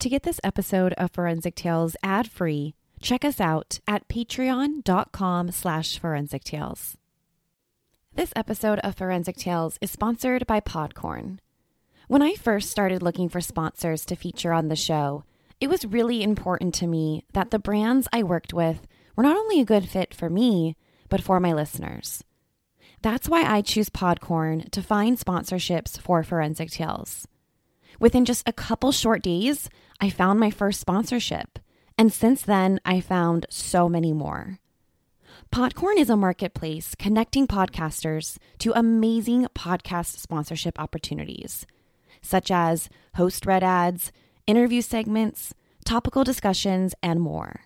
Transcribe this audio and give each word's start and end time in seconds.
To 0.00 0.08
get 0.08 0.22
this 0.22 0.38
episode 0.44 0.92
of 0.92 1.10
Forensic 1.10 1.56
Tales 1.56 1.96
ad-free, 2.04 2.76
check 3.00 3.24
us 3.24 3.40
out 3.40 3.80
at 3.88 4.06
patreon.com 4.06 5.50
slash 5.50 5.98
forensic 5.98 6.44
tales. 6.44 6.96
This 8.14 8.32
episode 8.36 8.78
of 8.80 8.94
Forensic 8.94 9.36
Tales 9.36 9.76
is 9.80 9.90
sponsored 9.90 10.46
by 10.46 10.60
Podcorn. 10.60 11.38
When 12.06 12.22
I 12.22 12.34
first 12.34 12.70
started 12.70 13.02
looking 13.02 13.28
for 13.28 13.40
sponsors 13.40 14.04
to 14.06 14.14
feature 14.14 14.52
on 14.52 14.68
the 14.68 14.76
show, 14.76 15.24
it 15.60 15.68
was 15.68 15.84
really 15.84 16.22
important 16.22 16.76
to 16.76 16.86
me 16.86 17.24
that 17.32 17.50
the 17.50 17.58
brands 17.58 18.06
I 18.12 18.22
worked 18.22 18.54
with 18.54 18.86
were 19.16 19.24
not 19.24 19.36
only 19.36 19.60
a 19.60 19.64
good 19.64 19.88
fit 19.88 20.14
for 20.14 20.30
me, 20.30 20.76
but 21.08 21.20
for 21.20 21.40
my 21.40 21.52
listeners. 21.52 22.22
That's 23.02 23.28
why 23.28 23.42
I 23.42 23.62
choose 23.62 23.90
Podcorn 23.90 24.70
to 24.70 24.80
find 24.80 25.18
sponsorships 25.18 26.00
for 26.00 26.22
Forensic 26.22 26.70
Tales. 26.70 27.26
Within 28.00 28.24
just 28.24 28.48
a 28.48 28.52
couple 28.52 28.92
short 28.92 29.22
days, 29.22 29.68
I 30.00 30.08
found 30.08 30.38
my 30.38 30.50
first 30.50 30.80
sponsorship. 30.80 31.58
And 31.96 32.12
since 32.12 32.42
then, 32.42 32.78
I 32.84 33.00
found 33.00 33.46
so 33.50 33.88
many 33.88 34.12
more. 34.12 34.60
Podcorn 35.52 35.96
is 35.96 36.10
a 36.10 36.16
marketplace 36.16 36.94
connecting 36.94 37.46
podcasters 37.48 38.38
to 38.58 38.72
amazing 38.78 39.46
podcast 39.54 40.18
sponsorship 40.18 40.78
opportunities, 40.78 41.66
such 42.22 42.50
as 42.50 42.88
host 43.14 43.46
read 43.46 43.64
ads, 43.64 44.12
interview 44.46 44.80
segments, 44.80 45.54
topical 45.84 46.22
discussions, 46.22 46.94
and 47.02 47.20
more. 47.20 47.62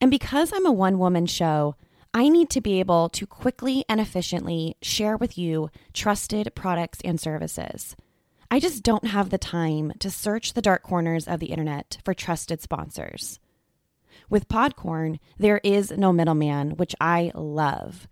And 0.00 0.10
because 0.10 0.52
I'm 0.52 0.66
a 0.66 0.72
one 0.72 0.98
woman 0.98 1.26
show, 1.26 1.76
I 2.12 2.28
need 2.28 2.50
to 2.50 2.60
be 2.60 2.80
able 2.80 3.08
to 3.10 3.26
quickly 3.26 3.84
and 3.88 4.00
efficiently 4.00 4.76
share 4.82 5.16
with 5.16 5.38
you 5.38 5.70
trusted 5.92 6.54
products 6.54 7.00
and 7.04 7.20
services. 7.20 7.94
I 8.54 8.60
just 8.60 8.84
don't 8.84 9.08
have 9.08 9.30
the 9.30 9.36
time 9.36 9.94
to 9.98 10.08
search 10.08 10.52
the 10.52 10.62
dark 10.62 10.84
corners 10.84 11.26
of 11.26 11.40
the 11.40 11.48
internet 11.48 11.98
for 12.04 12.14
trusted 12.14 12.62
sponsors. 12.62 13.40
With 14.30 14.46
Podcorn, 14.46 15.18
there 15.36 15.60
is 15.64 15.90
no 15.90 16.12
middleman, 16.12 16.76
which 16.76 16.94
I 17.00 17.32
love. 17.34 18.06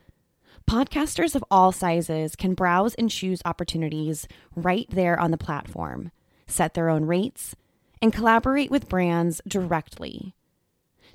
Podcasters 0.68 1.36
of 1.36 1.44
all 1.48 1.70
sizes 1.70 2.34
can 2.34 2.54
browse 2.54 2.96
and 2.96 3.08
choose 3.08 3.40
opportunities 3.44 4.26
right 4.56 4.88
there 4.90 5.16
on 5.16 5.30
the 5.30 5.38
platform, 5.38 6.10
set 6.48 6.74
their 6.74 6.90
own 6.90 7.04
rates, 7.04 7.54
and 8.02 8.12
collaborate 8.12 8.68
with 8.68 8.88
brands 8.88 9.40
directly. 9.46 10.34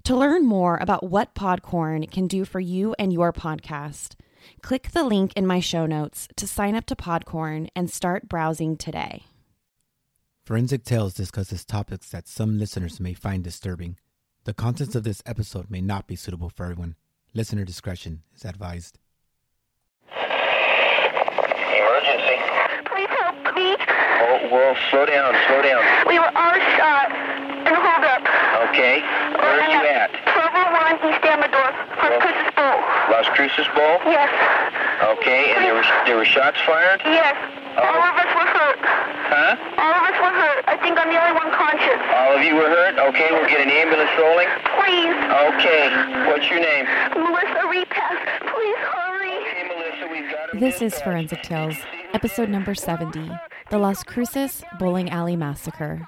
To 0.04 0.16
learn 0.16 0.46
more 0.46 0.78
about 0.78 1.04
what 1.04 1.36
Podcorn 1.36 2.10
can 2.10 2.28
do 2.28 2.46
for 2.46 2.62
you 2.62 2.96
and 2.98 3.12
your 3.12 3.34
podcast, 3.34 4.16
click 4.62 4.92
the 4.92 5.04
link 5.04 5.34
in 5.36 5.46
my 5.48 5.60
show 5.60 5.86
notes 5.86 6.28
to 6.36 6.48
sign 6.48 6.76
up 6.76 6.86
to 6.88 6.96
Podcorn 6.96 7.68
and 7.76 7.90
start 7.90 8.28
browsing 8.30 8.78
today. 8.78 9.24
Forensic 10.46 10.84
Tales 10.84 11.14
discusses 11.14 11.66
topics 11.66 12.10
that 12.10 12.28
some 12.28 12.58
listeners 12.58 13.00
may 13.00 13.14
find 13.14 13.44
disturbing. 13.44 13.98
The 14.46 14.54
contents 14.54 14.96
of 14.96 15.04
this 15.04 15.22
episode 15.26 15.70
may 15.70 15.82
not 15.82 16.08
be 16.08 16.16
suitable 16.16 16.50
for 16.50 16.64
everyone. 16.64 16.96
Listener 17.34 17.66
discretion 17.66 18.24
is 18.36 18.46
advised. 18.46 18.98
Emergency. 21.28 22.38
Please 22.88 23.12
help 23.20 23.36
me. 23.56 23.76
Oh, 23.80 24.48
well, 24.52 24.76
slow 24.90 25.06
down, 25.06 25.36
slow 25.48 25.62
down. 25.62 25.84
We 26.08 26.18
were 26.20 26.32
all 26.32 26.58
shot 26.80 27.12
in 27.12 27.74
a 27.74 27.82
holdup. 27.84 28.24
Okay. 28.70 29.02
Where 29.36 29.60
are 29.60 29.70
you 29.70 29.84
at? 29.86 30.10
1201 30.32 31.12
East 31.12 31.26
Amador, 31.28 31.70
from 32.00 32.10
Well- 32.10 32.22
Cruces 32.22 32.44
Bowl. 32.44 32.47
Las 33.28 33.36
Cruces 33.36 33.68
Bowl? 33.76 34.00
Yes. 34.08 34.32
Okay, 35.20 35.54
and 35.56 35.64
there 35.66 35.76
were 35.76 35.84
there 36.06 36.16
were 36.18 36.26
shots 36.26 36.58
fired? 36.66 37.02
Yes. 37.06 37.36
Oh. 37.78 37.84
All 37.84 38.02
of 38.02 38.16
us 38.16 38.32
were 38.34 38.48
hurt. 38.56 38.80
Huh? 38.82 39.56
All 39.78 39.94
of 39.94 40.04
us 40.08 40.18
were 40.18 40.34
hurt. 40.34 40.64
I 40.68 40.78
think 40.82 40.98
I'm 40.98 41.10
the 41.12 41.20
only 41.22 41.36
one 41.36 41.52
conscious. 41.54 42.00
All 42.16 42.34
of 42.38 42.42
you 42.44 42.56
were 42.56 42.70
hurt? 42.72 42.98
Okay, 42.98 43.28
we'll 43.32 43.48
get 43.50 43.62
an 43.62 43.70
ambulance 43.70 44.10
rolling. 44.18 44.48
Please. 44.80 45.14
Okay. 45.54 45.92
What's 46.32 46.50
your 46.50 46.60
name? 46.60 46.86
Melissa 47.14 47.68
Repass. 47.68 48.18
Please 48.48 48.80
hurry. 48.96 49.38
Hey, 49.52 49.64
Melissa, 49.68 50.08
we've 50.12 50.32
got 50.32 50.54
him 50.54 50.60
This 50.60 50.76
is 50.82 50.94
dispatched. 50.94 51.04
Forensic 51.04 51.42
Tales, 51.44 51.76
episode 52.14 52.50
number 52.50 52.74
70 52.74 53.30
The 53.70 53.78
Las 53.78 54.04
Cruces 54.04 54.64
Bowling 54.80 55.10
Alley 55.12 55.36
Massacre. 55.36 56.08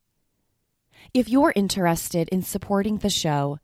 If 1.13 1.27
you're 1.27 1.51
interested 1.57 2.29
in 2.29 2.41
supporting 2.41 2.99
the 2.99 3.09
show, 3.09 3.59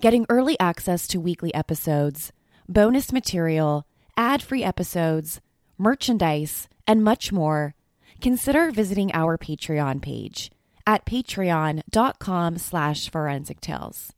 getting 0.00 0.26
early 0.28 0.56
access 0.60 1.08
to 1.08 1.18
weekly 1.18 1.52
episodes, 1.52 2.30
bonus 2.68 3.12
material, 3.12 3.84
ad-free 4.16 4.62
episodes, 4.62 5.40
merchandise, 5.76 6.68
and 6.86 7.02
much 7.02 7.32
more, 7.32 7.74
consider 8.20 8.70
visiting 8.70 9.10
our 9.12 9.36
Patreon 9.36 10.02
page 10.02 10.52
at 10.86 11.04
patreon.com 11.04 12.58
slash 12.58 13.10
forensic 13.10 13.60
tales. 13.60 14.12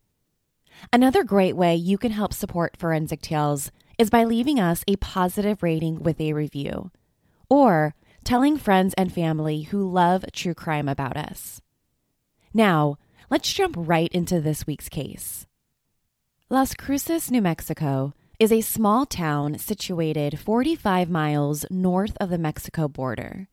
Another 0.93 1.23
great 1.23 1.55
way 1.55 1.75
you 1.75 1.97
can 1.97 2.11
help 2.11 2.31
support 2.31 2.77
Forensic 2.77 3.23
Tales 3.23 3.71
is 3.97 4.11
by 4.11 4.23
leaving 4.23 4.59
us 4.59 4.83
a 4.87 4.97
positive 4.97 5.63
rating 5.63 6.03
with 6.03 6.21
a 6.21 6.33
review, 6.33 6.91
or 7.49 7.95
telling 8.23 8.55
friends 8.55 8.93
and 8.99 9.11
family 9.11 9.63
who 9.63 9.89
love 9.89 10.23
true 10.31 10.53
crime 10.53 10.87
about 10.87 11.17
us. 11.17 11.59
Now, 12.53 12.97
let's 13.29 13.51
jump 13.51 13.75
right 13.77 14.11
into 14.11 14.39
this 14.39 14.65
week's 14.65 14.89
case. 14.89 15.45
Las 16.49 16.73
Cruces, 16.73 17.29
New 17.29 17.41
Mexico 17.41 18.13
is 18.39 18.51
a 18.51 18.61
small 18.61 19.05
town 19.05 19.57
situated 19.57 20.39
45 20.39 21.09
miles 21.09 21.65
north 21.69 22.15
of 22.21 22.29
the 22.29 22.37
Mexico 22.37 22.87
border. 22.87 23.47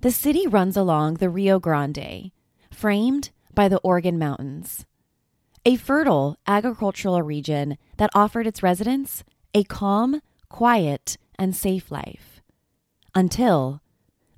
The 0.00 0.10
city 0.10 0.46
runs 0.46 0.76
along 0.76 1.14
the 1.14 1.28
Rio 1.28 1.58
Grande, 1.58 2.30
framed 2.70 3.30
by 3.54 3.68
the 3.68 3.78
Organ 3.78 4.18
Mountains, 4.18 4.86
a 5.64 5.76
fertile 5.76 6.36
agricultural 6.46 7.22
region 7.22 7.76
that 7.96 8.10
offered 8.14 8.46
its 8.46 8.62
residents 8.62 9.24
a 9.54 9.64
calm, 9.64 10.20
quiet, 10.48 11.16
and 11.38 11.54
safe 11.54 11.90
life. 11.90 12.40
Until 13.14 13.80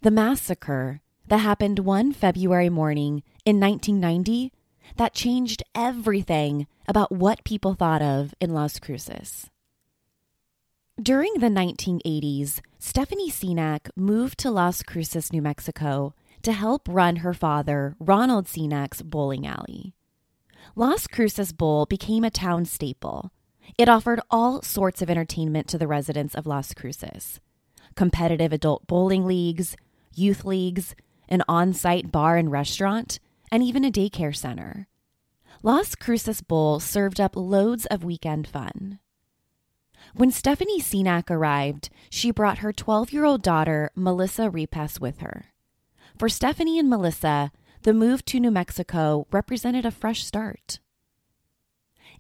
the 0.03 0.11
massacre 0.11 1.01
that 1.29 1.39
happened 1.39 1.81
one 1.81 2.13
February 2.13 2.69
morning 2.69 3.23
in 3.45 3.61
1990 3.61 4.53
that 4.97 5.15
changed 5.15 5.63
everything 5.75 6.67
about 6.87 7.13
what 7.13 7.45
people 7.45 7.75
thought 7.75 8.03
of 8.03 8.35
in 8.41 8.55
Las 8.55 8.79
Cruces. 8.79 9.51
During 11.01 11.35
the 11.35 11.49
1980s, 11.49 12.61
Stephanie 12.79 13.31
Senac 13.31 13.91
moved 13.97 14.39
to 14.39 14.51
Las 14.51 14.83
Cruces, 14.83 15.33
New 15.33 15.43
Mexico 15.43 16.15
to 16.43 16.53
help 16.53 16.89
run 16.89 17.17
her 17.17 17.35
father, 17.35 17.97
Ronald 17.99 18.47
Senac's 18.47 19.03
bowling 19.03 19.47
alley. 19.47 19.95
Las 20.75 21.07
Cruces 21.07 21.53
Bowl 21.53 21.87
became 21.87 22.25
a 22.25 22.31
town 22.31 22.65
staple, 22.65 23.31
It 23.77 23.89
offered 23.89 24.21
all 24.31 24.63
sorts 24.63 25.03
of 25.03 25.11
entertainment 25.11 25.67
to 25.69 25.79
the 25.79 25.89
residents 25.89 26.35
of 26.35 26.47
Las 26.47 26.73
Cruces 26.73 27.41
competitive 27.95 28.53
adult 28.53 28.87
bowling 28.87 29.25
leagues, 29.25 29.75
youth 30.15 30.45
leagues, 30.45 30.95
an 31.29 31.43
on 31.49 31.73
site 31.73 32.11
bar 32.13 32.37
and 32.37 32.51
restaurant, 32.51 33.19
and 33.51 33.63
even 33.63 33.85
a 33.85 33.91
daycare 33.91 34.35
center. 34.35 34.89
Las 35.63 35.95
Cruces 35.95 36.43
Bowl 36.43 36.81
served 36.81 37.21
up 37.21 37.35
loads 37.35 37.87
of 37.87 38.05
weekend 38.05 38.47
fun. 38.47 38.99
When 40.15 40.31
Stephanie 40.31 40.81
Senac 40.81 41.31
arrived, 41.31 41.89
she 42.11 42.31
brought 42.31 42.59
her 42.59 42.73
12 42.73 43.13
year 43.13 43.25
old 43.25 43.43
daughter, 43.43 43.91
Melissa 43.95 44.51
Repass, 44.51 45.01
with 45.01 45.21
her. 45.21 45.47
For 46.19 46.29
Stephanie 46.29 46.79
and 46.79 46.89
Melissa, 46.89 47.51
the 47.83 47.93
move 47.93 48.25
to 48.27 48.41
New 48.41 48.51
Mexico 48.51 49.27
represented 49.31 49.85
a 49.85 49.91
fresh 49.91 50.25
start. 50.25 50.81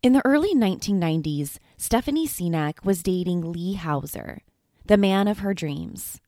In 0.03 0.13
the 0.13 0.25
early 0.27 0.55
1990s, 0.55 1.59
Stephanie 1.77 2.29
Senac 2.29 2.85
was 2.85 3.03
dating 3.03 3.53
Lee 3.53 3.75
Houser, 3.75 4.43
the 4.85 4.97
man 4.99 5.27
of 5.27 5.39
her 5.39 5.55
dreams. 5.55 6.21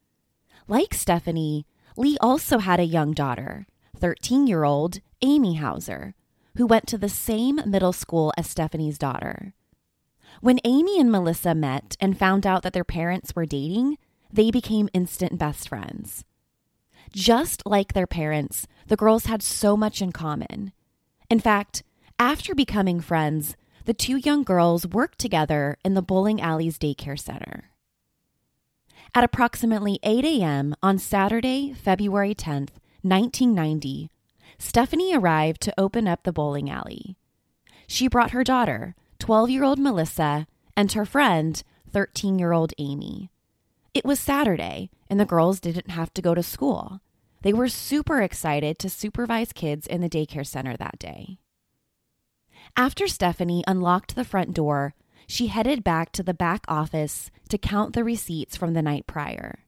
Like 0.66 0.94
Stephanie, 0.94 1.66
Lee 1.98 2.16
also 2.20 2.58
had 2.58 2.78
a 2.78 2.84
young 2.84 3.12
daughter, 3.12 3.66
13 3.96 4.46
year 4.46 4.62
old 4.62 5.00
Amy 5.20 5.54
Houser, 5.54 6.14
who 6.56 6.64
went 6.64 6.86
to 6.86 6.96
the 6.96 7.08
same 7.08 7.60
middle 7.66 7.92
school 7.92 8.32
as 8.36 8.48
Stephanie's 8.48 8.98
daughter. 8.98 9.52
When 10.40 10.60
Amy 10.62 11.00
and 11.00 11.10
Melissa 11.10 11.56
met 11.56 11.96
and 11.98 12.16
found 12.16 12.46
out 12.46 12.62
that 12.62 12.72
their 12.72 12.84
parents 12.84 13.34
were 13.34 13.46
dating, 13.46 13.98
they 14.32 14.52
became 14.52 14.88
instant 14.94 15.40
best 15.40 15.68
friends. 15.68 16.24
Just 17.12 17.66
like 17.66 17.94
their 17.94 18.06
parents, 18.06 18.68
the 18.86 18.96
girls 18.96 19.26
had 19.26 19.42
so 19.42 19.76
much 19.76 20.00
in 20.00 20.12
common. 20.12 20.72
In 21.28 21.40
fact, 21.40 21.82
after 22.16 22.54
becoming 22.54 23.00
friends, 23.00 23.56
the 23.86 23.94
two 23.94 24.18
young 24.18 24.44
girls 24.44 24.86
worked 24.86 25.18
together 25.18 25.76
in 25.84 25.94
the 25.94 26.02
bowling 26.02 26.40
alley's 26.40 26.78
daycare 26.78 27.18
center. 27.18 27.72
At 29.14 29.24
approximately 29.24 29.98
8 30.02 30.24
a.m. 30.24 30.74
on 30.82 30.98
Saturday, 30.98 31.72
February 31.72 32.34
10th, 32.34 32.76
1990, 33.02 34.10
Stephanie 34.58 35.16
arrived 35.16 35.60
to 35.62 35.74
open 35.78 36.06
up 36.06 36.24
the 36.24 36.32
bowling 36.32 36.68
alley. 36.70 37.16
She 37.86 38.08
brought 38.08 38.32
her 38.32 38.44
daughter, 38.44 38.94
12 39.18 39.50
year 39.50 39.64
old 39.64 39.78
Melissa, 39.78 40.46
and 40.76 40.92
her 40.92 41.06
friend, 41.06 41.62
13 41.90 42.38
year 42.38 42.52
old 42.52 42.74
Amy. 42.78 43.30
It 43.94 44.04
was 44.04 44.20
Saturday, 44.20 44.90
and 45.08 45.18
the 45.18 45.24
girls 45.24 45.58
didn't 45.58 45.90
have 45.90 46.12
to 46.14 46.22
go 46.22 46.34
to 46.34 46.42
school. 46.42 47.00
They 47.42 47.52
were 47.52 47.68
super 47.68 48.20
excited 48.20 48.78
to 48.80 48.90
supervise 48.90 49.52
kids 49.52 49.86
in 49.86 50.00
the 50.00 50.10
daycare 50.10 50.46
center 50.46 50.76
that 50.76 50.98
day. 50.98 51.38
After 52.76 53.08
Stephanie 53.08 53.64
unlocked 53.66 54.14
the 54.14 54.24
front 54.24 54.54
door, 54.54 54.94
she 55.28 55.48
headed 55.48 55.84
back 55.84 56.10
to 56.10 56.22
the 56.22 56.32
back 56.32 56.64
office 56.68 57.30
to 57.50 57.58
count 57.58 57.92
the 57.92 58.02
receipts 58.02 58.56
from 58.56 58.72
the 58.72 58.80
night 58.80 59.06
prior. 59.06 59.60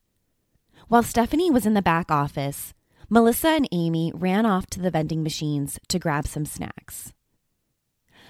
While 0.87 1.03
Stephanie 1.03 1.51
was 1.51 1.67
in 1.67 1.75
the 1.75 1.83
back 1.83 2.09
office, 2.09 2.73
Melissa 3.09 3.49
and 3.49 3.69
Amy 3.71 4.11
ran 4.15 4.45
off 4.45 4.65
to 4.71 4.81
the 4.81 4.89
vending 4.89 5.21
machines 5.21 5.79
to 5.87 5.99
grab 5.99 6.25
some 6.25 6.45
snacks. 6.45 7.13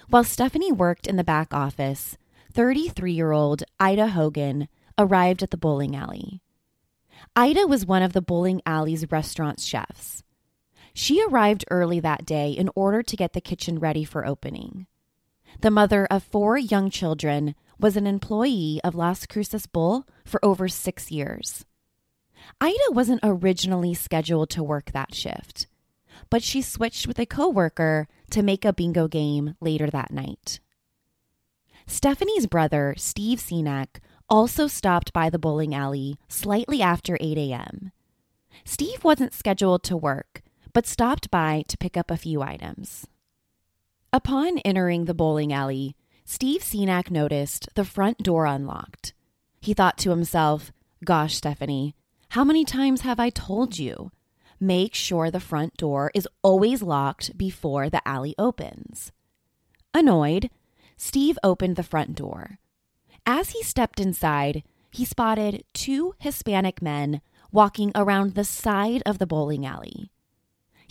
While 0.10 0.26
Stephanie 0.26 0.74
worked 0.74 1.08
in 1.08 1.16
the 1.16 1.24
back 1.24 1.54
office, 1.54 2.18
33 2.52 3.14
year 3.14 3.32
old 3.32 3.64
Ida 3.80 4.08
Hogan 4.08 4.68
arrived 4.98 5.42
at 5.42 5.52
the 5.52 5.58
bowling 5.58 5.96
alley. 5.96 6.42
Ida 7.34 7.66
was 7.66 7.86
one 7.86 8.04
of 8.04 8.12
the 8.12 8.22
bowling 8.22 8.62
alley's 8.66 9.10
restaurant 9.10 9.62
chefs. 9.62 10.22
She 10.94 11.24
arrived 11.24 11.64
early 11.72 12.02
that 12.02 12.26
day 12.26 12.52
in 12.52 12.70
order 12.76 13.02
to 13.02 13.16
get 13.16 13.32
the 13.32 13.40
kitchen 13.40 13.80
ready 13.80 14.04
for 14.04 14.26
opening. 14.26 14.88
The 15.60 15.72
mother 15.72 16.08
of 16.10 16.24
four 16.24 16.58
young 16.58 16.90
children 16.90 17.56
was 17.80 17.98
an 17.98 18.08
employee 18.08 18.80
of 18.84 18.96
Las 18.96 19.26
Cruces 19.26 19.66
Bowl 19.66 20.06
for 20.26 20.44
over 20.44 20.68
six 20.68 21.12
years. 21.12 21.66
Ida 22.60 22.92
wasn't 22.92 23.20
originally 23.24 23.94
scheduled 23.94 24.50
to 24.52 24.64
work 24.64 24.92
that 24.92 25.14
shift, 25.14 25.68
but 26.30 26.44
she 26.44 26.62
switched 26.62 27.08
with 27.08 27.20
a 27.20 27.26
coworker 27.26 28.08
to 28.32 28.42
make 28.44 28.66
a 28.66 28.74
bingo 28.74 29.08
game 29.08 29.56
later 29.60 29.90
that 29.90 30.12
night. 30.12 30.60
Stephanie's 31.86 32.48
brother, 32.48 32.94
Steve 32.98 33.40
Senac, 33.40 34.00
also 34.30 34.68
stopped 34.68 35.12
by 35.12 35.30
the 35.30 35.40
bowling 35.40 35.76
alley 35.76 36.18
slightly 36.30 36.82
after 36.82 37.18
8 37.20 37.38
a.m. 37.38 37.92
Steve 38.64 39.04
wasn't 39.04 39.34
scheduled 39.34 39.84
to 39.84 39.98
work, 39.98 40.42
but 40.74 40.88
stopped 40.88 41.30
by 41.30 41.64
to 41.68 41.78
pick 41.78 41.98
up 41.98 42.10
a 42.10 42.18
few 42.18 42.42
items. 42.42 43.08
Upon 44.14 44.58
entering 44.60 45.06
the 45.06 45.14
bowling 45.14 45.54
alley, 45.54 45.96
Steve 46.26 46.62
Senac 46.62 47.10
noticed 47.10 47.70
the 47.76 47.86
front 47.86 48.18
door 48.18 48.46
unlocked. 48.46 49.14
He 49.62 49.74
thought 49.74 49.98
to 50.00 50.10
himself, 50.10 50.74
Gosh, 51.06 51.36
Stephanie, 51.36 51.96
how 52.30 52.44
many 52.44 52.66
times 52.66 53.02
have 53.02 53.22
I 53.22 53.30
told 53.30 53.80
you? 53.80 54.12
Make 54.60 54.94
sure 54.94 55.32
the 55.32 55.40
front 55.40 55.78
door 55.78 56.12
is 56.14 56.28
always 56.44 56.82
locked 56.82 57.38
before 57.38 57.90
the 57.90 58.06
alley 58.06 58.36
opens. 58.38 59.14
Annoyed, 59.94 60.50
Steve 60.98 61.40
opened 61.42 61.78
the 61.78 61.84
front 61.84 62.16
door. 62.16 62.60
As 63.26 63.52
he 63.52 63.64
stepped 63.64 64.00
inside, 64.00 64.64
he 64.92 65.06
spotted 65.06 65.64
two 65.74 66.16
Hispanic 66.20 66.82
men 66.82 67.22
walking 67.52 67.94
around 67.96 68.36
the 68.36 68.44
side 68.44 69.02
of 69.06 69.20
the 69.20 69.28
bowling 69.28 69.66
alley. 69.66 70.12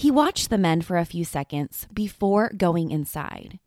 He 0.00 0.10
watched 0.10 0.48
the 0.48 0.56
men 0.56 0.80
for 0.80 0.96
a 0.96 1.04
few 1.04 1.26
seconds 1.26 1.86
before 1.92 2.54
going 2.56 2.90
inside. 2.90 3.58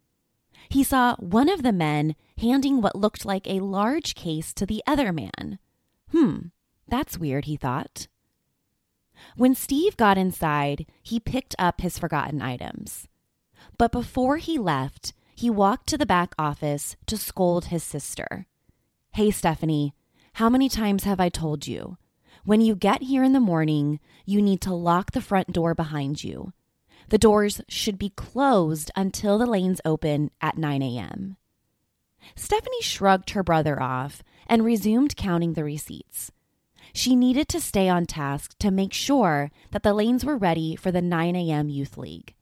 He 0.67 0.83
saw 0.83 1.15
one 1.17 1.47
of 1.47 1.61
the 1.61 1.71
men 1.71 2.15
handing 2.39 2.81
what 2.81 2.95
looked 2.95 3.23
like 3.23 3.45
a 3.45 3.59
large 3.59 4.15
case 4.15 4.51
to 4.55 4.65
the 4.65 4.81
other 4.87 5.13
man. 5.13 5.59
Hmm, 6.11 6.47
that's 6.87 7.19
weird, 7.19 7.45
he 7.45 7.55
thought. 7.55 8.07
When 9.37 9.53
Steve 9.53 9.95
got 9.95 10.17
inside, 10.17 10.87
he 11.03 11.19
picked 11.19 11.53
up 11.59 11.81
his 11.81 11.99
forgotten 11.99 12.41
items. 12.41 13.07
But 13.77 13.91
before 13.91 14.37
he 14.37 14.57
left, 14.57 15.13
he 15.35 15.51
walked 15.51 15.85
to 15.89 15.99
the 15.99 16.07
back 16.07 16.33
office 16.39 16.95
to 17.05 17.15
scold 17.15 17.65
his 17.65 17.83
sister. 17.83 18.47
Hey, 19.11 19.29
Stephanie, 19.29 19.93
how 20.33 20.49
many 20.49 20.67
times 20.67 21.03
have 21.03 21.19
I 21.19 21.29
told 21.29 21.67
you? 21.67 21.97
When 22.45 22.59
you 22.59 22.75
get 22.75 23.03
here 23.03 23.23
in 23.23 23.31
the 23.31 23.39
morning, 23.39 24.01
you 24.25 24.41
need 24.41 24.59
to 24.61 24.73
lock 24.73 25.11
the 25.11 25.21
front 25.21 25.53
door 25.53 25.73
behind 25.73 26.23
you. 26.23 26.51
The 27.07 27.17
doors 27.17 27.61
should 27.69 27.97
be 27.97 28.09
closed 28.09 28.91
until 28.97 29.37
the 29.37 29.45
lanes 29.45 29.79
open 29.85 30.29
at 30.41 30.57
9 30.57 30.81
a.m. 30.81 31.37
Stephanie 32.35 32.81
shrugged 32.81 33.29
her 33.31 33.43
brother 33.43 33.81
off 33.81 34.23
and 34.45 34.65
resumed 34.65 35.15
counting 35.15 35.53
the 35.53 35.63
receipts. 35.63 36.31
She 36.93 37.15
needed 37.15 37.47
to 37.49 37.61
stay 37.61 37.87
on 37.87 38.05
task 38.05 38.57
to 38.59 38.71
make 38.71 38.93
sure 38.93 39.49
that 39.71 39.83
the 39.83 39.93
lanes 39.93 40.25
were 40.25 40.37
ready 40.37 40.75
for 40.75 40.91
the 40.91 41.01
9 41.01 41.35
a.m. 41.35 41.69
Youth 41.69 41.97
League. 41.97 42.35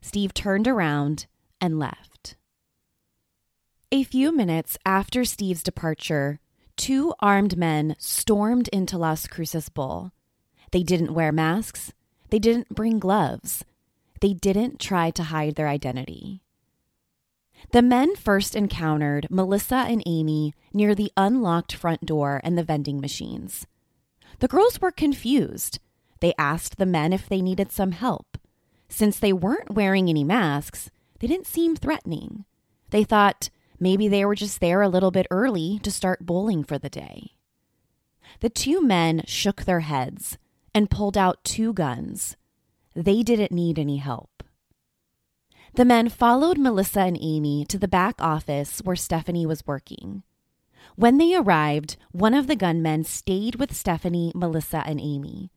Steve 0.00 0.34
turned 0.34 0.66
around 0.66 1.26
and 1.60 1.78
left. 1.78 2.36
A 3.92 4.02
few 4.02 4.32
minutes 4.34 4.76
after 4.84 5.24
Steve's 5.24 5.62
departure, 5.62 6.40
two 6.78 7.12
armed 7.18 7.58
men 7.58 7.96
stormed 7.98 8.68
into 8.68 8.96
Las 8.96 9.26
Cruces 9.26 9.68
Bowl. 9.68 10.12
They 10.70 10.82
didn't 10.82 11.12
wear 11.12 11.32
masks, 11.32 11.92
they 12.30 12.38
didn't 12.38 12.74
bring 12.74 12.98
gloves, 12.98 13.64
they 14.20 14.32
didn't 14.32 14.80
try 14.80 15.10
to 15.10 15.24
hide 15.24 15.56
their 15.56 15.68
identity. 15.68 16.40
The 17.72 17.82
men 17.82 18.14
first 18.14 18.54
encountered 18.54 19.26
Melissa 19.30 19.86
and 19.88 20.02
Amy 20.06 20.54
near 20.72 20.94
the 20.94 21.12
unlocked 21.16 21.74
front 21.74 22.06
door 22.06 22.40
and 22.44 22.56
the 22.56 22.64
vending 22.64 23.00
machines. 23.00 23.66
The 24.38 24.48
girls 24.48 24.80
were 24.80 24.92
confused. 24.92 25.80
They 26.20 26.32
asked 26.38 26.78
the 26.78 26.86
men 26.86 27.12
if 27.12 27.28
they 27.28 27.42
needed 27.42 27.72
some 27.72 27.92
help. 27.92 28.38
Since 28.88 29.18
they 29.18 29.32
weren't 29.32 29.74
wearing 29.74 30.08
any 30.08 30.24
masks, 30.24 30.90
they 31.18 31.26
didn't 31.26 31.46
seem 31.46 31.74
threatening. 31.74 32.44
They 32.90 33.02
thought, 33.04 33.50
Maybe 33.80 34.08
they 34.08 34.24
were 34.24 34.34
just 34.34 34.60
there 34.60 34.82
a 34.82 34.88
little 34.88 35.10
bit 35.10 35.26
early 35.30 35.78
to 35.82 35.90
start 35.90 36.26
bowling 36.26 36.64
for 36.64 36.78
the 36.78 36.90
day. 36.90 37.32
The 38.40 38.50
two 38.50 38.82
men 38.82 39.22
shook 39.26 39.64
their 39.64 39.80
heads 39.80 40.38
and 40.74 40.90
pulled 40.90 41.16
out 41.16 41.44
two 41.44 41.72
guns. 41.72 42.36
They 42.94 43.22
didn't 43.22 43.52
need 43.52 43.78
any 43.78 43.98
help. 43.98 44.42
The 45.74 45.84
men 45.84 46.08
followed 46.08 46.58
Melissa 46.58 47.00
and 47.00 47.18
Amy 47.20 47.64
to 47.66 47.78
the 47.78 47.88
back 47.88 48.20
office 48.20 48.80
where 48.80 48.96
Stephanie 48.96 49.46
was 49.46 49.66
working. 49.66 50.22
When 50.96 51.18
they 51.18 51.34
arrived, 51.34 51.96
one 52.10 52.34
of 52.34 52.46
the 52.46 52.56
gunmen 52.56 53.04
stayed 53.04 53.56
with 53.56 53.76
Stephanie, 53.76 54.32
Melissa, 54.34 54.82
and 54.86 55.00
Amy. 55.00 55.50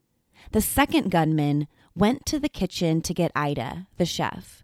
The 0.51 0.62
second 0.62 1.10
gunman 1.10 1.68
went 1.96 2.25
to 2.28 2.40
the 2.40 2.50
kitchen 2.50 3.01
to 3.01 3.13
get 3.13 3.32
Ida, 3.36 3.88
the 3.98 4.06
chef. 4.06 4.61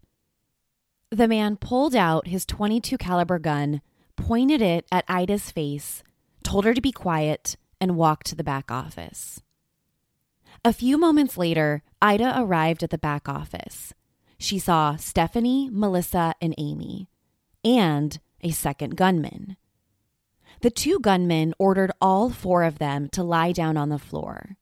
The 1.09 1.27
man 1.27 1.55
pulled 1.55 1.95
out 1.95 2.27
his 2.27 2.45
22 2.45 2.97
caliber 2.97 3.39
gun, 3.39 3.81
pointed 4.17 4.61
it 4.61 4.85
at 4.91 5.05
Ida's 5.07 5.51
face, 5.51 6.03
told 6.43 6.65
her 6.65 6.73
to 6.73 6.81
be 6.81 6.91
quiet, 6.91 7.55
and 7.79 7.95
walked 7.95 8.27
to 8.27 8.35
the 8.35 8.43
back 8.43 8.69
office. 8.69 9.41
A 10.65 10.73
few 10.73 10.97
moments 10.97 11.37
later, 11.37 11.81
Ida 12.01 12.33
arrived 12.37 12.83
at 12.83 12.89
the 12.89 12.97
back 12.97 13.29
office. 13.29 13.93
She 14.37 14.59
saw 14.59 14.97
Stephanie, 14.97 15.69
Melissa, 15.71 16.33
and 16.41 16.53
Amy, 16.57 17.07
and 17.63 18.19
a 18.41 18.51
second 18.51 18.97
gunman. 18.97 19.55
The 20.59 20.71
two 20.71 20.99
gunmen 20.99 21.53
ordered 21.57 21.91
all 22.01 22.29
four 22.31 22.63
of 22.63 22.79
them 22.79 23.07
to 23.09 23.23
lie 23.23 23.53
down 23.53 23.77
on 23.77 23.87
the 23.87 23.99
floor. 23.99 24.57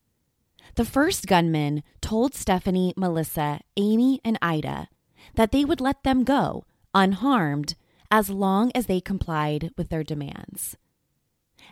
The 0.76 0.86
first 0.86 1.26
gunman 1.26 1.82
told 2.02 2.36
Stephanie, 2.36 2.94
Melissa, 2.96 3.62
Amy, 3.78 4.22
and 4.24 4.38
Ida 4.44 4.90
that 5.36 5.52
they 5.52 5.66
would 5.66 5.82
let 5.82 6.04
them 6.04 6.24
go 6.24 6.66
unharmed 6.94 7.76
as 8.10 8.30
long 8.30 8.72
as 8.74 8.86
they 8.86 9.02
complied 9.02 9.72
with 9.78 9.90
their 9.90 10.04
demands. 10.04 10.78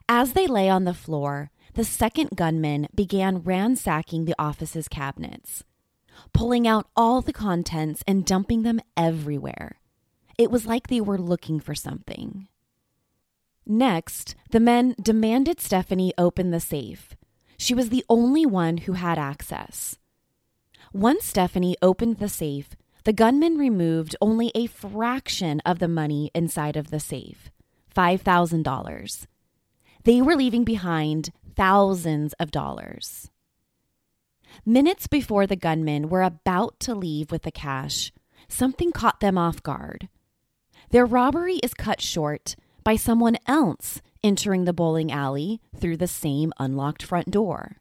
As 0.10 0.34
they 0.34 0.48
lay 0.48 0.70
on 0.70 0.84
the 0.84 0.94
floor, 0.94 1.52
the 1.76 1.84
second 1.84 2.32
gunman 2.36 2.88
began 2.94 3.42
ransacking 3.42 4.26
the 4.26 4.36
office's 4.38 4.88
cabinets, 4.88 5.64
pulling 6.34 6.68
out 6.68 6.88
all 6.96 7.22
the 7.22 7.34
contents 7.34 8.04
and 8.06 8.26
dumping 8.26 8.64
them 8.64 8.82
everywhere. 8.98 9.80
It 10.38 10.52
was 10.52 10.66
like 10.66 10.88
they 10.88 11.02
were 11.02 11.18
looking 11.18 11.60
for 11.60 11.74
something. 11.74 12.48
Next, 13.66 14.36
the 14.52 14.60
men 14.60 14.96
demanded 15.02 15.62
Stephanie 15.62 16.14
open 16.18 16.52
the 16.52 16.60
safe. 16.60 17.16
She 17.58 17.74
was 17.74 17.90
the 17.90 18.04
only 18.10 18.46
one 18.46 18.78
who 18.78 18.94
had 18.94 19.18
access. 19.18 19.98
Once 20.92 21.26
Stephanie 21.26 21.78
opened 21.82 22.18
the 22.18 22.28
safe, 22.28 22.76
the 23.04 23.14
gunman 23.14 23.58
removed 23.58 24.16
only 24.22 24.52
a 24.56 24.68
fraction 24.68 25.60
of 25.66 25.80
the 25.80 25.88
money 25.88 26.32
inside 26.34 26.78
of 26.78 26.90
the 26.90 27.00
safe 27.00 27.52
$5,000. 27.96 29.28
They 30.04 30.22
were 30.22 30.36
leaving 30.36 30.64
behind 30.64 31.32
thousands 31.56 32.34
of 32.34 32.52
dollars. 32.52 33.30
Minutes 34.66 35.08
before 35.08 35.46
the 35.48 35.56
gunmen 35.56 36.10
were 36.10 36.24
about 36.24 36.80
to 36.82 36.96
leave 36.96 37.32
with 37.32 37.44
the 37.44 37.52
cash, 37.52 38.12
something 38.48 38.92
caught 38.92 39.20
them 39.20 39.38
off 39.38 39.62
guard. 39.64 40.10
Their 40.90 41.06
robbery 41.06 41.56
is 41.58 41.74
cut 41.74 42.02
short 42.02 42.56
by 42.84 42.96
someone 42.96 43.38
else 43.48 44.02
entering 44.24 44.66
the 44.66 44.74
bowling 44.74 45.12
alley 45.12 45.62
through 45.76 45.98
the 45.98 46.08
same 46.08 46.54
unlocked 46.60 47.04
front 47.04 47.32
door. 47.32 47.78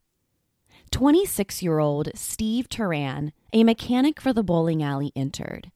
26 0.90 1.62
year 1.62 1.78
old 1.78 2.10
Steve 2.14 2.68
Teran, 2.68 3.32
a 3.52 3.64
mechanic 3.64 4.20
for 4.20 4.32
the 4.32 4.42
bowling 4.42 4.82
alley, 4.82 5.12
entered. 5.14 5.70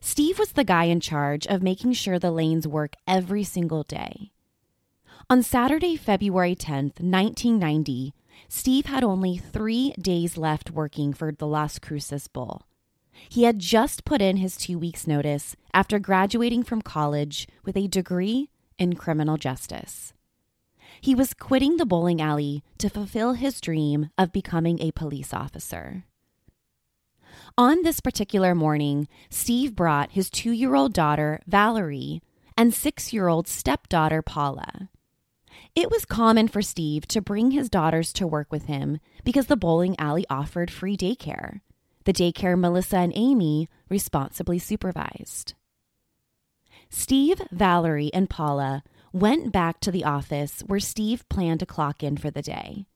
Steve 0.00 0.38
was 0.38 0.52
the 0.52 0.64
guy 0.64 0.84
in 0.84 1.00
charge 1.00 1.46
of 1.46 1.62
making 1.62 1.92
sure 1.92 2.18
the 2.18 2.30
lanes 2.30 2.66
work 2.66 2.94
every 3.06 3.42
single 3.42 3.82
day. 3.82 4.30
On 5.28 5.42
Saturday, 5.42 5.96
February 5.96 6.54
10th, 6.54 7.00
1990, 7.00 8.14
Steve 8.48 8.86
had 8.86 9.04
only 9.04 9.36
three 9.36 9.92
days 10.00 10.36
left 10.36 10.70
working 10.70 11.12
for 11.12 11.32
the 11.32 11.46
Las 11.46 11.78
Cruces 11.78 12.28
Bowl. 12.28 12.62
He 13.28 13.44
had 13.44 13.58
just 13.58 14.04
put 14.04 14.22
in 14.22 14.38
his 14.38 14.56
two 14.56 14.78
weeks' 14.78 15.06
notice 15.06 15.56
after 15.74 15.98
graduating 15.98 16.62
from 16.62 16.82
college 16.82 17.46
with 17.64 17.76
a 17.76 17.86
degree 17.86 18.50
in 18.78 18.94
criminal 18.94 19.36
justice. 19.36 20.14
He 21.00 21.14
was 21.14 21.34
quitting 21.34 21.76
the 21.76 21.86
bowling 21.86 22.20
alley 22.20 22.62
to 22.78 22.88
fulfill 22.88 23.34
his 23.34 23.60
dream 23.60 24.10
of 24.18 24.32
becoming 24.32 24.80
a 24.80 24.92
police 24.92 25.32
officer. 25.32 26.04
On 27.58 27.82
this 27.82 28.00
particular 28.00 28.54
morning, 28.54 29.08
Steve 29.28 29.74
brought 29.74 30.12
his 30.12 30.30
two 30.30 30.52
year 30.52 30.74
old 30.74 30.92
daughter, 30.92 31.40
Valerie, 31.46 32.22
and 32.56 32.72
six 32.72 33.12
year 33.12 33.28
old 33.28 33.48
stepdaughter, 33.48 34.22
Paula. 34.22 34.88
It 35.74 35.90
was 35.90 36.04
common 36.04 36.48
for 36.48 36.62
Steve 36.62 37.06
to 37.08 37.20
bring 37.20 37.50
his 37.50 37.68
daughters 37.68 38.12
to 38.14 38.26
work 38.26 38.50
with 38.50 38.64
him 38.64 38.98
because 39.24 39.46
the 39.46 39.56
bowling 39.56 39.94
alley 39.98 40.26
offered 40.28 40.70
free 40.70 40.96
daycare 40.96 41.60
the 42.04 42.12
daycare 42.12 42.58
Melissa 42.58 42.96
and 42.96 43.12
Amy 43.14 43.68
responsibly 43.88 44.58
supervised. 44.58 45.54
Steve, 46.88 47.40
Valerie, 47.52 48.10
and 48.14 48.28
Paula 48.28 48.82
went 49.12 49.52
back 49.52 49.80
to 49.80 49.90
the 49.90 50.04
office 50.04 50.62
where 50.66 50.80
Steve 50.80 51.28
planned 51.28 51.60
to 51.60 51.66
clock 51.66 52.02
in 52.02 52.16
for 52.16 52.30
the 52.30 52.42
day. 52.42 52.86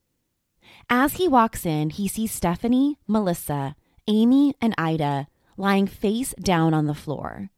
As 0.89 1.15
he 1.15 1.29
walks 1.29 1.67
in, 1.67 1.91
he 1.91 2.09
sees 2.09 2.33
Stephanie, 2.33 2.99
Melissa, 3.07 3.77
Amy, 4.07 4.55
and 4.61 4.75
Ida 4.77 5.29
lying 5.57 5.87
face 5.87 6.35
down 6.41 6.75
on 6.75 6.87
the 6.87 6.95
floor. 6.95 7.51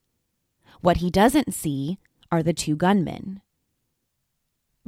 What 0.80 0.98
he 0.98 1.10
doesn't 1.10 1.54
see 1.54 1.98
are 2.30 2.42
the 2.42 2.52
two 2.52 2.76
gunmen. 2.76 3.40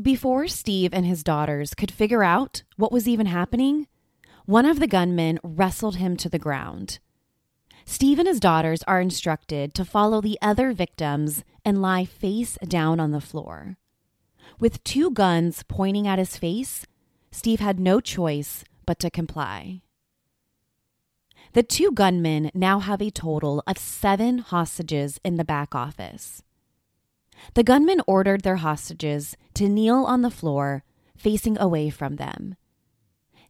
Before 0.00 0.46
Steve 0.46 0.94
and 0.94 1.04
his 1.04 1.24
daughters 1.24 1.74
could 1.74 1.90
figure 1.90 2.22
out 2.22 2.62
what 2.76 2.92
was 2.92 3.08
even 3.08 3.26
happening, 3.26 3.88
one 4.46 4.64
of 4.64 4.78
the 4.78 4.86
gunmen 4.86 5.40
wrestled 5.42 5.96
him 5.96 6.16
to 6.18 6.28
the 6.28 6.38
ground. 6.38 7.00
Steve 7.84 8.18
and 8.18 8.28
his 8.28 8.38
daughters 8.38 8.82
are 8.84 9.00
instructed 9.00 9.74
to 9.74 9.84
follow 9.84 10.20
the 10.20 10.38
other 10.40 10.72
victims 10.72 11.42
and 11.64 11.82
lie 11.82 12.04
face 12.04 12.56
down 12.66 13.00
on 13.00 13.10
the 13.10 13.20
floor. 13.20 13.76
With 14.60 14.84
two 14.84 15.10
guns 15.10 15.64
pointing 15.66 16.06
at 16.06 16.18
his 16.18 16.36
face, 16.36 16.86
Steve 17.30 17.60
had 17.60 17.80
no 17.80 18.00
choice 18.00 18.64
but 18.86 18.98
to 19.00 19.10
comply. 19.10 19.82
The 21.58 21.64
two 21.64 21.90
gunmen 21.90 22.52
now 22.54 22.78
have 22.78 23.02
a 23.02 23.10
total 23.10 23.64
of 23.66 23.78
seven 23.78 24.38
hostages 24.38 25.18
in 25.24 25.34
the 25.34 25.44
back 25.44 25.74
office. 25.74 26.44
The 27.54 27.64
gunmen 27.64 28.00
ordered 28.06 28.42
their 28.42 28.62
hostages 28.62 29.36
to 29.54 29.68
kneel 29.68 30.04
on 30.04 30.22
the 30.22 30.30
floor, 30.30 30.84
facing 31.16 31.58
away 31.58 31.90
from 31.90 32.14
them. 32.14 32.54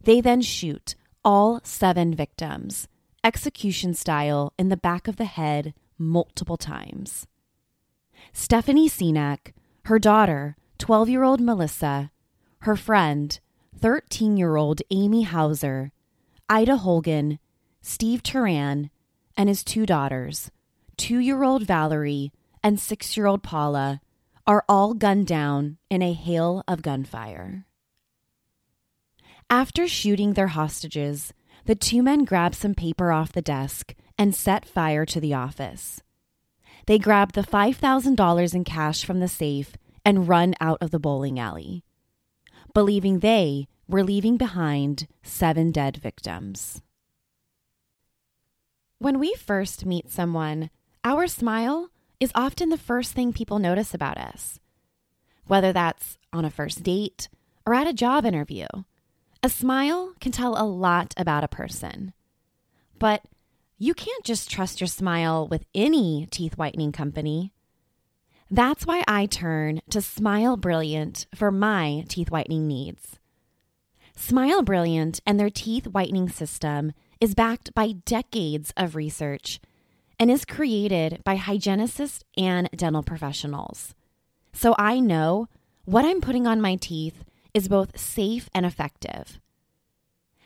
They 0.01 0.21
then 0.21 0.41
shoot 0.41 0.95
all 1.23 1.61
seven 1.63 2.15
victims, 2.15 2.87
execution 3.23 3.93
style, 3.93 4.53
in 4.57 4.69
the 4.69 4.75
back 4.75 5.07
of 5.07 5.17
the 5.17 5.25
head 5.25 5.75
multiple 5.99 6.57
times. 6.57 7.27
Stephanie 8.33 8.89
Senac, 8.89 9.53
her 9.85 9.99
daughter, 9.99 10.57
12 10.79 11.09
year 11.09 11.21
old 11.21 11.41
Melissa, 11.41 12.09
her 12.61 12.75
friend, 12.75 13.39
13 13.79 14.35
year 14.35 14.55
old 14.55 14.81
Amy 14.89 15.21
Houser, 15.21 15.91
Ida 16.49 16.77
Holguin, 16.77 17.37
Steve 17.81 18.23
Teran, 18.23 18.89
and 19.37 19.49
his 19.49 19.63
two 19.63 19.85
daughters, 19.85 20.51
two 20.97 21.19
year 21.19 21.43
old 21.43 21.63
Valerie 21.63 22.31
and 22.63 22.79
six 22.79 23.15
year 23.15 23.25
old 23.25 23.41
Paula, 23.41 24.01
are 24.45 24.65
all 24.67 24.93
gunned 24.93 25.27
down 25.27 25.77
in 25.89 26.01
a 26.01 26.13
hail 26.13 26.63
of 26.67 26.81
gunfire. 26.81 27.65
After 29.49 29.87
shooting 29.87 30.33
their 30.33 30.47
hostages, 30.47 31.33
the 31.65 31.75
two 31.75 32.03
men 32.03 32.23
grab 32.23 32.53
some 32.53 32.75
paper 32.75 33.11
off 33.11 33.31
the 33.31 33.41
desk 33.41 33.95
and 34.17 34.35
set 34.35 34.65
fire 34.65 35.05
to 35.05 35.19
the 35.19 35.33
office. 35.33 36.01
They 36.85 36.97
grab 36.97 37.33
the 37.33 37.41
$5,000 37.41 38.53
in 38.55 38.63
cash 38.63 39.05
from 39.05 39.19
the 39.19 39.27
safe 39.27 39.75
and 40.03 40.27
run 40.27 40.55
out 40.59 40.79
of 40.81 40.91
the 40.91 40.99
bowling 40.99 41.39
alley, 41.39 41.83
believing 42.73 43.19
they 43.19 43.67
were 43.87 44.03
leaving 44.03 44.37
behind 44.37 45.07
seven 45.23 45.71
dead 45.71 45.97
victims. 45.97 46.81
When 49.01 49.17
we 49.17 49.33
first 49.35 49.85
meet 49.85 50.11
someone, 50.11 50.69
our 51.05 51.25
smile 51.27 51.89
is 52.19 52.33
often 52.35 52.67
the 52.67 52.77
first 52.77 53.13
thing 53.13 53.31
people 53.31 53.57
notice 53.57 53.93
about 53.93 54.17
us. 54.17 54.59
Whether 55.47 55.71
that's 55.71 56.17
on 56.33 56.43
a 56.43 56.49
first 56.49 56.83
date 56.83 57.29
or 57.65 57.73
at 57.73 57.87
a 57.87 57.93
job 57.93 58.25
interview, 58.25 58.67
a 59.41 59.47
smile 59.47 60.15
can 60.19 60.33
tell 60.33 60.61
a 60.61 60.67
lot 60.67 61.13
about 61.15 61.45
a 61.45 61.47
person. 61.47 62.11
But 62.99 63.23
you 63.77 63.93
can't 63.93 64.25
just 64.25 64.51
trust 64.51 64.81
your 64.81 64.89
smile 64.89 65.47
with 65.47 65.63
any 65.73 66.27
teeth 66.29 66.57
whitening 66.57 66.91
company. 66.91 67.53
That's 68.51 68.85
why 68.85 69.05
I 69.07 69.27
turn 69.27 69.79
to 69.91 70.01
Smile 70.01 70.57
Brilliant 70.57 71.25
for 71.33 71.51
my 71.51 72.03
teeth 72.09 72.31
whitening 72.31 72.67
needs. 72.67 73.17
Smile 74.17 74.61
Brilliant 74.61 75.21
and 75.25 75.39
their 75.39 75.49
teeth 75.49 75.87
whitening 75.87 76.27
system 76.27 76.91
is 77.19 77.35
backed 77.35 77.73
by 77.73 77.93
decades 78.05 78.73
of 78.77 78.95
research 78.95 79.59
and 80.19 80.29
is 80.29 80.45
created 80.45 81.21
by 81.23 81.35
hygienists 81.35 82.23
and 82.37 82.69
dental 82.75 83.03
professionals. 83.03 83.93
So 84.53 84.75
I 84.77 84.99
know 84.99 85.47
what 85.85 86.05
I'm 86.05 86.21
putting 86.21 86.47
on 86.47 86.61
my 86.61 86.75
teeth 86.75 87.23
is 87.53 87.67
both 87.67 87.97
safe 87.99 88.49
and 88.53 88.65
effective. 88.65 89.39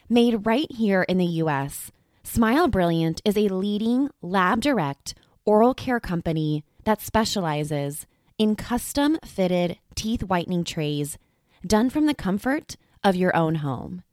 Made 0.09 0.45
right 0.45 0.71
here 0.71 1.03
in 1.03 1.17
the 1.17 1.25
US, 1.25 1.91
Smile 2.23 2.67
Brilliant 2.67 3.21
is 3.25 3.37
a 3.37 3.49
leading 3.49 4.09
lab 4.21 4.61
direct 4.61 5.13
oral 5.45 5.73
care 5.73 5.99
company 5.99 6.63
that 6.85 7.01
specializes 7.01 8.05
in 8.37 8.55
custom 8.55 9.17
fitted 9.25 9.77
teeth 9.95 10.23
whitening 10.23 10.63
trays 10.63 11.17
done 11.65 11.89
from 11.89 12.05
the 12.05 12.13
comfort 12.13 12.75
of 13.03 13.15
your 13.15 13.35
own 13.35 13.55
home. 13.55 14.03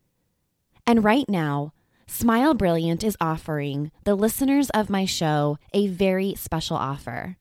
And 0.86 1.04
right 1.04 1.28
now, 1.28 1.72
Smile 2.12 2.54
Brilliant 2.54 3.04
is 3.04 3.16
offering 3.20 3.92
the 4.02 4.16
listeners 4.16 4.68
of 4.70 4.90
my 4.90 5.04
show 5.04 5.58
a 5.72 5.86
very 5.86 6.34
special 6.34 6.76
offer. 6.76 7.36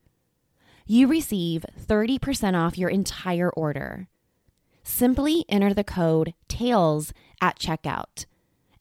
You 0.85 1.07
receive 1.07 1.65
30% 1.87 2.53
off 2.53 2.77
your 2.77 2.89
entire 2.89 3.49
order 3.49 4.07
simply 4.83 5.43
enter 5.49 5.73
the 5.73 5.83
code 5.83 6.35
TAILS 6.47 7.13
at 7.41 7.57
checkout, 7.57 8.27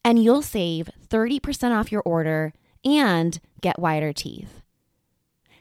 and 0.05 0.23
you'll 0.23 0.43
save 0.43 0.91
30% 1.09 1.71
off 1.71 1.91
your 1.91 2.03
order 2.05 2.53
and 2.85 3.39
get 3.59 3.79
whiter 3.79 4.13
teeth. 4.13 4.61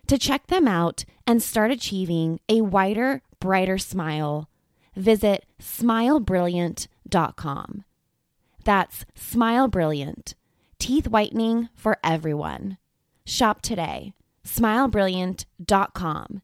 To 0.08 0.18
check 0.18 0.48
them 0.48 0.68
out 0.68 1.06
and 1.26 1.42
start 1.42 1.70
achieving 1.70 2.38
a 2.50 2.60
wider, 2.60 3.22
brighter 3.40 3.78
smile, 3.78 4.50
visit 4.94 5.46
smilebrilliant.com. 5.58 7.84
That's 8.68 9.06
Smile 9.14 9.66
Brilliant, 9.66 10.34
teeth 10.78 11.08
whitening 11.08 11.70
for 11.74 11.96
everyone. 12.04 12.76
Shop 13.24 13.62
today, 13.62 14.12
smilebrilliant.com. 14.44 16.42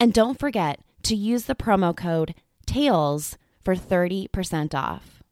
And 0.00 0.14
don't 0.14 0.38
forget 0.38 0.80
to 1.02 1.14
use 1.14 1.44
the 1.44 1.54
promo 1.54 1.94
code 1.94 2.34
TAILS 2.64 3.36
for 3.62 3.74
30% 3.74 4.74
off. 4.74 5.22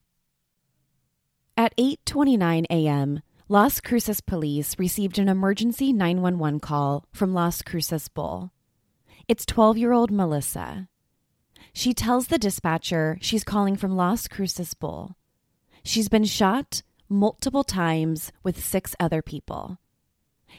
At 1.57 1.75
8:29 1.79 2.67
a.m., 2.69 3.23
Las 3.49 3.81
Cruces 3.81 4.21
police 4.21 4.79
received 4.79 5.19
an 5.19 5.31
emergency 5.31 5.95
911 5.95 6.61
call 6.61 7.07
from 7.11 7.33
Las 7.33 7.63
Cruces 7.63 8.09
Bowl. 8.09 8.51
It's 9.27 9.47
12-year-old 9.47 10.11
Melissa. 10.11 10.91
She 11.73 11.95
tells 11.95 12.27
the 12.27 12.37
dispatcher 12.37 13.17
she's 13.23 13.45
calling 13.45 13.77
from 13.77 13.97
Las 13.97 14.29
Cruces 14.29 14.75
Bowl. 14.75 15.17
She's 15.85 16.09
been 16.09 16.25
shot 16.25 16.83
multiple 17.11 17.63
times 17.63 18.33
with 18.43 18.65
six 18.65 18.97
other 18.99 19.21
people. 19.21 19.77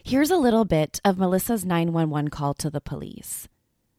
Here's 0.03 0.29
a 0.29 0.37
little 0.37 0.65
bit 0.65 1.01
of 1.03 1.17
Melissa's 1.17 1.65
911 1.65 2.29
call 2.29 2.53
to 2.53 2.69
the 2.69 2.79
police. 2.79 3.47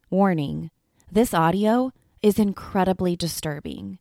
Warning 0.09 0.71
this 1.11 1.35
audio 1.35 1.93
is 2.23 2.39
incredibly 2.39 3.17
disturbing. 3.17 3.99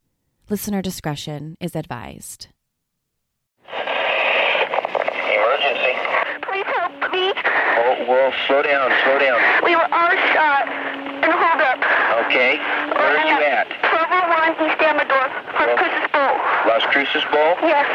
Listener 0.49 0.83
discretion 0.83 1.57
is 1.59 1.75
advised. 1.75 2.47
Emergency. 3.73 5.93
Please 6.45 6.69
help 6.77 6.93
me. 7.11 7.33
Oh, 7.33 8.05
well, 8.07 8.31
slow 8.45 8.61
down, 8.61 8.91
slow 9.03 9.17
down. 9.17 9.41
We 9.63 9.75
were 9.75 9.89
all 9.91 10.15
shot 10.33 10.69
and 10.69 11.33
hold 11.33 11.61
up. 11.61 11.79
Okay. 12.25 12.57
Where 12.93 13.17
are 13.17 13.27
you 13.27 13.41
at? 13.41 13.67
1201 13.81 14.69
East 14.69 14.81
Amador, 14.81 15.25
Las 15.57 15.73
Cruces 15.77 16.07
Bowl. 16.13 16.33
Las 16.69 16.74
Cruces 16.91 17.23
Bowl? 17.31 17.55
Yes. 17.61 17.87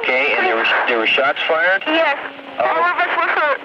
Okay, 0.00 0.34
and 0.36 0.46
there 0.46 0.56
were, 0.56 0.68
there 0.88 0.98
were 0.98 1.06
shots 1.06 1.40
fired? 1.48 1.82
Yes. 1.86 2.18
Oh. 2.60 2.68
All 2.68 2.84
of 2.84 2.96
us 3.00 3.12
were 3.16 3.30
hurt. 3.32 3.62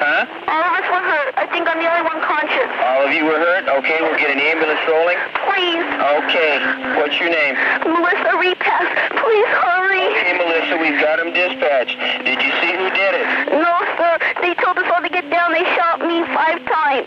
Huh? 0.00 0.24
All 0.48 0.64
of 0.64 0.72
us 0.80 0.86
were 0.88 1.04
hurt. 1.04 1.34
I 1.36 1.44
think 1.52 1.68
I'm 1.68 1.76
the 1.76 1.90
only 1.90 2.06
one 2.06 2.16
conscious. 2.24 2.70
All 2.80 3.04
of 3.04 3.12
you 3.12 3.28
were 3.28 3.36
hurt? 3.36 3.68
Okay, 3.68 3.98
we'll 4.00 4.16
get 4.16 4.32
an 4.32 4.40
ambulance 4.40 4.80
rolling. 4.88 5.20
Please. 5.44 5.84
Okay. 6.24 6.56
What's 6.96 7.18
your 7.20 7.28
name? 7.28 7.58
Melissa 7.84 8.32
Repass. 8.40 8.88
Please 9.20 9.50
hurry. 9.52 10.06
Hey, 10.24 10.32
Melissa, 10.40 10.80
we've 10.80 10.96
got 10.96 11.20
him 11.20 11.36
dispatched. 11.36 11.98
Did 12.24 12.40
you 12.40 12.52
see 12.64 12.72
who 12.72 12.88
did 12.96 13.12
it? 13.20 13.26
No, 13.60 13.74
sir. 14.00 14.16
They 14.40 14.56
told 14.56 14.80
us 14.80 14.88
all 14.88 15.02
to 15.04 15.12
get 15.12 15.28
down. 15.28 15.52
They 15.52 15.68
shot 15.76 16.00
me 16.00 16.24
five 16.32 16.64
times. 16.64 17.04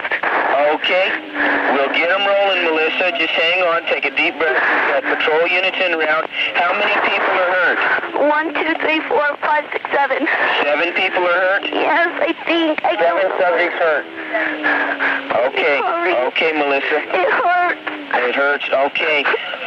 Okay. 0.82 1.14
We'll 1.78 1.94
get 1.94 2.10
him 2.10 2.26
rolling, 2.26 2.66
Melissa. 2.66 3.14
Just 3.14 3.30
hang 3.38 3.62
on. 3.70 3.86
Take 3.86 4.04
a 4.04 4.10
deep 4.18 4.34
breath. 4.42 4.58
We've 4.58 4.90
got 4.90 5.04
patrol 5.06 5.46
units 5.46 5.78
in 5.78 5.94
route. 5.94 6.26
How 6.58 6.74
many 6.74 6.98
people 7.06 7.34
are 7.38 7.52
hurt? 7.54 7.80
One, 8.30 8.50
two, 8.58 8.74
three, 8.82 9.00
four, 9.06 9.22
five, 9.46 9.64
six, 9.72 9.86
seven. 9.94 10.26
Seven 10.66 10.90
people 10.98 11.22
are 11.22 11.38
hurt? 11.38 11.64
Yes, 11.70 12.10
I 12.18 12.34
think. 12.50 12.82
I 12.84 12.98
Seven 12.98 13.30
subjects 13.38 13.78
hurt. 13.78 14.06
Okay. 15.54 15.78
Okay, 16.34 16.52
Melissa. 16.58 16.98
It 17.14 17.30
hurts. 17.30 18.01
It 18.14 18.36
hurts. 18.36 18.66
Okay. 18.70 19.24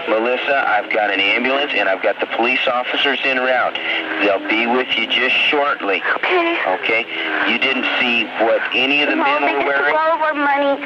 Melissa, 0.08 0.68
I've 0.68 0.92
got 0.92 1.10
an 1.10 1.18
ambulance 1.20 1.72
and 1.74 1.88
I've 1.88 2.02
got 2.02 2.20
the 2.20 2.26
police 2.36 2.60
officers 2.68 3.18
in 3.24 3.38
route. 3.38 3.74
They'll 4.20 4.46
be 4.48 4.66
with 4.66 4.88
you 4.96 5.06
just 5.08 5.34
shortly. 5.48 6.02
Okay. 6.20 6.60
Okay? 6.80 7.02
You 7.50 7.58
didn't 7.58 7.88
see 8.00 8.24
what 8.44 8.60
any 8.74 9.02
of 9.02 9.08
the 9.08 9.16
No, 9.16 9.24
men 9.24 9.64
were 9.64 9.64
wearing? 9.64 9.96
all 9.96 10.12
of 10.12 10.20
our 10.20 10.34
money. 10.36 10.76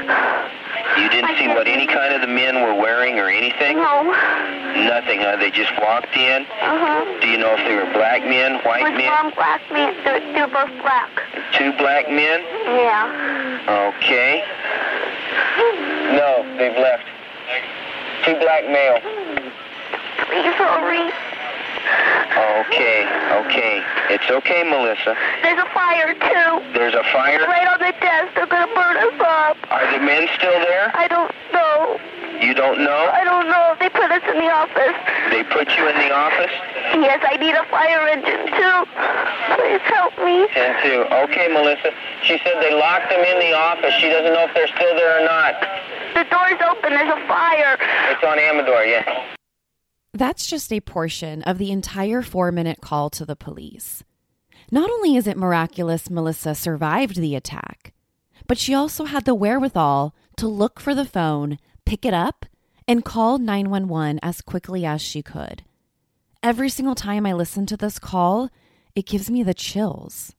You 1.02 1.08
didn't 1.10 1.36
see 1.36 1.48
what 1.48 1.66
any 1.66 1.86
kind 1.86 2.14
of 2.14 2.20
the 2.20 2.30
men 2.30 2.62
were 2.62 2.74
wearing 2.74 3.18
or 3.18 3.28
anything? 3.28 3.76
No. 3.76 4.02
Nothing, 4.86 5.20
huh? 5.20 5.36
They 5.36 5.50
just 5.50 5.72
walked 5.82 6.14
in? 6.16 6.42
Uh-huh. 6.62 7.20
Do 7.20 7.26
you 7.26 7.38
know 7.38 7.54
if 7.59 7.62
they 7.66 7.74
were 7.74 7.90
black 7.92 8.22
men, 8.22 8.62
white 8.62 8.85
With 8.85 8.94
men? 8.94 9.11
one 9.11 9.35
black 9.35 9.61
man. 9.72 9.94
They're, 10.04 10.20
they're 10.33 10.46
both 10.48 10.70
black. 10.80 11.11
Two 11.59 11.72
black 11.76 12.06
men? 12.09 12.40
Yeah. 12.78 13.90
Okay. 13.90 14.44
No, 16.14 16.46
they've 16.56 16.76
left. 16.78 17.04
Two 18.24 18.35
black 18.40 18.66
male. 18.68 19.00
Please 20.26 20.54
hurry. 20.54 21.27
Okay, 22.38 23.03
okay. 23.44 23.83
It's 24.11 24.31
okay, 24.31 24.62
Melissa. 24.62 25.16
There's 25.42 25.59
a 25.59 25.68
fire, 25.74 26.14
too. 26.14 26.51
There's 26.72 26.94
a 26.94 27.03
fire. 27.11 27.40
Right 27.46 27.66
on 27.66 27.81
the 27.81 27.94
desk. 27.98 28.35
They're 28.35 28.46
going 28.46 28.68
to 28.68 28.74
burn 28.74 28.96
us 28.96 29.18
up. 29.20 29.57
Are 29.70 29.87
the 29.90 29.98
men 29.98 30.29
still 30.37 30.59
there? 30.62 30.92
I 30.94 31.09
don't 31.09 31.33
know. 31.53 31.98
You 32.38 32.55
don't 32.55 32.79
know? 32.79 33.11
I 33.11 33.24
don't 33.24 33.51
know. 33.51 33.74
They 33.81 33.88
put 33.90 34.11
us 34.11 34.22
in 34.31 34.38
the 34.38 34.51
office. 34.51 34.94
They 35.35 35.42
put 35.51 35.66
you 35.74 35.88
in 35.90 35.96
the 35.98 36.14
office? 36.14 36.55
Yes, 36.94 37.18
I 37.27 37.37
need 37.37 37.55
a 37.59 37.66
fire 37.66 38.07
engine, 38.07 38.46
too. 38.55 38.79
Please 39.59 39.83
help 39.90 40.14
me. 40.22 40.46
And 40.55 40.79
two. 40.85 41.03
Okay, 41.27 41.48
Melissa. 41.51 41.90
She 42.22 42.38
said 42.44 42.62
they 42.62 42.74
locked 42.74 43.11
them 43.11 43.24
in 43.24 43.38
the 43.40 43.55
office. 43.57 43.94
She 43.98 44.09
doesn't 44.09 44.33
know 44.33 44.46
if 44.46 44.55
they're 44.55 44.70
still 44.70 44.94
there 44.94 45.18
or 45.18 45.24
not. 45.27 45.59
The 46.14 46.24
door's 46.31 46.61
open. 46.62 46.94
There's 46.94 47.11
a 47.11 47.20
fire. 47.27 47.79
It's 48.14 48.22
on 48.22 48.38
Amador, 48.38 48.85
yeah. 48.85 49.38
That's 50.12 50.47
just 50.47 50.73
a 50.73 50.81
portion 50.81 51.42
of 51.42 51.59
the 51.59 51.71
entire 51.71 52.23
four 52.23 52.51
minute 52.51 52.81
call 52.81 53.11
to 53.11 53.25
the 53.25 53.37
police. 53.37 54.03
Not 54.71 54.90
only 54.90 55.16
is 55.16 55.27
it 55.27 55.37
miraculous 55.37 56.11
Melissa 56.11 56.55
survived 56.55 57.16
the 57.16 57.35
attack, 57.35 57.92
but 58.47 58.59
she 58.59 58.75
also 58.75 59.05
had 59.05 59.25
the 59.25 59.35
wherewithal 59.35 60.14
to 60.37 60.49
look 60.49 60.81
for 60.81 60.94
the 60.94 61.05
phone, 61.05 61.59
pick 61.85 62.05
it 62.05 62.14
up, 62.14 62.47
and 62.87 63.05
call 63.05 63.38
911 63.38 64.18
as 64.23 64.40
quickly 64.40 64.87
as 64.87 65.03
she 65.03 65.23
could. 65.23 65.62
Every 66.42 66.68
single 66.68 66.94
time 66.94 67.27
I 67.27 67.33
listen 67.33 67.66
to 67.66 67.77
this 67.77 67.99
call, 67.99 68.49
it 68.94 69.07
gives 69.07 69.31
me 69.31 69.42
the 69.42 69.55
chills. 69.55 70.35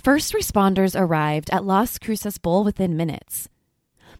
First 0.00 0.32
responders 0.32 0.98
arrived 0.98 1.50
at 1.50 1.64
Las 1.64 1.98
Cruces 1.98 2.38
Bowl 2.38 2.62
within 2.62 2.96
minutes. 2.96 3.48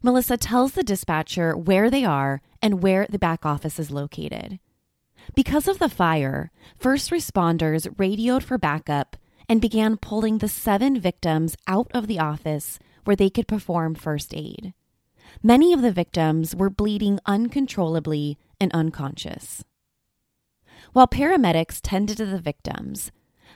Melissa 0.02 0.36
tells 0.36 0.72
the 0.72 0.82
dispatcher 0.82 1.56
where 1.56 1.90
they 1.90 2.04
are 2.04 2.40
and 2.62 2.82
where 2.82 3.06
the 3.08 3.18
back 3.18 3.44
office 3.44 3.78
is 3.78 3.90
located. 3.90 4.58
Because 5.34 5.68
of 5.68 5.78
the 5.78 5.88
fire, 5.88 6.50
first 6.78 7.10
responders 7.10 7.92
radioed 7.98 8.44
for 8.44 8.58
backup 8.58 9.16
and 9.48 9.60
began 9.60 9.96
pulling 9.96 10.38
the 10.38 10.48
seven 10.48 10.98
victims 11.00 11.56
out 11.66 11.90
of 11.92 12.06
the 12.06 12.18
office 12.18 12.78
where 13.04 13.16
they 13.16 13.30
could 13.30 13.48
perform 13.48 13.94
first 13.94 14.34
aid. 14.34 14.74
Many 15.42 15.72
of 15.72 15.82
the 15.82 15.92
victims 15.92 16.54
were 16.54 16.70
bleeding 16.70 17.18
uncontrollably 17.26 18.38
and 18.60 18.72
unconscious. 18.72 19.64
While 20.92 21.08
paramedics 21.08 21.80
tended 21.82 22.16
to 22.18 22.26
the 22.26 22.40
victims, 22.40 23.10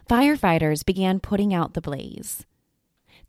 firefighters 0.08 0.84
began 0.84 1.20
putting 1.20 1.54
out 1.54 1.74
the 1.74 1.80
blaze. 1.80 2.44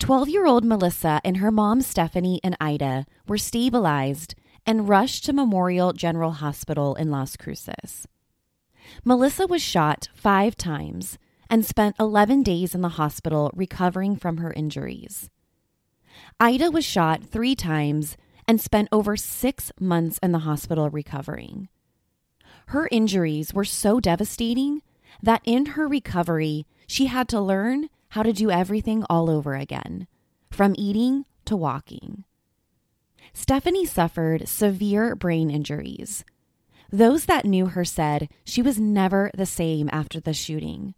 12 0.04 0.28
year 0.28 0.46
old 0.46 0.66
Melissa 0.66 1.22
and 1.24 1.38
her 1.38 1.50
mom 1.50 1.80
Stephanie 1.80 2.42
and 2.44 2.58
Ida 2.60 3.06
were 3.26 3.38
stabilized 3.38 4.36
and 4.66 4.90
rushed 4.90 5.24
to 5.24 5.32
Memorial 5.32 5.94
General 5.94 6.32
Hospital 6.32 6.94
in 6.96 7.10
Las 7.10 7.38
Cruces. 7.38 8.06
Melissa 9.06 9.48
was 9.48 9.62
shot 9.62 10.10
five 10.14 10.58
times 10.58 11.18
and 11.50 11.66
spent 11.66 11.96
11 12.02 12.44
days 12.44 12.76
in 12.76 12.82
the 12.82 13.00
hospital 13.00 13.50
recovering 13.56 14.18
from 14.18 14.40
her 14.40 14.52
injuries. 14.52 15.30
Ida 16.38 16.70
was 16.70 16.84
shot 16.84 17.24
three 17.24 17.56
times 17.56 18.18
and 18.46 18.60
spent 18.60 18.90
over 18.92 19.16
six 19.16 19.72
months 19.80 20.20
in 20.22 20.34
the 20.34 20.40
hospital 20.40 20.90
recovering. 20.90 21.70
Her 22.68 22.90
injuries 22.92 23.54
were 23.54 23.64
so 23.64 24.02
devastating 24.02 24.82
that 25.22 25.42
in 25.46 25.66
her 25.78 25.88
recovery, 25.88 26.66
she 26.88 27.06
had 27.06 27.30
to 27.30 27.40
learn 27.40 27.88
how 28.14 28.22
to 28.22 28.32
do 28.32 28.52
everything 28.52 29.04
all 29.10 29.28
over 29.28 29.56
again, 29.56 30.06
from 30.52 30.76
eating 30.78 31.26
to 31.46 31.56
walking. 31.56 32.24
Stephanie 33.34 33.88
suffered 33.88 34.48
severe 34.48 35.16
brain 35.16 35.50
injuries. 35.50 36.24
Those 36.92 37.26
that 37.26 37.44
knew 37.44 37.66
her 37.66 37.84
said 37.84 38.30
she 38.44 38.62
was 38.62 38.80
never 38.80 39.32
the 39.34 39.48
same 39.48 39.90
after 39.92 40.20
the 40.20 40.32
shooting. 40.32 40.94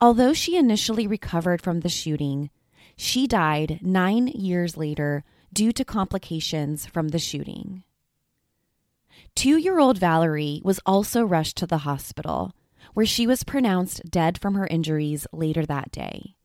Although 0.00 0.32
she 0.32 0.56
initially 0.56 1.06
recovered 1.06 1.60
from 1.60 1.80
the 1.80 1.90
shooting, 1.90 2.48
she 2.96 3.26
died 3.26 3.80
nine 3.82 4.28
years 4.28 4.78
later 4.78 5.24
due 5.52 5.70
to 5.72 5.84
complications 5.84 6.86
from 6.86 7.08
the 7.08 7.18
shooting. 7.18 7.82
Two 9.34 9.58
year 9.58 9.78
old 9.78 9.98
Valerie 9.98 10.62
was 10.64 10.80
also 10.86 11.24
rushed 11.24 11.58
to 11.58 11.66
the 11.66 11.84
hospital, 11.84 12.54
where 12.94 13.06
she 13.06 13.26
was 13.26 13.44
pronounced 13.44 14.10
dead 14.10 14.38
from 14.38 14.54
her 14.54 14.66
injuries 14.66 15.26
later 15.32 15.64
that 15.66 15.90
day. 15.90 16.36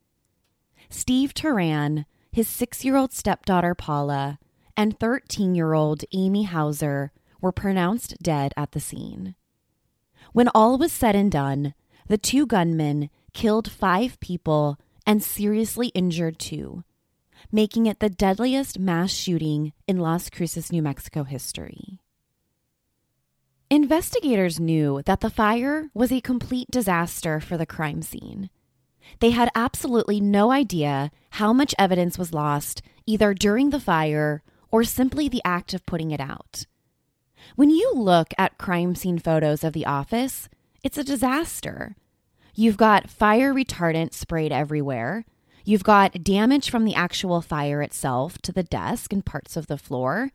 Steve 0.89 1.33
Teran, 1.33 2.05
his 2.31 2.47
six 2.47 2.85
year 2.85 2.95
old 2.95 3.13
stepdaughter 3.13 3.75
Paula, 3.75 4.39
and 4.75 4.99
13 4.99 5.55
year 5.55 5.73
old 5.73 6.03
Amy 6.13 6.43
Houser 6.43 7.11
were 7.41 7.51
pronounced 7.51 8.15
dead 8.21 8.53
at 8.55 8.71
the 8.71 8.79
scene. 8.79 9.35
When 10.33 10.49
all 10.49 10.77
was 10.77 10.91
said 10.91 11.15
and 11.15 11.31
done, 11.31 11.73
the 12.07 12.17
two 12.17 12.45
gunmen 12.45 13.09
killed 13.33 13.71
five 13.71 14.19
people 14.19 14.77
and 15.05 15.23
seriously 15.23 15.87
injured 15.89 16.39
two, 16.39 16.83
making 17.51 17.85
it 17.85 17.99
the 17.99 18.09
deadliest 18.09 18.79
mass 18.79 19.11
shooting 19.11 19.73
in 19.87 19.99
Las 19.99 20.29
Cruces, 20.29 20.71
New 20.71 20.81
Mexico 20.81 21.23
history. 21.23 21.99
Investigators 23.69 24.61
knew 24.61 25.01
that 25.05 25.19
the 25.19 25.29
fire 25.29 25.89
was 25.93 26.09
a 26.09 26.21
complete 26.21 26.71
disaster 26.71 27.41
for 27.41 27.57
the 27.57 27.65
crime 27.65 28.01
scene. 28.01 28.49
They 29.19 29.31
had 29.31 29.49
absolutely 29.55 30.21
no 30.21 30.51
idea 30.51 31.11
how 31.31 31.51
much 31.51 31.75
evidence 31.77 32.17
was 32.17 32.33
lost 32.33 32.81
either 33.05 33.33
during 33.33 33.71
the 33.71 33.79
fire 33.79 34.41
or 34.71 34.85
simply 34.85 35.27
the 35.27 35.41
act 35.43 35.73
of 35.73 35.85
putting 35.85 36.11
it 36.11 36.21
out. 36.21 36.65
When 37.57 37.69
you 37.69 37.91
look 37.93 38.33
at 38.37 38.57
crime 38.57 38.95
scene 38.95 39.19
photos 39.19 39.65
of 39.65 39.73
the 39.73 39.85
office, 39.85 40.47
it's 40.81 40.97
a 40.97 41.03
disaster. 41.03 41.97
You've 42.55 42.77
got 42.77 43.09
fire 43.09 43.53
retardant 43.53 44.13
sprayed 44.13 44.53
everywhere. 44.53 45.25
You've 45.65 45.83
got 45.83 46.23
damage 46.23 46.69
from 46.69 46.85
the 46.85 46.95
actual 46.95 47.41
fire 47.41 47.81
itself 47.81 48.37
to 48.43 48.53
the 48.53 48.63
desk 48.63 49.11
and 49.11 49.25
parts 49.25 49.57
of 49.57 49.67
the 49.67 49.77
floor. 49.77 50.31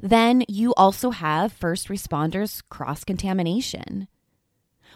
Then 0.00 0.44
you 0.48 0.74
also 0.74 1.10
have 1.10 1.52
first 1.52 1.88
responders 1.88 2.62
cross 2.68 3.04
contamination. 3.04 4.08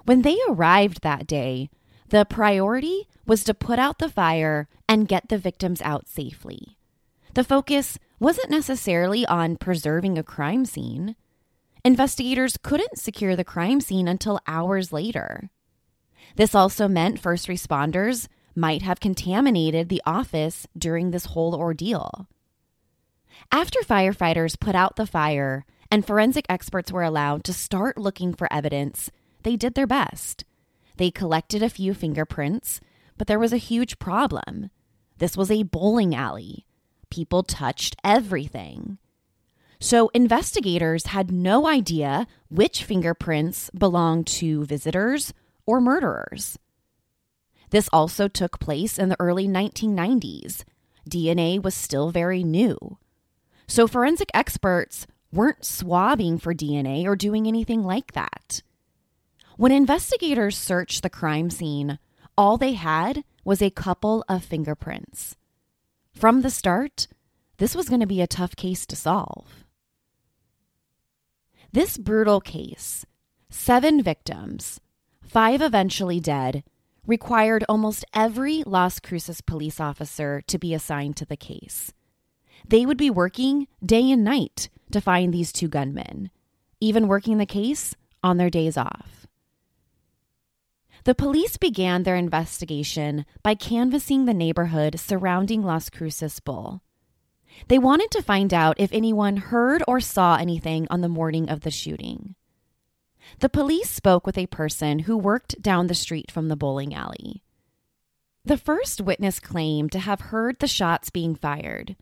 When 0.04 0.22
they 0.22 0.38
arrived 0.48 1.02
that 1.02 1.26
day, 1.26 1.70
the 2.08 2.24
priority 2.24 3.08
was 3.26 3.44
to 3.44 3.54
put 3.54 3.78
out 3.78 3.98
the 3.98 4.08
fire 4.08 4.68
and 4.88 5.08
get 5.08 5.28
the 5.28 5.38
victims 5.38 5.80
out 5.82 6.08
safely. 6.08 6.76
The 7.34 7.44
focus 7.44 7.98
wasn't 8.20 8.50
necessarily 8.50 9.24
on 9.26 9.56
preserving 9.56 10.18
a 10.18 10.22
crime 10.22 10.64
scene. 10.64 11.16
Investigators 11.84 12.58
couldn't 12.62 12.98
secure 12.98 13.34
the 13.34 13.44
crime 13.44 13.80
scene 13.80 14.06
until 14.06 14.40
hours 14.46 14.92
later. 14.92 15.50
This 16.36 16.54
also 16.54 16.88
meant 16.88 17.18
first 17.18 17.48
responders 17.48 18.28
might 18.54 18.82
have 18.82 19.00
contaminated 19.00 19.88
the 19.88 20.02
office 20.04 20.66
during 20.76 21.10
this 21.10 21.26
whole 21.26 21.54
ordeal. 21.54 22.28
After 23.50 23.80
firefighters 23.80 24.58
put 24.58 24.74
out 24.74 24.96
the 24.96 25.06
fire 25.06 25.64
and 25.90 26.06
forensic 26.06 26.46
experts 26.48 26.92
were 26.92 27.02
allowed 27.02 27.44
to 27.44 27.52
start 27.52 27.98
looking 27.98 28.32
for 28.32 28.50
evidence, 28.52 29.10
they 29.42 29.56
did 29.56 29.74
their 29.74 29.86
best. 29.86 30.44
They 30.96 31.10
collected 31.10 31.62
a 31.62 31.70
few 31.70 31.94
fingerprints, 31.94 32.80
but 33.18 33.26
there 33.26 33.38
was 33.38 33.52
a 33.52 33.58
huge 33.58 33.98
problem. 33.98 34.70
This 35.18 35.36
was 35.36 35.50
a 35.50 35.64
bowling 35.64 36.14
alley. 36.14 36.66
People 37.10 37.42
touched 37.42 37.96
everything. 38.04 38.98
So 39.78 40.10
investigators 40.14 41.06
had 41.06 41.32
no 41.32 41.66
idea 41.66 42.26
which 42.48 42.84
fingerprints 42.84 43.68
belonged 43.70 44.28
to 44.28 44.64
visitors 44.64 45.34
or 45.66 45.80
murderers. 45.80 46.58
This 47.70 47.88
also 47.92 48.28
took 48.28 48.60
place 48.60 48.98
in 48.98 49.08
the 49.08 49.20
early 49.20 49.48
1990s. 49.48 50.62
DNA 51.08 51.60
was 51.60 51.74
still 51.74 52.10
very 52.10 52.44
new. 52.44 52.98
So 53.72 53.88
forensic 53.88 54.28
experts 54.34 55.06
weren't 55.32 55.64
swabbing 55.64 56.36
for 56.36 56.52
DNA 56.52 57.06
or 57.06 57.16
doing 57.16 57.46
anything 57.46 57.82
like 57.82 58.12
that. 58.12 58.60
When 59.56 59.72
investigators 59.72 60.58
searched 60.58 61.02
the 61.02 61.08
crime 61.08 61.48
scene, 61.48 61.98
all 62.36 62.58
they 62.58 62.74
had 62.74 63.24
was 63.46 63.62
a 63.62 63.70
couple 63.70 64.26
of 64.28 64.44
fingerprints. 64.44 65.36
From 66.12 66.42
the 66.42 66.50
start, 66.50 67.08
this 67.56 67.74
was 67.74 67.88
going 67.88 68.02
to 68.02 68.06
be 68.06 68.20
a 68.20 68.26
tough 68.26 68.54
case 68.56 68.84
to 68.88 68.94
solve. 68.94 69.64
This 71.72 71.96
brutal 71.96 72.42
case, 72.42 73.06
seven 73.48 74.02
victims, 74.02 74.80
five 75.22 75.62
eventually 75.62 76.20
dead, 76.20 76.62
required 77.06 77.64
almost 77.70 78.04
every 78.12 78.64
Las 78.64 79.00
Cruces 79.00 79.40
police 79.40 79.80
officer 79.80 80.42
to 80.42 80.58
be 80.58 80.74
assigned 80.74 81.16
to 81.16 81.24
the 81.24 81.38
case. 81.38 81.94
They 82.72 82.86
would 82.86 82.96
be 82.96 83.10
working 83.10 83.68
day 83.84 84.10
and 84.10 84.24
night 84.24 84.70
to 84.92 85.02
find 85.02 85.30
these 85.30 85.52
two 85.52 85.68
gunmen, 85.68 86.30
even 86.80 87.06
working 87.06 87.36
the 87.36 87.44
case 87.44 87.94
on 88.22 88.38
their 88.38 88.48
days 88.48 88.78
off. 88.78 89.26
The 91.04 91.14
police 91.14 91.58
began 91.58 92.04
their 92.04 92.16
investigation 92.16 93.26
by 93.42 93.56
canvassing 93.56 94.24
the 94.24 94.32
neighborhood 94.32 94.98
surrounding 94.98 95.62
Las 95.62 95.90
Cruces 95.90 96.40
Bowl. 96.40 96.80
They 97.68 97.78
wanted 97.78 98.10
to 98.12 98.22
find 98.22 98.54
out 98.54 98.80
if 98.80 98.90
anyone 98.90 99.36
heard 99.36 99.82
or 99.86 100.00
saw 100.00 100.36
anything 100.36 100.86
on 100.88 101.02
the 101.02 101.10
morning 101.10 101.50
of 101.50 101.60
the 101.60 101.70
shooting. 101.70 102.36
The 103.40 103.50
police 103.50 103.90
spoke 103.90 104.26
with 104.26 104.38
a 104.38 104.46
person 104.46 105.00
who 105.00 105.18
worked 105.18 105.60
down 105.60 105.88
the 105.88 105.94
street 105.94 106.30
from 106.30 106.48
the 106.48 106.56
bowling 106.56 106.94
alley. 106.94 107.42
The 108.46 108.56
first 108.56 109.02
witness 109.02 109.40
claimed 109.40 109.92
to 109.92 109.98
have 109.98 110.32
heard 110.32 110.58
the 110.58 110.66
shots 110.66 111.10
being 111.10 111.34
fired, 111.34 111.96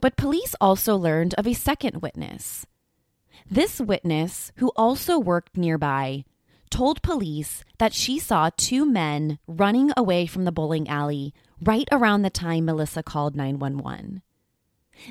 but 0.00 0.16
police 0.16 0.54
also 0.60 0.96
learned 0.96 1.34
of 1.34 1.46
a 1.46 1.54
second 1.54 2.02
witness. 2.02 2.66
This 3.50 3.80
witness, 3.80 4.52
who 4.56 4.68
also 4.76 5.18
worked 5.18 5.56
nearby, 5.56 6.24
told 6.70 7.02
police 7.02 7.64
that 7.78 7.92
she 7.92 8.18
saw 8.18 8.50
two 8.56 8.86
men 8.86 9.38
running 9.46 9.90
away 9.96 10.26
from 10.26 10.44
the 10.44 10.52
bowling 10.52 10.88
alley 10.88 11.34
right 11.62 11.88
around 11.90 12.22
the 12.22 12.30
time 12.30 12.64
Melissa 12.64 13.02
called 13.02 13.36
911. 13.36 14.22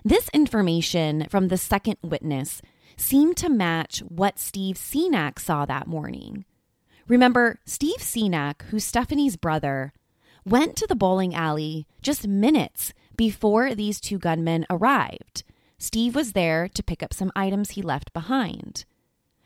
This 0.06 0.30
information 0.34 1.28
from 1.30 1.48
the 1.48 1.58
second 1.58 1.98
witness 2.02 2.62
seemed 2.96 3.38
to 3.38 3.50
match 3.50 4.00
what 4.08 4.40
Steve 4.40 4.76
Senac 4.76 5.40
saw 5.40 5.66
that 5.66 5.88
morning. 5.88 6.46
Remember, 7.08 7.60
Steve 7.66 7.98
Senac, 8.00 8.62
who's 8.64 8.84
Stephanie's 8.84 9.36
brother, 9.36 9.94
went 10.46 10.76
to 10.76 10.88
the 10.88 10.96
bowling 10.96 11.34
alley 11.34 11.88
just 12.02 12.28
minutes 12.28 12.94
before 13.20 13.76
these 13.76 14.00
two 14.00 14.18
gunmen 14.18 14.66
arrived. 14.70 15.44
Steve 15.78 16.16
was 16.16 16.32
there 16.32 16.70
to 16.70 16.82
pick 16.82 17.04
up 17.04 17.14
some 17.14 17.34
items 17.36 17.72
he 17.72 17.82
left 17.82 18.14
behind. 18.14 18.86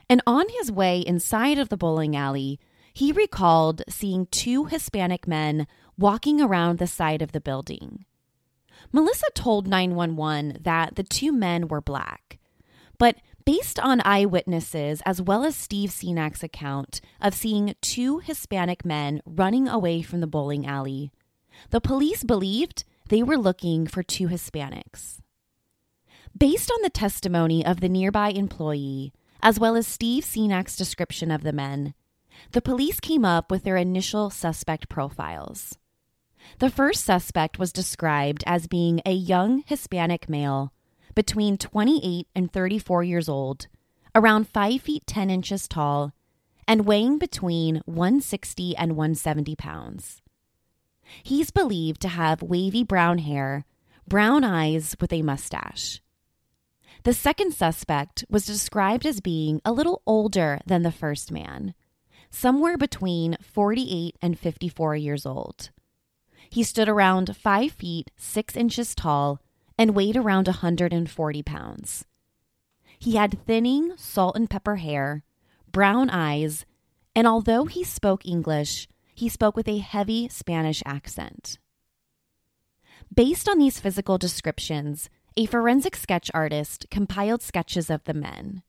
And 0.08 0.22
on 0.28 0.46
his 0.50 0.72
way 0.72 1.00
inside 1.00 1.58
of 1.58 1.70
the 1.70 1.78
bowling 1.78 2.16
alley, 2.16 2.60
he 2.94 3.12
recalled 3.12 3.82
seeing 3.90 4.28
two 4.28 4.66
Hispanic 4.66 5.28
men 5.28 5.66
walking 5.98 6.40
around 6.40 6.78
the 6.78 6.86
side 6.86 7.24
of 7.24 7.32
the 7.32 7.42
building. 7.42 8.06
Melissa 8.92 9.26
told 9.34 9.66
911 9.66 10.60
that 10.62 10.94
the 10.94 11.02
two 11.02 11.32
men 11.32 11.68
were 11.68 11.82
black, 11.82 12.38
but 13.00 13.16
based 13.44 13.80
on 13.80 14.04
eyewitnesses 14.06 15.02
as 15.04 15.20
well 15.20 15.44
as 15.44 15.56
Steve 15.56 15.92
Senac's 15.92 16.44
account 16.44 17.02
of 17.20 17.34
seeing 17.34 17.74
two 17.82 18.20
Hispanic 18.20 18.86
men 18.86 19.20
running 19.26 19.68
away 19.68 20.04
from 20.04 20.20
the 20.20 20.28
bowling 20.28 20.64
alley, 20.64 21.12
the 21.72 21.82
police 21.82 22.24
believed 22.24 22.84
they 23.14 23.22
were 23.22 23.38
looking 23.38 23.86
for 23.86 24.02
two 24.02 24.28
Hispanics. 24.28 25.20
Based 26.36 26.72
on 26.72 26.82
the 26.82 26.90
testimony 26.90 27.64
of 27.64 27.80
the 27.80 27.88
nearby 27.88 28.30
employee, 28.30 29.14
as 29.44 29.60
well 29.60 29.76
as 29.76 29.86
Steve 29.86 30.26
Senac's 30.26 30.76
description 30.76 31.30
of 31.30 31.44
the 31.44 31.54
men, 31.54 31.94
the 32.54 32.62
police 32.62 33.00
came 33.00 33.24
up 33.24 33.52
with 33.52 33.66
their 33.66 33.78
initial 33.78 34.32
suspect 34.32 34.90
profiles. 34.90 35.78
The 36.58 36.72
first 36.72 37.06
suspect 37.06 37.60
was 37.60 37.72
described 37.72 38.44
as 38.48 38.66
being 38.66 39.00
a 39.06 39.14
young 39.14 39.62
Hispanic 39.68 40.28
male 40.28 40.74
between 41.14 41.60
28 41.60 42.28
and 42.34 42.52
34 42.52 43.04
years 43.04 43.30
old, 43.30 43.68
around 44.16 44.48
5 44.48 44.82
feet 44.82 45.06
10 45.06 45.30
inches 45.30 45.68
tall, 45.68 46.14
and 46.68 46.88
weighing 46.88 47.20
between 47.20 47.84
160 47.86 48.76
and 48.76 48.94
170 48.98 49.56
pounds. 49.56 50.23
He's 51.24 51.52
believed 51.52 52.02
to 52.02 52.08
have 52.08 52.42
wavy 52.42 52.84
brown 52.84 53.20
hair, 53.20 53.66
brown 54.08 54.44
eyes 54.44 54.96
with 55.00 55.14
a 55.14 55.22
mustache. 55.22 56.02
The 57.04 57.14
second 57.14 57.54
suspect 57.54 58.24
was 58.30 58.46
described 58.46 59.06
as 59.06 59.20
being 59.20 59.62
a 59.66 59.74
little 59.74 60.02
older 60.06 60.60
than 60.66 60.84
the 60.84 60.92
first 60.92 61.32
man, 61.32 61.74
somewhere 62.30 62.78
between 62.78 63.38
48 63.42 64.18
and 64.22 64.40
54 64.40 64.96
years 64.96 65.26
old. 65.26 65.70
He 66.50 66.64
stood 66.64 66.88
around 66.88 67.36
5 67.36 67.72
feet 67.72 68.12
6 68.16 68.56
inches 68.56 68.96
tall 68.96 69.42
and 69.78 69.96
weighed 69.96 70.16
around 70.16 70.48
140 70.48 71.44
pounds. 71.44 72.06
He 73.00 73.16
had 73.16 73.46
thinning 73.46 73.94
salt 73.98 74.36
and 74.36 74.50
pepper 74.50 74.78
hair, 74.78 75.24
brown 75.72 76.10
eyes, 76.10 76.66
and 77.16 77.28
although 77.28 77.66
he 77.66 77.84
spoke 77.84 78.26
English, 78.26 78.88
he 79.14 79.30
spoke 79.30 79.56
with 79.56 79.68
a 79.68 79.80
heavy 79.80 80.28
Spanish 80.28 80.82
accent. 80.86 81.58
Based 83.14 83.48
on 83.48 83.60
these 83.60 83.80
physical 83.80 84.18
descriptions, 84.18 85.10
a 85.36 85.46
forensic 85.46 85.96
sketch 85.96 86.30
artist 86.34 86.86
compiled 86.90 87.42
sketches 87.42 87.90
of 87.90 88.04
the 88.04 88.14
men. 88.14 88.64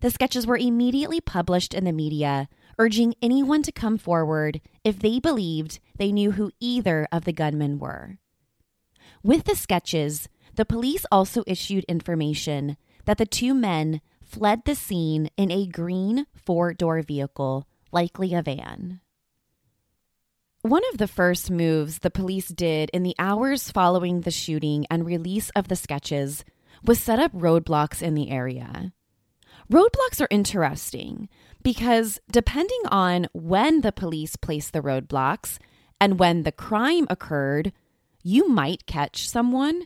The 0.00 0.10
sketches 0.10 0.46
were 0.46 0.56
immediately 0.56 1.20
published 1.20 1.74
in 1.74 1.84
the 1.84 1.92
media, 1.92 2.48
urging 2.78 3.14
anyone 3.20 3.62
to 3.62 3.72
come 3.72 3.98
forward 3.98 4.60
if 4.84 4.98
they 4.98 5.20
believed 5.20 5.80
they 5.96 6.12
knew 6.12 6.32
who 6.32 6.52
either 6.60 7.06
of 7.12 7.24
the 7.24 7.32
gunmen 7.32 7.78
were. 7.78 8.18
With 9.22 9.44
the 9.44 9.54
sketches, 9.54 10.28
the 10.54 10.64
police 10.64 11.04
also 11.10 11.44
issued 11.46 11.84
information 11.84 12.76
that 13.04 13.18
the 13.18 13.26
two 13.26 13.54
men 13.54 14.00
fled 14.24 14.64
the 14.64 14.74
scene 14.74 15.28
in 15.36 15.50
a 15.50 15.66
green 15.66 16.26
four 16.34 16.72
door 16.72 17.02
vehicle, 17.02 17.66
likely 17.92 18.34
a 18.34 18.42
van. 18.42 19.00
One 20.62 20.82
of 20.92 20.98
the 20.98 21.08
first 21.08 21.50
moves 21.50 21.98
the 21.98 22.10
police 22.10 22.46
did 22.46 22.88
in 22.90 23.02
the 23.02 23.16
hours 23.18 23.72
following 23.72 24.20
the 24.20 24.30
shooting 24.30 24.86
and 24.88 25.04
release 25.04 25.50
of 25.56 25.66
the 25.66 25.74
sketches 25.74 26.44
was 26.84 27.00
set 27.00 27.18
up 27.18 27.32
roadblocks 27.32 28.00
in 28.00 28.14
the 28.14 28.30
area. 28.30 28.92
Roadblocks 29.68 30.20
are 30.20 30.28
interesting 30.30 31.28
because 31.64 32.20
depending 32.30 32.80
on 32.86 33.26
when 33.32 33.80
the 33.80 33.90
police 33.90 34.36
placed 34.36 34.72
the 34.72 34.80
roadblocks 34.80 35.58
and 36.00 36.20
when 36.20 36.44
the 36.44 36.52
crime 36.52 37.08
occurred, 37.10 37.72
you 38.22 38.48
might 38.48 38.86
catch 38.86 39.28
someone 39.28 39.82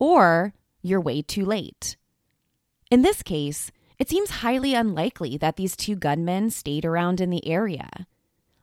or 0.00 0.54
you're 0.82 1.00
way 1.00 1.22
too 1.22 1.44
late. 1.44 1.96
In 2.90 3.02
this 3.02 3.22
case, 3.22 3.70
it 3.96 4.08
seems 4.08 4.30
highly 4.30 4.74
unlikely 4.74 5.36
that 5.36 5.54
these 5.54 5.76
two 5.76 5.94
gunmen 5.94 6.50
stayed 6.50 6.84
around 6.84 7.20
in 7.20 7.30
the 7.30 7.46
area. 7.46 8.08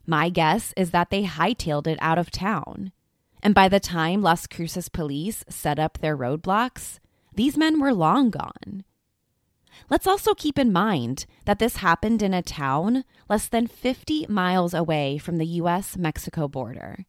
My 0.07 0.29
guess 0.29 0.73
is 0.77 0.91
that 0.91 1.09
they 1.09 1.25
hightailed 1.25 1.85
it 1.85 1.99
out 2.01 2.17
of 2.17 2.31
town. 2.31 2.93
And 3.43 3.53
by 3.53 3.67
the 3.67 3.79
time 3.79 4.21
Las 4.21 4.47
Cruces 4.47 4.89
police 4.89 5.43
set 5.49 5.77
up 5.77 5.97
their 5.97 6.17
roadblocks, 6.17 6.99
these 7.35 7.57
men 7.57 7.79
were 7.79 7.93
long 7.93 8.31
gone. 8.31 8.85
Let's 9.89 10.07
also 10.07 10.33
keep 10.33 10.57
in 10.57 10.71
mind 10.71 11.25
that 11.45 11.59
this 11.59 11.77
happened 11.77 12.23
in 12.23 12.33
a 12.33 12.41
town 12.41 13.03
less 13.29 13.47
than 13.47 13.67
50 13.67 14.25
miles 14.27 14.73
away 14.73 15.17
from 15.17 15.37
the 15.37 15.45
US 15.45 15.97
Mexico 15.97 16.47
border. 16.47 17.05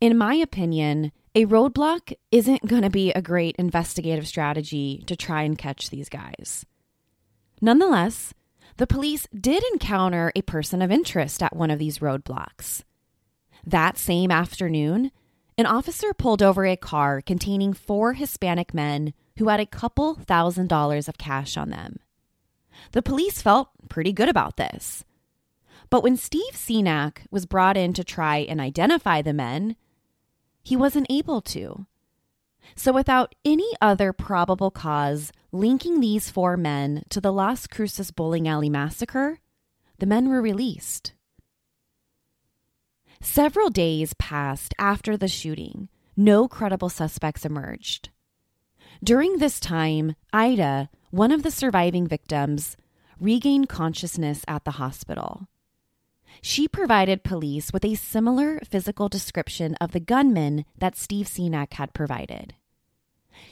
In 0.00 0.16
my 0.16 0.34
opinion, 0.34 1.12
a 1.34 1.46
roadblock 1.46 2.14
isn't 2.30 2.66
going 2.66 2.82
to 2.82 2.90
be 2.90 3.12
a 3.12 3.22
great 3.22 3.56
investigative 3.56 4.28
strategy 4.28 5.02
to 5.06 5.16
try 5.16 5.42
and 5.42 5.58
catch 5.58 5.90
these 5.90 6.08
guys. 6.08 6.64
Nonetheless, 7.60 8.32
the 8.80 8.86
police 8.86 9.26
did 9.38 9.62
encounter 9.74 10.32
a 10.34 10.40
person 10.40 10.80
of 10.80 10.90
interest 10.90 11.42
at 11.42 11.54
one 11.54 11.70
of 11.70 11.78
these 11.78 11.98
roadblocks. 11.98 12.82
That 13.62 13.98
same 13.98 14.30
afternoon, 14.30 15.12
an 15.58 15.66
officer 15.66 16.14
pulled 16.14 16.42
over 16.42 16.64
a 16.64 16.78
car 16.78 17.20
containing 17.20 17.74
four 17.74 18.14
Hispanic 18.14 18.72
men 18.72 19.12
who 19.36 19.48
had 19.48 19.60
a 19.60 19.66
couple 19.66 20.14
thousand 20.14 20.70
dollars 20.70 21.08
of 21.08 21.18
cash 21.18 21.58
on 21.58 21.68
them. 21.68 21.98
The 22.92 23.02
police 23.02 23.42
felt 23.42 23.68
pretty 23.90 24.14
good 24.14 24.30
about 24.30 24.56
this. 24.56 25.04
But 25.90 26.02
when 26.02 26.16
Steve 26.16 26.54
Senac 26.54 27.26
was 27.30 27.44
brought 27.44 27.76
in 27.76 27.92
to 27.92 28.02
try 28.02 28.38
and 28.38 28.62
identify 28.62 29.20
the 29.20 29.34
men, 29.34 29.76
he 30.62 30.74
wasn't 30.74 31.06
able 31.10 31.42
to. 31.42 31.84
So, 32.76 32.92
without 32.92 33.34
any 33.44 33.70
other 33.82 34.14
probable 34.14 34.70
cause 34.70 35.32
linking 35.52 36.00
these 36.00 36.30
four 36.30 36.56
men 36.56 37.02
to 37.10 37.20
the 37.20 37.32
Las 37.32 37.66
Cruces 37.66 38.10
bowling 38.10 38.46
alley 38.46 38.70
massacre, 38.70 39.38
the 39.98 40.06
men 40.06 40.28
were 40.28 40.40
released. 40.42 41.12
Several 43.20 43.68
days 43.68 44.14
passed 44.14 44.74
after 44.78 45.16
the 45.16 45.28
shooting. 45.28 45.88
No 46.16 46.48
credible 46.48 46.88
suspects 46.88 47.44
emerged. 47.44 48.10
During 49.02 49.38
this 49.38 49.60
time, 49.60 50.16
Ida, 50.32 50.88
one 51.10 51.32
of 51.32 51.42
the 51.42 51.50
surviving 51.50 52.06
victims, 52.06 52.76
regained 53.18 53.68
consciousness 53.68 54.44
at 54.48 54.64
the 54.64 54.72
hospital. 54.72 55.48
She 56.42 56.68
provided 56.68 57.24
police 57.24 57.72
with 57.72 57.84
a 57.84 57.94
similar 57.94 58.60
physical 58.60 59.08
description 59.08 59.74
of 59.80 59.92
the 59.92 60.00
gunman 60.00 60.64
that 60.78 60.96
Steve 60.96 61.26
Senac 61.26 61.74
had 61.74 61.92
provided. 61.92 62.54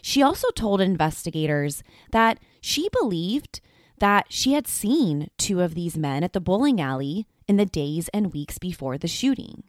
She 0.02 0.22
also 0.22 0.48
told 0.50 0.80
investigators 0.80 1.82
that 2.10 2.38
she 2.60 2.88
believed 3.00 3.60
that 3.98 4.26
she 4.28 4.52
had 4.52 4.66
seen 4.66 5.28
two 5.38 5.60
of 5.60 5.74
these 5.74 5.96
men 5.96 6.22
at 6.22 6.32
the 6.32 6.40
bowling 6.40 6.80
alley 6.80 7.26
in 7.46 7.56
the 7.56 7.66
days 7.66 8.08
and 8.08 8.32
weeks 8.32 8.58
before 8.58 8.98
the 8.98 9.08
shooting. 9.08 9.64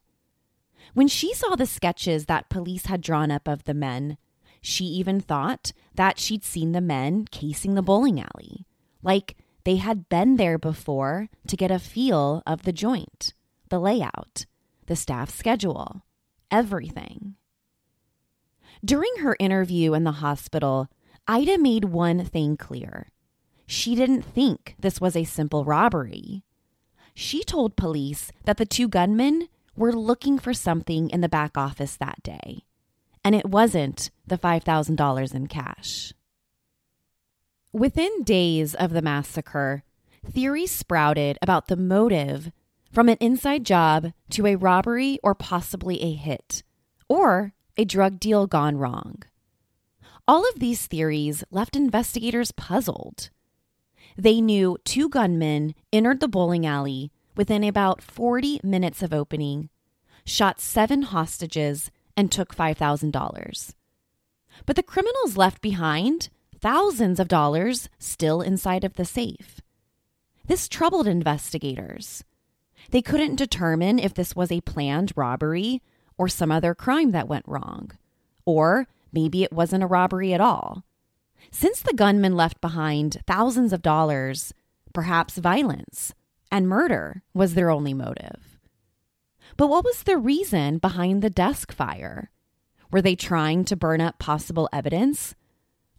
When 0.93 1.07
she 1.07 1.33
saw 1.33 1.55
the 1.55 1.65
sketches 1.65 2.25
that 2.25 2.49
police 2.49 2.85
had 2.87 3.01
drawn 3.01 3.31
up 3.31 3.47
of 3.47 3.63
the 3.63 3.73
men, 3.73 4.17
she 4.61 4.85
even 4.85 5.19
thought 5.19 5.71
that 5.95 6.19
she'd 6.19 6.43
seen 6.43 6.71
the 6.71 6.81
men 6.81 7.25
casing 7.31 7.75
the 7.75 7.81
bowling 7.81 8.19
alley, 8.19 8.65
like 9.01 9.37
they 9.63 9.77
had 9.77 10.09
been 10.09 10.35
there 10.35 10.57
before 10.57 11.29
to 11.47 11.57
get 11.57 11.71
a 11.71 11.79
feel 11.79 12.43
of 12.45 12.63
the 12.63 12.73
joint, 12.73 13.33
the 13.69 13.79
layout, 13.79 14.45
the 14.87 14.95
staff 14.95 15.29
schedule, 15.29 16.01
everything. 16.51 17.35
During 18.83 19.11
her 19.19 19.35
interview 19.39 19.93
in 19.93 20.03
the 20.03 20.13
hospital, 20.13 20.87
Ida 21.27 21.57
made 21.57 21.85
one 21.85 22.23
thing 22.23 22.55
clear. 22.55 23.09
She 23.67 23.93
didn't 23.93 24.23
think 24.23 24.75
this 24.79 25.01
was 25.01 25.15
a 25.15 25.25
simple 25.25 25.65
robbery. 25.65 26.43
She 27.13 27.43
told 27.43 27.75
police 27.75 28.31
that 28.45 28.57
the 28.57 28.65
two 28.65 28.87
gunmen 28.87 29.49
were 29.75 29.93
looking 29.93 30.39
for 30.39 30.53
something 30.53 31.09
in 31.09 31.21
the 31.21 31.29
back 31.29 31.57
office 31.57 31.97
that 31.97 32.23
day, 32.23 32.63
and 33.23 33.35
it 33.35 33.49
wasn't 33.49 34.11
the 34.25 34.37
$5,000 34.37 35.35
in 35.35 35.47
cash. 35.47 36.13
Within 37.71 38.23
days 38.23 38.73
of 38.73 38.91
the 38.91 39.01
massacre, 39.01 39.83
theories 40.25 40.71
sprouted 40.71 41.37
about 41.41 41.67
the 41.67 41.77
motive 41.77 42.51
from 42.91 43.09
an 43.09 43.17
inside 43.19 43.65
job 43.65 44.13
to 44.31 44.47
a 44.47 44.55
robbery 44.55 45.19
or 45.21 45.35
possibly 45.35 46.01
a 46.01 46.13
hit, 46.13 46.63
or 47.07 47.53
a 47.79 47.85
drug 47.85 48.19
deal 48.19 48.45
gone 48.45 48.75
wrong. 48.75 49.23
All 50.27 50.45
of 50.49 50.59
these 50.59 50.85
theories 50.85 51.45
left 51.49 51.77
investigators 51.77 52.51
puzzled. 52.51 53.29
They 54.17 54.41
knew 54.41 54.77
two 54.83 55.07
gunmen 55.07 55.73
entered 55.93 56.19
the 56.19 56.27
bowling 56.27 56.65
alley 56.65 57.09
within 57.37 57.63
about 57.63 58.01
40 58.01 58.59
minutes 58.63 59.01
of 59.01 59.13
opening, 59.13 59.69
shot 60.25 60.59
seven 60.59 61.03
hostages, 61.03 61.89
and 62.17 62.29
took 62.29 62.53
$5,000. 62.53 63.73
But 64.65 64.75
the 64.75 64.83
criminals 64.83 65.37
left 65.37 65.61
behind 65.61 66.27
thousands 66.59 67.17
of 67.17 67.29
dollars 67.29 67.87
still 67.97 68.41
inside 68.41 68.83
of 68.83 68.95
the 68.95 69.05
safe. 69.05 69.61
This 70.47 70.67
troubled 70.67 71.07
investigators. 71.07 72.25
They 72.91 73.01
couldn't 73.01 73.37
determine 73.37 73.99
if 73.99 74.13
this 74.13 74.35
was 74.35 74.51
a 74.51 74.59
planned 74.59 75.13
robbery 75.15 75.81
or 76.19 76.27
some 76.27 76.51
other 76.51 76.75
crime 76.75 77.11
that 77.11 77.29
went 77.29 77.47
wrong. 77.47 77.91
Or 78.45 78.87
maybe 79.11 79.41
it 79.41 79.53
wasn't 79.53 79.83
a 79.83 79.87
robbery 79.87 80.33
at 80.33 80.41
all. 80.41 80.83
Since 81.49 81.81
the 81.81 81.93
gunman 81.93 82.35
left 82.35 82.59
behind 82.61 83.23
thousands 83.25 83.71
of 83.73 83.81
dollars, 83.81 84.53
perhaps 84.93 85.37
violence 85.37 86.13
and 86.51 86.67
murder 86.67 87.23
was 87.33 87.53
their 87.53 87.71
only 87.71 87.93
motive. 87.93 88.59
But 89.55 89.67
what 89.67 89.85
was 89.85 90.03
the 90.03 90.17
reason 90.17 90.77
behind 90.77 91.21
the 91.21 91.29
desk 91.29 91.71
fire? 91.71 92.29
Were 92.91 93.01
they 93.01 93.15
trying 93.15 93.63
to 93.65 93.77
burn 93.77 94.01
up 94.01 94.19
possible 94.19 94.67
evidence 94.73 95.35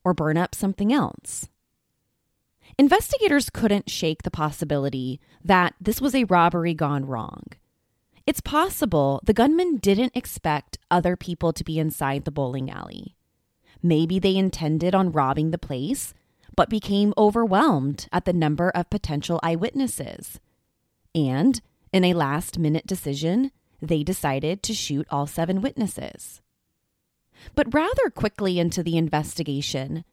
or 0.05 0.13
burn 0.13 0.37
up 0.37 0.55
something 0.55 0.93
else? 0.93 1.49
Investigators 2.79 3.49
couldn't 3.51 3.91
shake 3.91 4.23
the 4.23 4.31
possibility 4.31 5.19
that 5.43 5.75
this 5.81 6.01
was 6.01 6.15
a 6.15 6.25
robbery 6.25 6.75
gone 6.75 7.07
wrong. 7.07 7.45
It's 8.31 8.41
possible 8.41 9.21
the 9.25 9.33
gunman 9.33 9.79
didn't 9.79 10.15
expect 10.15 10.79
other 10.89 11.17
people 11.17 11.53
to 11.53 11.65
be 11.65 11.81
inside 11.81 12.25
the 12.25 12.31
bowling 12.31 12.71
alley. 12.71 13.17
Maybe 13.83 14.21
they 14.21 14.37
intended 14.37 14.95
on 14.95 15.11
robbing 15.11 15.51
the 15.51 15.59
place, 15.59 16.15
but 16.55 16.71
became 16.71 17.13
overwhelmed 17.19 18.07
at 18.13 18.27
the 18.27 18.33
number 18.33 18.71
of 18.71 18.89
potential 18.89 19.41
eyewitnesses. 19.43 20.39
And, 21.13 21.61
in 21.93 22.05
a 22.05 22.15
last 22.15 22.57
minute 22.57 22.87
decision, 22.87 23.51
they 23.83 24.05
decided 24.05 24.63
to 24.63 24.75
shoot 24.75 25.09
all 25.11 25.27
seven 25.27 25.61
witnesses. 25.61 26.41
But 27.57 27.75
rather 27.75 28.11
quickly 28.11 28.61
into 28.61 28.85
the 28.85 28.97
investigation, 28.97 30.05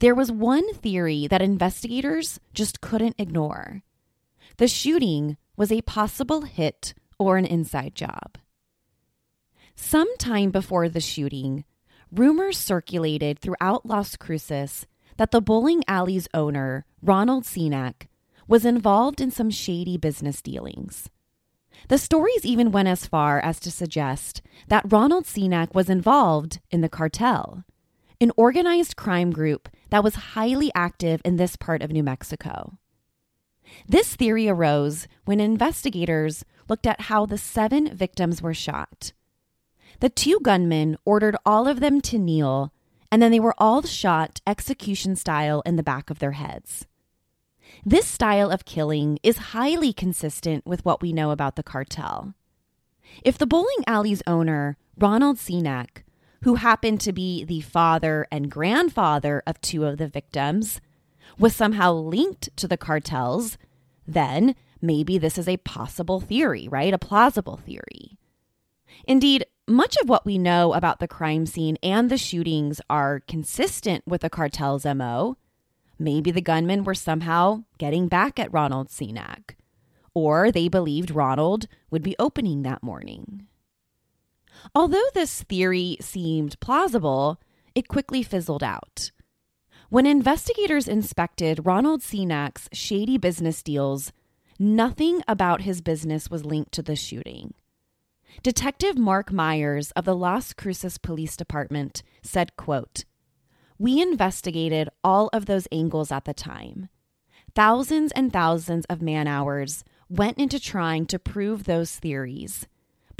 there 0.00 0.16
was 0.16 0.32
one 0.32 0.74
theory 0.74 1.28
that 1.28 1.40
investigators 1.40 2.40
just 2.52 2.80
couldn't 2.80 3.14
ignore. 3.16 3.84
The 4.56 4.66
shooting 4.66 5.36
was 5.56 5.70
a 5.70 5.82
possible 5.82 6.40
hit 6.42 6.94
or 7.20 7.36
an 7.36 7.44
inside 7.44 7.94
job. 7.94 8.38
Sometime 9.76 10.50
before 10.50 10.88
the 10.88 11.00
shooting, 11.00 11.64
rumors 12.10 12.58
circulated 12.58 13.38
throughout 13.38 13.86
Las 13.86 14.16
Cruces 14.16 14.86
that 15.18 15.30
the 15.30 15.40
bowling 15.40 15.84
alley's 15.86 16.28
owner, 16.32 16.86
Ronald 17.02 17.44
Senac, 17.44 18.08
was 18.48 18.64
involved 18.64 19.20
in 19.20 19.30
some 19.30 19.50
shady 19.50 19.96
business 19.96 20.40
dealings. 20.40 21.10
The 21.88 21.98
stories 21.98 22.44
even 22.44 22.72
went 22.72 22.88
as 22.88 23.06
far 23.06 23.38
as 23.38 23.60
to 23.60 23.70
suggest 23.70 24.42
that 24.68 24.90
Ronald 24.90 25.24
Senac 25.24 25.74
was 25.74 25.90
involved 25.90 26.58
in 26.70 26.80
the 26.80 26.88
cartel, 26.88 27.64
an 28.20 28.32
organized 28.36 28.96
crime 28.96 29.30
group 29.30 29.68
that 29.90 30.02
was 30.02 30.34
highly 30.34 30.70
active 30.74 31.20
in 31.24 31.36
this 31.36 31.56
part 31.56 31.82
of 31.82 31.90
New 31.90 32.02
Mexico. 32.02 32.78
This 33.86 34.16
theory 34.16 34.48
arose 34.48 35.06
when 35.24 35.40
investigators 35.40 36.44
looked 36.70 36.86
at 36.86 37.02
how 37.02 37.26
the 37.26 37.36
seven 37.36 37.94
victims 37.94 38.40
were 38.40 38.54
shot. 38.54 39.12
The 39.98 40.08
two 40.08 40.38
gunmen 40.42 40.96
ordered 41.04 41.36
all 41.44 41.68
of 41.68 41.80
them 41.80 42.00
to 42.02 42.18
kneel, 42.18 42.72
and 43.12 43.20
then 43.20 43.32
they 43.32 43.40
were 43.40 43.54
all 43.58 43.82
shot 43.82 44.40
execution 44.46 45.16
style 45.16 45.62
in 45.66 45.76
the 45.76 45.82
back 45.82 46.08
of 46.08 46.20
their 46.20 46.32
heads. 46.32 46.86
This 47.84 48.06
style 48.06 48.50
of 48.50 48.64
killing 48.64 49.18
is 49.22 49.52
highly 49.52 49.92
consistent 49.92 50.64
with 50.64 50.84
what 50.84 51.02
we 51.02 51.12
know 51.12 51.30
about 51.30 51.56
the 51.56 51.62
cartel. 51.62 52.34
If 53.24 53.36
the 53.36 53.46
bowling 53.46 53.84
alley's 53.86 54.22
owner, 54.26 54.76
Ronald 54.96 55.36
Senac, 55.36 56.04
who 56.42 56.54
happened 56.54 57.00
to 57.02 57.12
be 57.12 57.44
the 57.44 57.60
father 57.60 58.26
and 58.30 58.50
grandfather 58.50 59.42
of 59.46 59.60
two 59.60 59.84
of 59.84 59.98
the 59.98 60.08
victims, 60.08 60.80
was 61.38 61.54
somehow 61.54 61.92
linked 61.92 62.48
to 62.56 62.66
the 62.66 62.76
cartels, 62.76 63.58
then 64.06 64.54
maybe 64.80 65.18
this 65.18 65.38
is 65.38 65.48
a 65.48 65.56
possible 65.58 66.20
theory, 66.20 66.68
right? 66.68 66.94
A 66.94 66.98
plausible 66.98 67.56
theory. 67.56 68.18
Indeed, 69.06 69.46
much 69.66 69.96
of 69.98 70.08
what 70.08 70.26
we 70.26 70.36
know 70.36 70.74
about 70.74 70.98
the 70.98 71.08
crime 71.08 71.46
scene 71.46 71.78
and 71.82 72.10
the 72.10 72.18
shootings 72.18 72.80
are 72.90 73.20
consistent 73.28 74.04
with 74.06 74.22
the 74.22 74.30
cartel's 74.30 74.84
MO. 74.84 75.36
Maybe 75.98 76.30
the 76.30 76.40
gunmen 76.40 76.84
were 76.84 76.94
somehow 76.94 77.64
getting 77.78 78.08
back 78.08 78.38
at 78.38 78.52
Ronald 78.52 78.88
Senac, 78.88 79.54
or 80.14 80.50
they 80.50 80.68
believed 80.68 81.10
Ronald 81.10 81.66
would 81.90 82.02
be 82.02 82.16
opening 82.18 82.62
that 82.62 82.82
morning. 82.82 83.46
Although 84.74 85.06
this 85.14 85.42
theory 85.44 85.96
seemed 86.00 86.58
plausible, 86.60 87.40
it 87.74 87.88
quickly 87.88 88.22
fizzled 88.22 88.62
out. 88.62 89.12
When 89.88 90.06
investigators 90.06 90.88
inspected 90.88 91.66
Ronald 91.66 92.00
Senac's 92.00 92.68
shady 92.72 93.18
business 93.18 93.62
deals, 93.62 94.12
nothing 94.60 95.22
about 95.26 95.62
his 95.62 95.80
business 95.80 96.30
was 96.30 96.44
linked 96.44 96.70
to 96.72 96.82
the 96.82 96.94
shooting. 96.94 97.54
Detective 98.44 98.96
Mark 98.96 99.32
Myers 99.32 99.90
of 99.92 100.04
the 100.04 100.14
Las 100.14 100.52
Cruces 100.52 100.98
Police 100.98 101.36
Department 101.36 102.04
said, 102.22 102.56
quote, 102.56 103.04
We 103.78 104.00
investigated 104.00 104.88
all 105.02 105.30
of 105.32 105.46
those 105.46 105.66
angles 105.72 106.12
at 106.12 106.26
the 106.26 106.34
time. 106.34 106.88
Thousands 107.56 108.12
and 108.12 108.32
thousands 108.32 108.84
of 108.84 109.02
man 109.02 109.26
hours 109.26 109.82
went 110.08 110.38
into 110.38 110.60
trying 110.60 111.06
to 111.06 111.18
prove 111.18 111.64
those 111.64 111.96
theories 111.96 112.68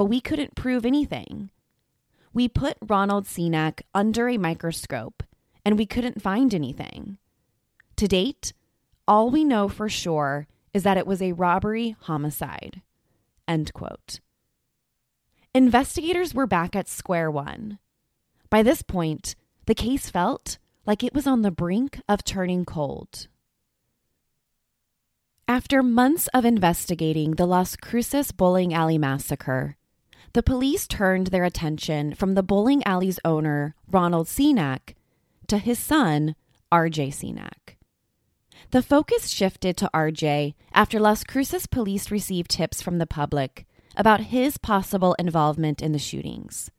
but 0.01 0.07
we 0.07 0.19
couldn't 0.19 0.55
prove 0.55 0.87
anything. 0.87 1.51
We 2.33 2.49
put 2.49 2.79
Ronald 2.81 3.27
Senac 3.27 3.83
under 3.95 4.31
a 4.31 4.39
microscope 4.39 5.23
and 5.63 5.77
we 5.77 5.85
couldn't 5.85 6.23
find 6.23 6.55
anything. 6.55 7.19
To 7.97 8.09
date, 8.09 8.55
all 9.07 9.29
we 9.29 9.45
know 9.45 9.69
for 9.69 9.91
sure 9.91 10.47
is 10.73 10.83
that 10.83 10.97
it 10.97 11.07
was 11.07 11.21
a 11.21 11.33
robbery 11.33 11.97
homicide. 12.01 12.83
End 13.49 13.73
quote. 13.73 14.21
Investigators 15.55 16.33
were 16.35 16.47
back 16.47 16.77
at 16.77 16.89
square 16.89 17.31
one. 17.31 17.79
By 18.49 18.63
this 18.63 18.83
point, 18.83 19.35
the 19.67 19.75
case 19.75 20.09
felt 20.11 20.59
like 20.87 21.03
it 21.03 21.15
was 21.15 21.27
on 21.27 21.43
the 21.43 21.51
brink 21.51 22.01
of 22.09 22.25
turning 22.25 22.65
cold. 22.65 23.29
After 25.47 25.83
months 25.83 26.29
of 26.33 26.45
investigating 26.45 27.33
the 27.33 27.47
Las 27.47 27.75
Cruces 27.75 28.31
bowling 28.31 28.73
alley 28.73 28.99
massacre, 28.99 29.77
the 30.33 30.45
police 30.45 30.87
turned 30.87 31.29
their 31.29 31.43
attention 31.43 32.15
from 32.15 32.35
the 32.35 32.43
bowling 32.43 32.85
alley's 32.85 33.19
owner, 33.25 33.75
Ronald 33.91 34.29
Senac, 34.29 34.95
to 35.49 35.59
his 35.59 35.81
son, 35.81 36.37
RJ 36.73 37.09
Senac. 37.09 37.60
The 38.71 38.83
focus 38.83 39.29
shifted 39.29 39.77
to 39.79 39.91
RJ 39.93 40.55
after 40.73 41.01
Las 41.01 41.25
Cruces 41.25 41.67
police 41.67 42.11
received 42.11 42.51
tips 42.51 42.81
from 42.81 42.99
the 42.99 43.07
public 43.07 43.67
about 43.97 44.21
his 44.21 44.59
possible 44.59 45.15
involvement 45.19 45.83
in 45.83 45.93
the 45.93 45.99
shootings. 45.99 46.71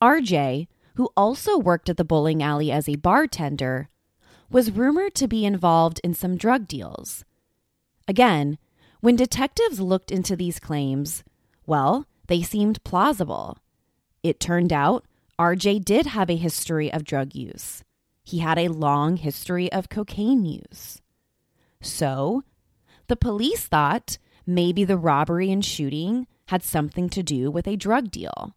RJ, 0.00 0.68
who 0.94 1.10
also 1.16 1.58
worked 1.58 1.88
at 1.88 1.96
the 1.96 2.04
bowling 2.04 2.42
alley 2.42 2.70
as 2.70 2.88
a 2.88 2.96
bartender, 2.96 3.88
was 4.50 4.70
rumored 4.70 5.14
to 5.14 5.26
be 5.26 5.44
involved 5.44 6.00
in 6.04 6.14
some 6.14 6.36
drug 6.36 6.68
deals. 6.68 7.24
Again, 8.06 8.58
when 9.00 9.16
detectives 9.16 9.80
looked 9.80 10.10
into 10.10 10.36
these 10.36 10.60
claims, 10.60 11.24
well, 11.66 12.06
they 12.26 12.42
seemed 12.42 12.84
plausible. 12.84 13.58
It 14.22 14.38
turned 14.38 14.72
out 14.72 15.04
RJ 15.38 15.84
did 15.84 16.06
have 16.06 16.30
a 16.30 16.36
history 16.36 16.92
of 16.92 17.04
drug 17.04 17.34
use. 17.34 17.82
He 18.22 18.38
had 18.38 18.58
a 18.58 18.68
long 18.68 19.16
history 19.16 19.70
of 19.72 19.88
cocaine 19.88 20.44
use. 20.44 21.00
So, 21.80 22.44
the 23.08 23.16
police 23.16 23.66
thought 23.66 24.18
maybe 24.46 24.84
the 24.84 24.96
robbery 24.96 25.50
and 25.50 25.64
shooting 25.64 26.26
had 26.46 26.62
something 26.62 27.08
to 27.10 27.22
do 27.22 27.50
with 27.50 27.66
a 27.66 27.76
drug 27.76 28.10
deal. 28.10 28.54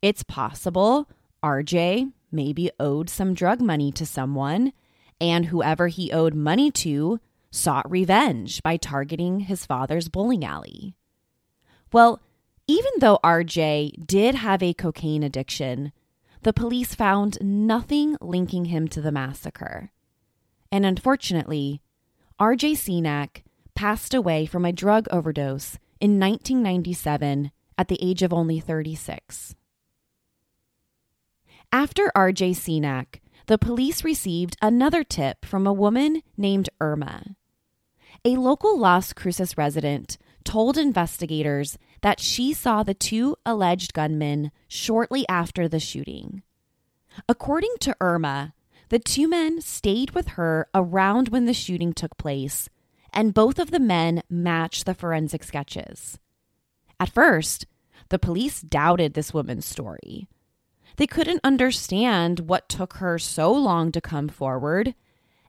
It's 0.00 0.22
possible 0.22 1.08
RJ 1.42 2.12
maybe 2.30 2.70
owed 2.80 3.10
some 3.10 3.34
drug 3.34 3.60
money 3.60 3.92
to 3.92 4.06
someone, 4.06 4.72
and 5.20 5.46
whoever 5.46 5.88
he 5.88 6.10
owed 6.12 6.34
money 6.34 6.70
to 6.70 7.20
sought 7.50 7.90
revenge 7.90 8.62
by 8.62 8.76
targeting 8.76 9.40
his 9.40 9.66
father's 9.66 10.08
bowling 10.08 10.44
alley. 10.44 10.94
Well, 11.92 12.20
even 12.66 12.92
though 13.00 13.18
RJ 13.22 14.06
did 14.06 14.34
have 14.36 14.62
a 14.62 14.72
cocaine 14.72 15.22
addiction, 15.22 15.92
the 16.42 16.52
police 16.52 16.94
found 16.94 17.38
nothing 17.40 18.16
linking 18.20 18.66
him 18.66 18.88
to 18.88 19.00
the 19.00 19.12
massacre. 19.12 19.90
And 20.70 20.84
unfortunately, 20.84 21.80
RJ 22.40 22.72
Senac 22.72 23.42
passed 23.74 24.12
away 24.12 24.46
from 24.46 24.64
a 24.64 24.72
drug 24.72 25.06
overdose 25.10 25.78
in 26.00 26.18
1997 26.18 27.52
at 27.78 27.88
the 27.88 27.98
age 28.02 28.22
of 28.22 28.32
only 28.32 28.58
36. 28.58 29.54
After 31.70 32.10
RJ 32.16 32.50
Senac, 32.50 33.20
the 33.46 33.58
police 33.58 34.04
received 34.04 34.56
another 34.60 35.04
tip 35.04 35.44
from 35.44 35.66
a 35.66 35.72
woman 35.72 36.22
named 36.36 36.68
Irma. 36.80 37.36
A 38.24 38.36
local 38.36 38.78
Las 38.78 39.12
Cruces 39.12 39.56
resident 39.56 40.18
told 40.44 40.76
investigators 40.76 41.78
that 42.02 42.20
she 42.20 42.52
saw 42.52 42.82
the 42.82 42.94
two 42.94 43.36
alleged 43.46 43.94
gunmen 43.94 44.50
shortly 44.68 45.26
after 45.28 45.68
the 45.68 45.80
shooting. 45.80 46.42
According 47.28 47.74
to 47.80 47.96
Irma, 48.00 48.54
the 48.88 48.98
two 48.98 49.28
men 49.28 49.60
stayed 49.60 50.10
with 50.10 50.28
her 50.28 50.68
around 50.74 51.28
when 51.28 51.46
the 51.46 51.54
shooting 51.54 51.92
took 51.92 52.16
place, 52.18 52.68
and 53.12 53.34
both 53.34 53.58
of 53.58 53.70
the 53.70 53.80
men 53.80 54.22
matched 54.28 54.84
the 54.84 54.94
forensic 54.94 55.44
sketches. 55.44 56.18
At 56.98 57.10
first, 57.10 57.66
the 58.10 58.18
police 58.18 58.60
doubted 58.60 59.14
this 59.14 59.32
woman's 59.32 59.66
story. 59.66 60.28
They 60.96 61.06
couldn't 61.06 61.40
understand 61.42 62.40
what 62.40 62.68
took 62.68 62.94
her 62.94 63.18
so 63.18 63.52
long 63.52 63.92
to 63.92 64.00
come 64.00 64.28
forward, 64.28 64.94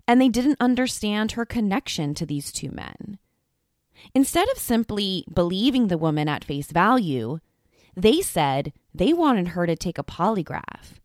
and 0.07 0.21
they 0.21 0.29
didn't 0.29 0.61
understand 0.61 1.33
her 1.33 1.45
connection 1.45 2.13
to 2.15 2.25
these 2.25 2.51
two 2.51 2.71
men. 2.71 3.17
Instead 4.13 4.49
of 4.49 4.57
simply 4.57 5.25
believing 5.33 5.87
the 5.87 5.97
woman 5.97 6.27
at 6.27 6.43
face 6.43 6.71
value, 6.71 7.39
they 7.95 8.21
said 8.21 8.73
they 8.93 9.13
wanted 9.13 9.49
her 9.49 9.65
to 9.65 9.75
take 9.75 9.97
a 9.97 10.03
polygraph. 10.03 10.99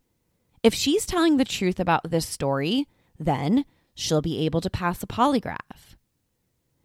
If 0.63 0.75
she's 0.75 1.07
telling 1.07 1.37
the 1.37 1.45
truth 1.45 1.79
about 1.79 2.11
this 2.11 2.27
story, 2.27 2.87
then 3.19 3.65
she'll 3.95 4.23
be 4.23 4.45
able 4.45 4.61
to 4.61 4.71
pass 4.71 5.03
a 5.03 5.07
polygraph. 5.07 5.97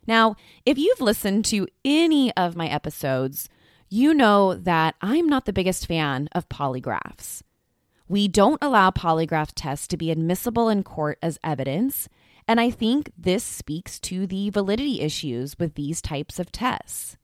Now, 0.05 0.35
if 0.65 0.77
you've 0.77 1.01
listened 1.01 1.45
to 1.45 1.67
any 1.85 2.35
of 2.35 2.55
my 2.55 2.67
episodes, 2.67 3.49
you 3.89 4.13
know 4.13 4.53
that 4.55 4.95
I'm 5.01 5.27
not 5.27 5.45
the 5.45 5.53
biggest 5.53 5.87
fan 5.87 6.27
of 6.33 6.49
polygraphs. 6.49 7.41
We 8.07 8.27
don't 8.27 8.61
allow 8.61 8.91
polygraph 8.91 9.51
tests 9.55 9.87
to 9.87 9.97
be 9.97 10.11
admissible 10.11 10.67
in 10.67 10.83
court 10.83 11.17
as 11.21 11.39
evidence, 11.43 12.09
and 12.47 12.59
I 12.59 12.69
think 12.69 13.11
this 13.17 13.43
speaks 13.43 13.99
to 14.01 14.27
the 14.27 14.49
validity 14.49 15.01
issues 15.01 15.57
with 15.57 15.75
these 15.75 16.01
types 16.01 16.39
of 16.39 16.51
tests. 16.51 17.17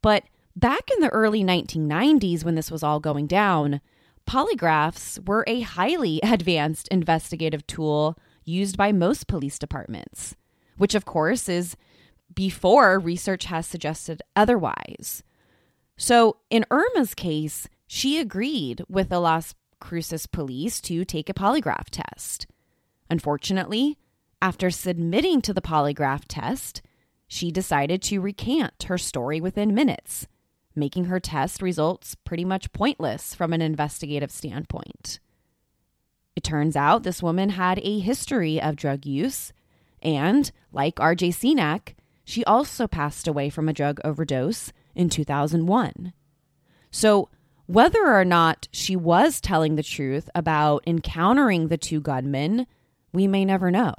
But 0.00 0.24
back 0.56 0.90
in 0.94 1.00
the 1.00 1.10
early 1.10 1.44
1990s, 1.44 2.44
when 2.44 2.54
this 2.54 2.70
was 2.70 2.82
all 2.82 3.00
going 3.00 3.26
down, 3.26 3.80
polygraphs 4.26 5.26
were 5.26 5.44
a 5.46 5.60
highly 5.60 6.20
advanced 6.22 6.88
investigative 6.88 7.66
tool 7.66 8.16
used 8.44 8.76
by 8.76 8.92
most 8.92 9.26
police 9.28 9.58
departments, 9.58 10.34
which, 10.76 10.94
of 10.94 11.04
course, 11.04 11.48
is 11.48 11.76
before 12.34 12.98
research 12.98 13.44
has 13.44 13.66
suggested 13.66 14.22
otherwise. 14.34 15.22
So, 15.96 16.38
in 16.50 16.64
Irma's 16.70 17.14
case, 17.14 17.68
she 17.86 18.18
agreed 18.18 18.82
with 18.88 19.10
the 19.10 19.20
Las 19.20 19.54
Cruces 19.80 20.26
police 20.26 20.80
to 20.82 21.04
take 21.04 21.28
a 21.28 21.34
polygraph 21.34 21.90
test. 21.90 22.46
Unfortunately, 23.10 23.98
after 24.42 24.70
submitting 24.72 25.40
to 25.40 25.54
the 25.54 25.62
polygraph 25.62 26.24
test, 26.26 26.82
she 27.28 27.52
decided 27.52 28.02
to 28.02 28.20
recant 28.20 28.82
her 28.82 28.98
story 28.98 29.40
within 29.40 29.72
minutes, 29.72 30.26
making 30.74 31.04
her 31.04 31.20
test 31.20 31.62
results 31.62 32.16
pretty 32.24 32.44
much 32.44 32.72
pointless 32.72 33.36
from 33.36 33.52
an 33.52 33.62
investigative 33.62 34.32
standpoint. 34.32 35.20
It 36.34 36.42
turns 36.42 36.74
out 36.74 37.04
this 37.04 37.22
woman 37.22 37.50
had 37.50 37.78
a 37.84 38.00
history 38.00 38.60
of 38.60 38.74
drug 38.74 39.06
use, 39.06 39.52
and 40.02 40.50
like 40.72 40.96
RJ 40.96 41.28
Senac, 41.28 41.94
she 42.24 42.44
also 42.44 42.88
passed 42.88 43.28
away 43.28 43.48
from 43.48 43.68
a 43.68 43.72
drug 43.72 44.00
overdose 44.04 44.72
in 44.96 45.08
2001. 45.08 46.12
So, 46.90 47.28
whether 47.66 48.12
or 48.12 48.24
not 48.24 48.66
she 48.72 48.96
was 48.96 49.40
telling 49.40 49.76
the 49.76 49.84
truth 49.84 50.28
about 50.34 50.82
encountering 50.84 51.68
the 51.68 51.78
two 51.78 52.00
gunmen, 52.00 52.66
we 53.12 53.28
may 53.28 53.44
never 53.44 53.70
know. 53.70 53.94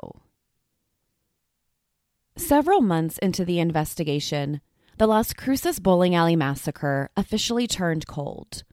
Several 2.35 2.81
months 2.81 3.19
into 3.19 3.45
the 3.45 3.59
investigation, 3.59 4.59
the 4.97 5.05
Las 5.05 5.33
Cruces 5.33 5.79
Bowling 5.79 6.15
Alley 6.15 6.35
Massacre 6.35 7.11
officially 7.15 7.67
turned 7.67 8.07
cold. 8.07 8.63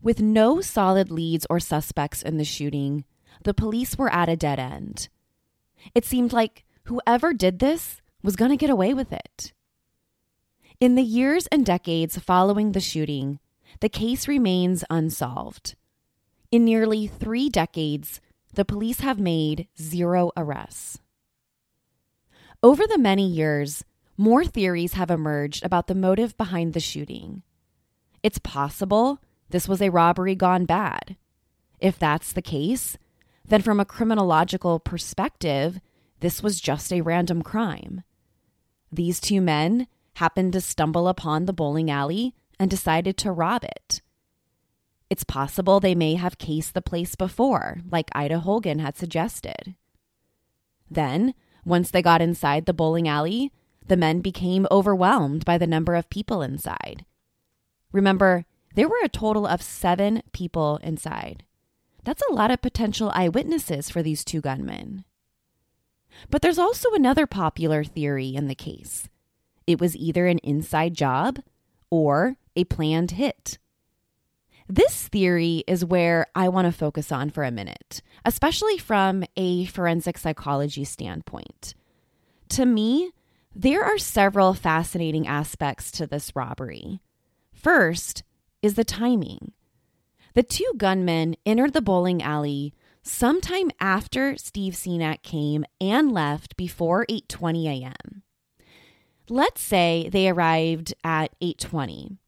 With 0.00 0.22
no 0.22 0.62
solid 0.62 1.10
leads 1.10 1.46
or 1.50 1.60
suspects 1.60 2.22
in 2.22 2.38
the 2.38 2.44
shooting, 2.44 3.04
the 3.44 3.52
police 3.52 3.98
were 3.98 4.12
at 4.12 4.30
a 4.30 4.36
dead 4.36 4.58
end. 4.58 5.08
It 5.94 6.06
seemed 6.06 6.32
like 6.32 6.64
whoever 6.84 7.34
did 7.34 7.58
this 7.58 8.00
was 8.22 8.36
going 8.36 8.50
to 8.50 8.56
get 8.56 8.70
away 8.70 8.94
with 8.94 9.12
it. 9.12 9.52
In 10.80 10.94
the 10.94 11.02
years 11.02 11.46
and 11.48 11.66
decades 11.66 12.18
following 12.18 12.72
the 12.72 12.80
shooting, 12.80 13.38
the 13.80 13.88
case 13.90 14.26
remains 14.26 14.82
unsolved. 14.88 15.74
In 16.50 16.64
nearly 16.64 17.06
three 17.06 17.50
decades, 17.50 18.22
the 18.54 18.64
police 18.64 19.00
have 19.00 19.18
made 19.18 19.68
zero 19.78 20.30
arrests. 20.36 21.00
Over 22.62 22.88
the 22.88 22.98
many 22.98 23.24
years, 23.24 23.84
more 24.16 24.44
theories 24.44 24.94
have 24.94 25.12
emerged 25.12 25.64
about 25.64 25.86
the 25.86 25.94
motive 25.94 26.36
behind 26.36 26.74
the 26.74 26.80
shooting. 26.80 27.42
It's 28.24 28.38
possible 28.38 29.20
this 29.50 29.68
was 29.68 29.80
a 29.80 29.90
robbery 29.90 30.34
gone 30.34 30.64
bad. 30.64 31.16
If 31.78 32.00
that's 32.00 32.32
the 32.32 32.42
case, 32.42 32.98
then 33.44 33.62
from 33.62 33.78
a 33.78 33.84
criminological 33.84 34.80
perspective, 34.80 35.80
this 36.18 36.42
was 36.42 36.60
just 36.60 36.92
a 36.92 37.00
random 37.00 37.42
crime. 37.42 38.02
These 38.90 39.20
two 39.20 39.40
men 39.40 39.86
happened 40.14 40.52
to 40.54 40.60
stumble 40.60 41.06
upon 41.06 41.44
the 41.44 41.52
bowling 41.52 41.92
alley 41.92 42.34
and 42.58 42.68
decided 42.68 43.16
to 43.18 43.30
rob 43.30 43.62
it. 43.62 44.02
It's 45.08 45.22
possible 45.22 45.78
they 45.78 45.94
may 45.94 46.14
have 46.14 46.38
cased 46.38 46.74
the 46.74 46.82
place 46.82 47.14
before, 47.14 47.78
like 47.88 48.10
Ida 48.16 48.42
Holguin 48.44 48.80
had 48.80 48.96
suggested. 48.96 49.76
Then, 50.90 51.34
once 51.68 51.90
they 51.90 52.02
got 52.02 52.22
inside 52.22 52.66
the 52.66 52.72
bowling 52.72 53.06
alley, 53.06 53.52
the 53.86 53.96
men 53.96 54.20
became 54.20 54.66
overwhelmed 54.70 55.44
by 55.44 55.58
the 55.58 55.66
number 55.66 55.94
of 55.94 56.10
people 56.10 56.42
inside. 56.42 57.04
Remember, 57.92 58.44
there 58.74 58.88
were 58.88 59.00
a 59.02 59.08
total 59.08 59.46
of 59.46 59.62
seven 59.62 60.22
people 60.32 60.78
inside. 60.82 61.44
That's 62.04 62.22
a 62.28 62.32
lot 62.32 62.50
of 62.50 62.62
potential 62.62 63.10
eyewitnesses 63.14 63.90
for 63.90 64.02
these 64.02 64.24
two 64.24 64.40
gunmen. 64.40 65.04
But 66.30 66.42
there's 66.42 66.58
also 66.58 66.92
another 66.92 67.26
popular 67.26 67.84
theory 67.84 68.34
in 68.34 68.48
the 68.48 68.54
case 68.54 69.08
it 69.66 69.78
was 69.78 69.94
either 69.94 70.26
an 70.26 70.38
inside 70.38 70.94
job 70.94 71.40
or 71.90 72.38
a 72.56 72.64
planned 72.64 73.10
hit. 73.12 73.58
This 74.68 75.08
theory 75.08 75.64
is 75.66 75.82
where 75.82 76.26
I 76.34 76.50
want 76.50 76.66
to 76.66 76.72
focus 76.72 77.10
on 77.10 77.30
for 77.30 77.42
a 77.42 77.50
minute, 77.50 78.02
especially 78.26 78.76
from 78.76 79.24
a 79.34 79.64
forensic 79.64 80.18
psychology 80.18 80.84
standpoint. 80.84 81.74
To 82.50 82.66
me, 82.66 83.12
there 83.54 83.82
are 83.82 83.96
several 83.96 84.52
fascinating 84.52 85.26
aspects 85.26 85.90
to 85.92 86.06
this 86.06 86.36
robbery. 86.36 87.00
First 87.50 88.22
is 88.60 88.74
the 88.74 88.84
timing. 88.84 89.52
The 90.34 90.42
two 90.42 90.70
gunmen 90.76 91.36
entered 91.46 91.72
the 91.72 91.80
bowling 91.80 92.22
alley 92.22 92.74
sometime 93.02 93.70
after 93.80 94.36
Steve 94.36 94.74
Senac 94.74 95.22
came 95.22 95.64
and 95.80 96.12
left 96.12 96.58
before 96.58 97.06
8:20 97.08 97.64
a.m. 97.66 98.22
Let's 99.30 99.62
say 99.62 100.10
they 100.12 100.28
arrived 100.28 100.92
at 101.02 101.34
8:20. 101.40 102.18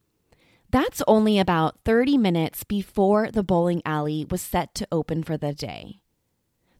That's 0.70 1.02
only 1.08 1.40
about 1.40 1.80
30 1.84 2.16
minutes 2.16 2.62
before 2.62 3.30
the 3.32 3.42
bowling 3.42 3.82
alley 3.84 4.24
was 4.30 4.40
set 4.40 4.72
to 4.76 4.86
open 4.92 5.24
for 5.24 5.36
the 5.36 5.52
day. 5.52 6.00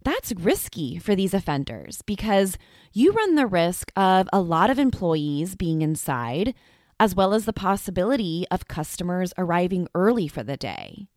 That's 0.05 0.33
risky 0.33 0.99
for 0.99 1.17
these 1.17 1.35
offenders 1.35 2.01
because 2.03 2.57
you 2.93 3.11
run 3.11 3.35
the 3.35 3.49
risk 3.49 3.91
of 3.97 4.29
a 4.33 4.41
lot 4.41 4.71
of 4.71 4.79
employees 4.79 5.57
being 5.57 5.83
inside, 5.83 6.55
as 7.01 7.17
well 7.17 7.35
as 7.35 7.47
the 7.47 7.53
possibility 7.53 8.47
of 8.51 8.69
customers 8.69 9.33
arriving 9.37 9.89
early 9.95 10.29
for 10.29 10.45
the 10.45 10.57
day. 10.57 11.09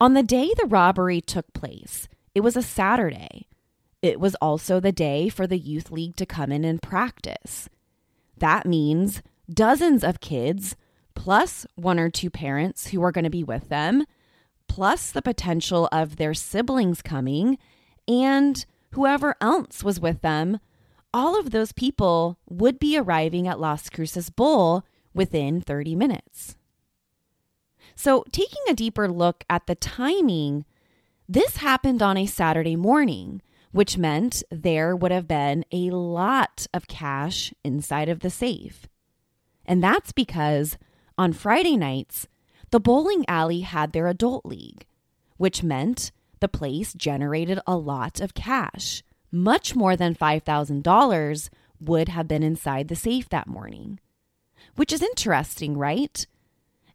On 0.00 0.14
the 0.14 0.22
day 0.22 0.52
the 0.56 0.66
robbery 0.66 1.20
took 1.20 1.52
place, 1.54 2.08
it 2.34 2.40
was 2.40 2.56
a 2.56 2.62
Saturday. 2.62 3.48
It 4.00 4.20
was 4.20 4.36
also 4.36 4.78
the 4.78 4.92
day 4.92 5.28
for 5.28 5.46
the 5.46 5.58
youth 5.58 5.90
league 5.90 6.14
to 6.16 6.26
come 6.26 6.52
in 6.52 6.64
and 6.64 6.80
practice. 6.80 7.68
That 8.36 8.64
means 8.64 9.22
dozens 9.52 10.04
of 10.04 10.20
kids, 10.20 10.76
plus 11.18 11.66
one 11.74 11.98
or 11.98 12.08
two 12.08 12.30
parents 12.30 12.86
who 12.86 13.02
are 13.02 13.10
going 13.10 13.24
to 13.24 13.30
be 13.30 13.42
with 13.42 13.68
them, 13.68 14.06
plus 14.68 15.10
the 15.10 15.20
potential 15.20 15.88
of 15.90 16.14
their 16.16 16.32
siblings 16.32 17.02
coming, 17.02 17.58
and 18.06 18.64
whoever 18.92 19.34
else 19.40 19.82
was 19.82 19.98
with 19.98 20.20
them, 20.20 20.60
all 21.12 21.38
of 21.38 21.50
those 21.50 21.72
people 21.72 22.38
would 22.48 22.78
be 22.78 22.96
arriving 22.96 23.48
at 23.48 23.58
Las 23.58 23.90
Cruces 23.90 24.30
Bowl 24.30 24.84
within 25.12 25.60
30 25.60 25.96
minutes. 25.96 26.56
So, 27.96 28.24
taking 28.30 28.62
a 28.68 28.74
deeper 28.74 29.08
look 29.08 29.42
at 29.50 29.66
the 29.66 29.74
timing, 29.74 30.64
this 31.28 31.56
happened 31.56 32.00
on 32.00 32.16
a 32.16 32.26
Saturday 32.26 32.76
morning, 32.76 33.42
which 33.72 33.98
meant 33.98 34.44
there 34.52 34.94
would 34.94 35.10
have 35.10 35.26
been 35.26 35.64
a 35.72 35.90
lot 35.90 36.68
of 36.72 36.86
cash 36.86 37.52
inside 37.64 38.08
of 38.08 38.20
the 38.20 38.30
safe. 38.30 38.86
And 39.66 39.82
that's 39.82 40.12
because 40.12 40.78
on 41.18 41.32
Friday 41.32 41.76
nights, 41.76 42.28
the 42.70 42.80
bowling 42.80 43.24
alley 43.28 43.60
had 43.60 43.92
their 43.92 44.06
adult 44.06 44.46
league, 44.46 44.86
which 45.36 45.62
meant 45.62 46.12
the 46.40 46.48
place 46.48 46.94
generated 46.94 47.58
a 47.66 47.76
lot 47.76 48.20
of 48.20 48.34
cash. 48.34 49.02
Much 49.32 49.74
more 49.74 49.96
than 49.96 50.14
$5,000 50.14 51.48
would 51.80 52.08
have 52.08 52.28
been 52.28 52.42
inside 52.42 52.88
the 52.88 52.96
safe 52.96 53.28
that 53.28 53.48
morning. 53.48 53.98
Which 54.76 54.92
is 54.92 55.02
interesting, 55.02 55.76
right? 55.76 56.26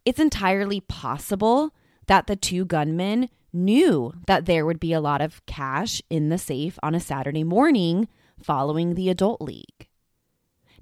It's 0.05 0.19
entirely 0.19 0.79
possible 0.79 1.73
that 2.07 2.27
the 2.27 2.35
two 2.35 2.65
gunmen 2.65 3.29
knew 3.51 4.13
that 4.27 4.45
there 4.45 4.65
would 4.65 4.79
be 4.79 4.93
a 4.93 5.01
lot 5.01 5.21
of 5.21 5.45
cash 5.45 6.01
in 6.09 6.29
the 6.29 6.37
safe 6.37 6.79
on 6.81 6.95
a 6.95 6.99
Saturday 6.99 7.43
morning 7.43 8.07
following 8.41 8.95
the 8.95 9.09
adult 9.09 9.41
league. 9.41 9.82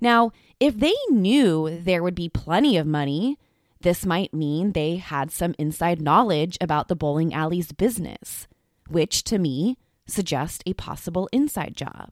Now, 0.01 0.31
if 0.59 0.77
they 0.77 0.95
knew 1.09 1.79
there 1.79 2.03
would 2.03 2.15
be 2.15 2.27
plenty 2.27 2.75
of 2.75 2.87
money, 2.87 3.37
this 3.79 4.05
might 4.05 4.33
mean 4.33 4.71
they 4.71 4.97
had 4.97 5.31
some 5.31 5.55
inside 5.57 6.01
knowledge 6.01 6.57
about 6.59 6.87
the 6.87 6.95
bowling 6.95 7.33
alley's 7.33 7.71
business, 7.71 8.47
which 8.89 9.23
to 9.25 9.37
me 9.37 9.77
suggests 10.07 10.63
a 10.65 10.73
possible 10.73 11.29
inside 11.31 11.75
job. 11.75 12.09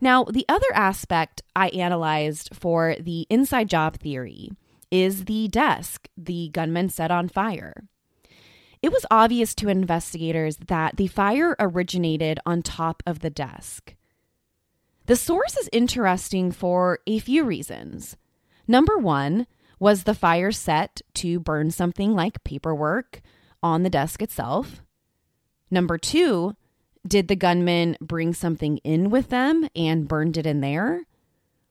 Now, 0.00 0.24
the 0.24 0.46
other 0.48 0.72
aspect 0.74 1.42
I 1.56 1.68
analyzed 1.68 2.50
for 2.52 2.96
the 3.00 3.26
inside 3.28 3.68
job 3.68 3.98
theory 3.98 4.50
is 4.90 5.24
the 5.24 5.48
desk 5.48 6.08
the 6.16 6.48
gunman 6.50 6.88
set 6.88 7.10
on 7.10 7.28
fire. 7.28 7.88
It 8.80 8.92
was 8.92 9.04
obvious 9.10 9.54
to 9.56 9.68
investigators 9.68 10.56
that 10.68 10.96
the 10.96 11.08
fire 11.08 11.56
originated 11.58 12.38
on 12.46 12.62
top 12.62 13.02
of 13.04 13.20
the 13.20 13.30
desk. 13.30 13.94
The 15.08 15.16
source 15.16 15.56
is 15.56 15.70
interesting 15.72 16.52
for 16.52 16.98
a 17.06 17.18
few 17.18 17.42
reasons. 17.42 18.18
Number 18.66 18.98
one 18.98 19.46
was 19.80 20.02
the 20.02 20.12
fire 20.12 20.52
set 20.52 21.00
to 21.14 21.40
burn 21.40 21.70
something 21.70 22.12
like 22.12 22.44
paperwork 22.44 23.22
on 23.62 23.84
the 23.84 23.88
desk 23.88 24.20
itself. 24.20 24.82
Number 25.70 25.96
two, 25.96 26.56
did 27.06 27.28
the 27.28 27.36
gunman 27.36 27.96
bring 28.02 28.34
something 28.34 28.76
in 28.84 29.08
with 29.08 29.30
them 29.30 29.66
and 29.74 30.06
burned 30.06 30.36
it 30.36 30.44
in 30.44 30.60
there? 30.60 31.06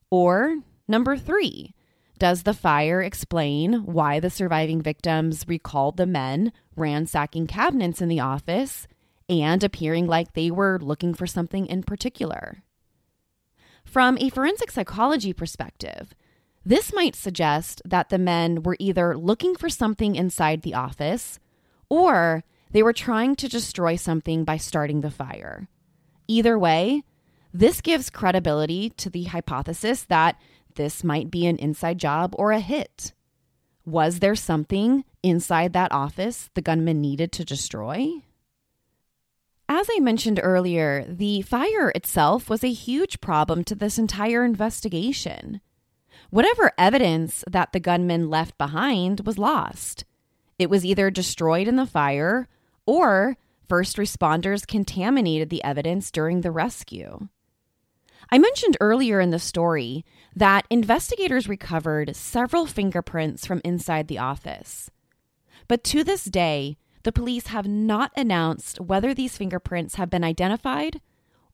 Or 0.10 0.58
number 0.88 1.16
three, 1.16 1.76
does 2.18 2.42
the 2.42 2.56
fire 2.56 3.04
explain 3.04 3.86
why 3.86 4.20
the 4.20 4.32
surviving 4.32 4.82
victims 4.82 5.46
recalled 5.48 5.98
the 5.98 6.08
men 6.08 6.54
ransacking 6.76 7.46
cabinets 7.46 8.02
in 8.02 8.10
the 8.10 8.20
office 8.20 8.88
and 9.30 9.64
appearing 9.64 10.08
like 10.08 10.34
they 10.34 10.50
were 10.50 10.80
looking 10.82 11.14
for 11.14 11.28
something 11.28 11.68
in 11.68 11.84
particular? 11.84 12.64
From 13.88 14.18
a 14.20 14.30
forensic 14.30 14.70
psychology 14.70 15.32
perspective, 15.32 16.14
this 16.66 16.94
might 16.94 17.16
suggest 17.16 17.82
that 17.86 18.10
the 18.10 18.18
men 18.18 18.62
were 18.62 18.76
either 18.80 19.18
looking 19.18 19.56
for 19.56 19.70
something 19.70 20.16
inside 20.16 20.62
the 20.62 20.74
office 20.74 21.40
or 21.90 22.44
they 22.70 22.84
were 22.84 22.92
trying 22.92 23.38
to 23.38 23.48
destroy 23.48 23.96
something 23.96 24.44
by 24.44 24.58
starting 24.58 25.00
the 25.00 25.10
fire. 25.10 25.70
Either 26.28 26.60
way, 26.60 27.04
this 27.54 27.80
gives 27.80 28.10
credibility 28.10 28.90
to 28.90 29.10
the 29.10 29.24
hypothesis 29.24 30.04
that 30.04 30.38
this 30.76 31.02
might 31.02 31.32
be 31.32 31.46
an 31.46 31.56
inside 31.56 31.98
job 31.98 32.36
or 32.38 32.52
a 32.52 32.60
hit. 32.60 33.14
Was 33.86 34.20
there 34.20 34.36
something 34.36 35.06
inside 35.24 35.72
that 35.72 35.94
office 35.94 36.50
the 36.56 36.62
gunman 36.62 37.00
needed 37.00 37.32
to 37.32 37.46
destroy? 37.46 38.22
As 39.70 39.88
I 39.92 40.00
mentioned 40.00 40.40
earlier, 40.42 41.06
the 41.10 41.42
fire 41.42 41.90
itself 41.90 42.50
was 42.50 42.64
a 42.64 42.72
huge 42.72 43.20
problem 43.20 43.66
to 43.66 43.76
this 43.76 43.98
entire 43.98 44.46
investigation. 44.46 45.60
Whatever 46.30 46.72
evidence 46.78 47.44
that 47.50 47.74
the 47.74 47.80
gunman 47.80 48.30
left 48.30 48.58
behind 48.58 49.22
was 49.26 49.38
lost. 49.38 50.06
It 50.58 50.70
was 50.70 50.86
either 50.86 51.12
destroyed 51.12 51.68
in 51.68 51.76
the 51.76 51.86
fire 51.86 52.48
or 52.86 53.36
first 53.68 53.98
responders 53.98 54.66
contaminated 54.66 55.50
the 55.50 55.64
evidence 55.64 56.12
during 56.12 56.42
the 56.42 56.52
rescue. 56.52 57.28
I 58.32 58.40
mentioned 58.40 58.78
earlier 58.80 59.20
in 59.20 59.32
the 59.32 59.40
story 59.40 60.06
that 60.36 60.66
investigators 60.70 61.50
recovered 61.50 62.16
several 62.16 62.66
fingerprints 62.66 63.46
from 63.46 63.62
inside 63.66 64.08
the 64.08 64.18
office. 64.18 64.90
But 65.68 65.84
to 65.86 66.04
this 66.04 66.24
day, 66.24 66.78
the 67.04 67.12
police 67.12 67.48
have 67.48 67.68
not 67.68 68.12
announced 68.16 68.80
whether 68.80 69.14
these 69.14 69.38
fingerprints 69.38 69.96
have 69.96 70.10
been 70.10 70.24
identified 70.24 71.02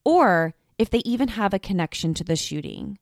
or 0.03 0.53
if 0.77 0.89
they 0.89 1.01
even 1.05 1.29
have 1.29 1.53
a 1.53 1.59
connection 1.59 2.13
to 2.13 2.23
the 2.23 2.35
shooting. 2.35 2.97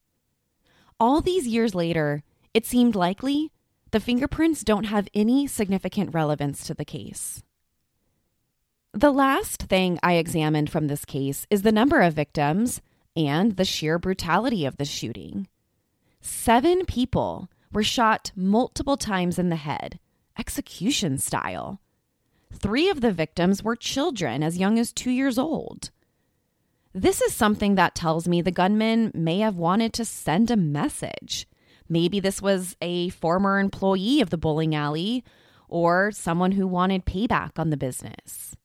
All 0.99 1.21
these 1.21 1.47
years 1.47 1.73
later, 1.73 2.23
it 2.53 2.65
seemed 2.65 2.95
likely 2.95 3.51
the 3.91 3.99
fingerprints 3.99 4.63
don't 4.63 4.85
have 4.85 5.07
any 5.13 5.47
significant 5.47 6.13
relevance 6.13 6.65
to 6.67 6.73
the 6.73 6.85
case. 6.85 7.43
The 8.93 9.11
last 9.11 9.63
thing 9.63 9.99
I 10.03 10.13
examined 10.13 10.69
from 10.69 10.87
this 10.87 11.05
case 11.05 11.47
is 11.49 11.61
the 11.61 11.71
number 11.71 12.01
of 12.01 12.13
victims 12.13 12.81
and 13.15 13.55
the 13.55 13.65
sheer 13.65 13.97
brutality 13.97 14.65
of 14.65 14.77
the 14.77 14.85
shooting. 14.85 15.47
Seven 16.21 16.85
people 16.85 17.49
were 17.71 17.83
shot 17.83 18.31
multiple 18.35 18.97
times 18.97 19.39
in 19.39 19.49
the 19.49 19.55
head, 19.55 19.99
execution 20.37 21.17
style. 21.17 21.79
Three 22.51 22.89
of 22.89 23.01
the 23.01 23.11
victims 23.11 23.63
were 23.63 23.75
children 23.75 24.43
as 24.43 24.57
young 24.57 24.77
as 24.77 24.91
two 24.91 25.11
years 25.11 25.37
old. 25.37 25.89
This 26.93 27.21
is 27.21 27.33
something 27.33 27.75
that 27.75 27.95
tells 27.95 28.27
me 28.27 28.41
the 28.41 28.51
gunman 28.51 29.11
may 29.13 29.39
have 29.39 29.55
wanted 29.55 29.93
to 29.93 30.05
send 30.05 30.51
a 30.51 30.57
message. 30.57 31.47
Maybe 31.87 32.19
this 32.19 32.41
was 32.41 32.75
a 32.81 33.09
former 33.09 33.59
employee 33.59 34.21
of 34.21 34.29
the 34.29 34.37
bowling 34.37 34.75
alley 34.75 35.23
or 35.69 36.11
someone 36.11 36.51
who 36.53 36.67
wanted 36.67 37.05
payback 37.05 37.57
on 37.57 37.69
the 37.69 37.77
business. 37.77 38.55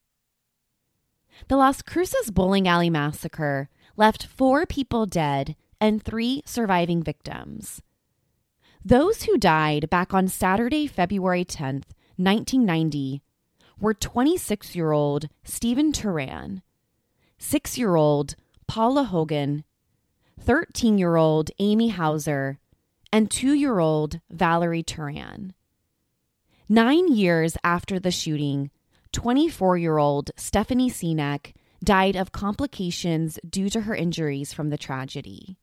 The 1.49 1.57
Las 1.57 1.83
Cruces 1.83 2.31
bowling 2.31 2.67
alley 2.67 2.91
massacre 2.91 3.69
left 3.97 4.27
four 4.27 4.67
people 4.67 5.07
dead 5.07 5.55
and 5.81 6.03
three 6.03 6.43
surviving 6.45 7.03
victims. 7.03 7.83
Those 8.85 9.25
who 9.25 9.39
died 9.39 9.91
back 9.91 10.15
on 10.15 10.29
Saturday, 10.29 10.87
February 10.87 11.45
10th, 11.45 11.91
1990, 12.17 13.23
were 13.81 13.95
26 13.95 14.75
year 14.75 14.93
old 14.93 15.29
Stephen 15.45 15.93
Teran, 15.93 16.63
6 17.39 17.79
year 17.79 17.97
old 17.97 18.35
Paula 18.67 19.09
Holguin, 19.11 19.65
13 20.41 20.99
year 20.99 21.17
old 21.17 21.51
Amy 21.59 21.89
Houser, 21.89 22.59
and 23.13 23.31
2 23.31 23.53
year 23.53 23.79
old 23.79 24.21
Valerie 24.31 24.83
Teran. 24.83 25.53
Nine 26.69 27.13
years 27.13 27.57
after 27.63 28.01
the 28.01 28.11
shooting, 28.11 28.71
24 29.13 29.79
year 29.79 29.99
old 29.99 30.31
Stephanie 30.37 30.91
Senac 30.91 31.53
died 31.85 32.17
of 32.17 32.33
complications 32.33 33.39
due 33.49 33.71
to 33.71 33.83
her 33.83 33.95
injuries 33.95 34.53
from 34.53 34.71
the 34.71 34.79
tragedy. 34.79 35.57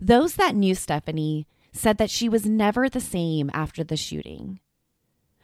Those 0.00 0.34
that 0.34 0.56
knew 0.56 0.74
Stephanie 0.74 1.46
said 1.72 1.98
that 1.98 2.10
she 2.10 2.28
was 2.28 2.46
never 2.46 2.88
the 2.88 3.00
same 3.00 3.50
after 3.52 3.84
the 3.84 3.96
shooting. 3.96 4.60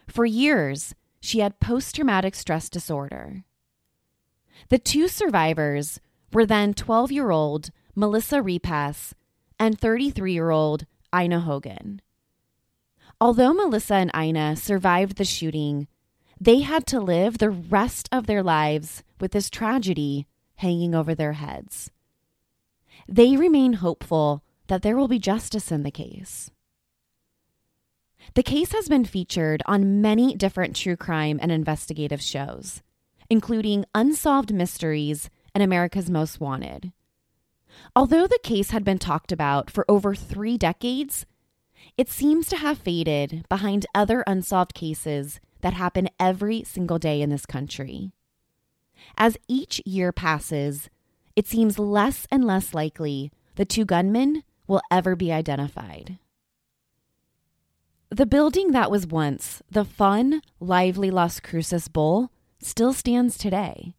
For 0.09 0.24
years, 0.24 0.95
she 1.27 1.41
had 1.41 1.59
post 1.59 1.97
traumatic 1.97 2.37
stress 2.37 2.68
disorder. 2.68 3.45
The 4.68 4.79
two 4.79 5.09
survivors 5.09 6.01
were 6.33 6.47
then 6.47 6.72
12 6.72 7.11
year 7.11 7.31
old 7.31 7.70
Melissa 7.97 8.41
Repass 8.41 9.12
and 9.59 9.79
33 9.79 10.33
year 10.33 10.51
old 10.51 10.87
Ina 11.14 11.41
Holguin. 11.41 11.99
Although 13.20 13.55
Melissa 13.55 13.95
and 13.95 14.11
Ina 14.16 14.55
survived 14.57 15.16
the 15.16 15.24
shooting, 15.24 15.89
they 16.41 16.61
had 16.61 16.87
to 16.89 17.01
live 17.01 17.39
the 17.39 17.51
rest 17.51 18.09
of 18.12 18.27
their 18.27 18.43
lives 18.43 19.03
with 19.18 19.33
this 19.33 19.51
tragedy 19.51 20.27
hanging 20.57 20.95
over 20.95 21.14
their 21.14 21.33
heads. 21.33 21.91
They 23.09 23.37
remain 23.37 23.74
hopeful 23.74 24.45
that 24.68 24.83
there 24.83 24.97
will 24.97 25.09
be 25.09 25.18
justice 25.18 25.72
in 25.72 25.83
the 25.83 25.91
case. 25.91 26.51
The 28.35 28.43
case 28.43 28.72
has 28.72 28.89
been 28.89 29.05
featured 29.05 29.62
on 29.66 30.01
many 30.01 30.35
different 30.35 30.77
true 30.77 30.97
crime 30.97 31.39
and 31.41 31.51
investigative 31.51 32.20
shows, 32.20 32.83
including 33.31 33.85
Unsolved 33.95 34.53
Mysteries 34.53 35.31
and 35.55 35.62
America's 35.62 36.11
Most 36.11 36.41
Wanted. 36.41 36.93
Although 37.95 38.27
the 38.27 38.39
case 38.43 38.70
had 38.70 38.85
been 38.85 38.99
talked 38.99 39.33
about 39.33 39.70
for 39.70 39.85
over 39.89 40.14
three 40.14 40.59
decades, 40.59 41.27
it 41.97 42.09
seems 42.09 42.49
to 42.49 42.57
have 42.57 42.79
faded 42.79 43.45
behind 43.49 43.87
other 43.95 44.22
unsolved 44.27 44.74
cases 44.74 45.41
that 45.61 45.74
happen 45.74 46.09
every 46.20 46.62
single 46.64 46.99
day 46.99 47.22
in 47.22 47.31
this 47.31 47.47
country. 47.47 48.12
As 49.16 49.37
each 49.49 49.81
year 49.85 50.12
passes, 50.12 50.91
it 51.35 51.47
seems 51.47 51.79
less 51.79 52.27
and 52.31 52.45
less 52.45 52.74
likely 52.74 53.31
the 53.57 53.64
two 53.64 53.85
gunmen 53.85 54.43
will 54.66 54.83
ever 54.91 55.16
be 55.16 55.33
identified. 55.33 56.18
The 58.11 58.27
building 58.27 58.71
that 58.71 58.91
was 58.91 59.05
once 59.05 59.63
the 59.69 59.85
fun, 59.85 60.41
lively 60.61 61.11
Las 61.11 61.41
Cruces 61.41 61.89
Bowl 61.89 62.31
still 62.61 62.93
stands 62.93 63.37
today. 63.37 63.95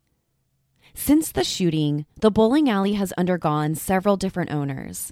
Since 0.93 1.33
the 1.33 1.43
shooting, 1.43 2.05
the 2.21 2.31
bowling 2.31 2.69
alley 2.69 2.93
has 2.93 3.11
undergone 3.17 3.75
several 3.75 4.15
different 4.15 4.49
owners. 4.49 5.11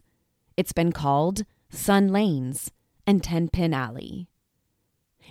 It's 0.56 0.72
been 0.72 0.94
called 0.94 1.44
Sun 1.70 2.08
Lanes 2.08 2.72
and 3.06 3.22
Ten 3.22 3.50
Pin 3.50 3.74
Alley. 3.74 4.30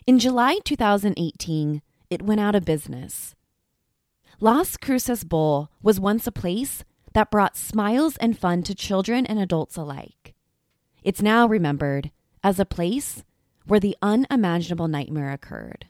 In 0.06 0.18
July 0.18 0.58
2018, 0.64 1.80
it 2.10 2.20
went 2.20 2.40
out 2.40 2.54
of 2.54 2.66
business. 2.66 3.34
Las 4.40 4.76
Cruces 4.76 5.24
Bowl 5.24 5.70
was 5.82 5.98
once 5.98 6.26
a 6.26 6.32
place 6.32 6.84
that 7.14 7.30
brought 7.30 7.56
smiles 7.56 8.18
and 8.18 8.38
fun 8.38 8.62
to 8.64 8.74
children 8.74 9.24
and 9.24 9.38
adults 9.38 9.78
alike. 9.78 10.34
It's 11.02 11.22
now 11.22 11.48
remembered 11.48 12.10
as 12.42 12.60
a 12.60 12.66
place 12.66 13.24
where 13.66 13.80
the 13.80 13.96
unimaginable 14.02 14.88
nightmare 14.88 15.32
occurred. 15.32 15.86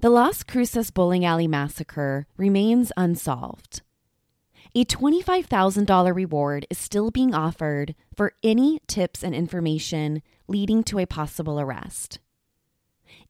The 0.00 0.10
Las 0.10 0.42
Cruces 0.42 0.90
Bowling 0.90 1.24
Alley 1.24 1.48
Massacre 1.48 2.26
remains 2.36 2.92
unsolved. 2.96 3.82
A 4.74 4.84
$25,000 4.84 6.14
reward 6.14 6.66
is 6.70 6.78
still 6.78 7.10
being 7.10 7.34
offered 7.34 7.94
for 8.14 8.34
any 8.42 8.80
tips 8.86 9.24
and 9.24 9.34
information 9.34 10.22
leading 10.46 10.84
to 10.84 10.98
a 10.98 11.06
possible 11.06 11.58
arrest. 11.58 12.20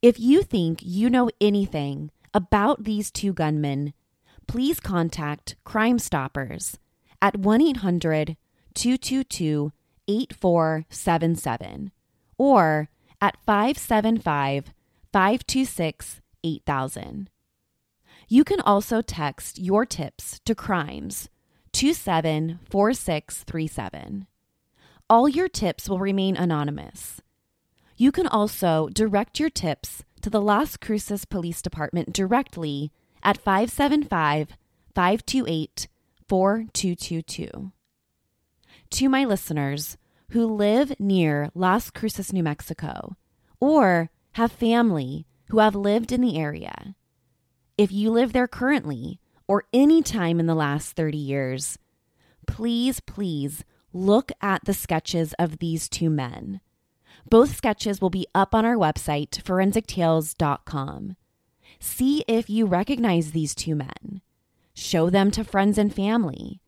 If 0.01 0.19
you 0.19 0.43
think 0.43 0.79
you 0.83 1.09
know 1.09 1.29
anything 1.41 2.11
about 2.33 2.83
these 2.83 3.09
two 3.09 3.33
gunmen, 3.33 3.93
please 4.47 4.79
contact 4.79 5.55
Crime 5.63 5.97
Stoppers 5.97 6.77
at 7.21 7.37
1 7.37 7.61
800 7.61 8.37
222 8.75 9.71
8477 10.07 11.91
or 12.39 12.89
at 13.21 13.37
575 13.45 14.73
526 15.13 16.21
8000. 16.43 17.29
You 18.27 18.43
can 18.43 18.59
also 18.61 19.01
text 19.01 19.59
your 19.59 19.85
tips 19.85 20.39
to 20.45 20.55
crimes 20.55 21.29
274637. 21.73 24.25
All 25.09 25.27
your 25.27 25.49
tips 25.49 25.89
will 25.89 25.99
remain 25.99 26.37
anonymous. 26.37 27.21
You 27.97 28.11
can 28.11 28.27
also 28.27 28.89
direct 28.93 29.39
your 29.39 29.49
tips 29.49 30.03
to 30.21 30.29
the 30.29 30.41
Las 30.41 30.77
Cruces 30.77 31.25
Police 31.25 31.61
Department 31.61 32.13
directly 32.13 32.91
at 33.23 33.37
575 33.37 34.49
528 34.93 35.87
4222. 36.27 37.71
To 38.91 39.09
my 39.09 39.25
listeners 39.25 39.97
who 40.29 40.45
live 40.45 40.99
near 40.99 41.49
Las 41.53 41.89
Cruces, 41.89 42.31
New 42.31 42.43
Mexico, 42.43 43.15
or 43.59 44.09
have 44.33 44.51
family 44.51 45.25
who 45.49 45.59
have 45.59 45.75
lived 45.75 46.11
in 46.11 46.21
the 46.21 46.37
area, 46.37 46.95
if 47.77 47.91
you 47.91 48.11
live 48.11 48.33
there 48.33 48.47
currently 48.47 49.19
or 49.47 49.63
any 49.73 50.03
time 50.03 50.39
in 50.39 50.45
the 50.45 50.55
last 50.55 50.95
30 50.95 51.17
years, 51.17 51.79
please, 52.45 52.99
please 52.99 53.63
look 53.93 54.31
at 54.41 54.65
the 54.65 54.73
sketches 54.73 55.33
of 55.39 55.57
these 55.59 55.89
two 55.89 56.09
men. 56.09 56.61
Both 57.29 57.55
sketches 57.55 58.01
will 58.01 58.09
be 58.09 58.27
up 58.35 58.53
on 58.53 58.65
our 58.65 58.75
website, 58.75 59.41
forensictales.com. 59.43 61.15
See 61.79 62.23
if 62.27 62.49
you 62.49 62.65
recognize 62.65 63.31
these 63.31 63.55
two 63.55 63.75
men. 63.75 64.21
Show 64.73 65.09
them 65.09 65.31
to 65.31 65.43
friends 65.43 65.77
and 65.77 65.93
family. 65.93 66.61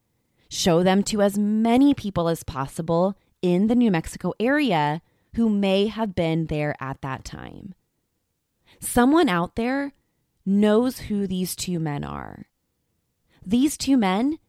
Show 0.50 0.84
them 0.84 1.04
to 1.04 1.22
as 1.22 1.38
many 1.38 1.94
people 1.94 2.28
as 2.28 2.44
possible 2.44 3.18
in 3.42 3.68
the 3.68 3.76
New 3.76 3.92
Mexico 3.92 4.34
area 4.40 5.02
who 5.36 5.50
may 5.50 5.88
have 5.88 6.14
been 6.16 6.48
there 6.48 6.76
at 6.80 7.02
that 7.02 7.24
time. 7.24 7.74
Someone 8.80 9.30
out 9.30 9.56
there 9.56 9.94
knows 10.46 11.00
who 11.00 11.28
these 11.28 11.56
two 11.56 11.80
men 11.80 12.04
are. 12.04 12.46
These 13.46 13.78
two 13.78 13.98
men 13.98 14.40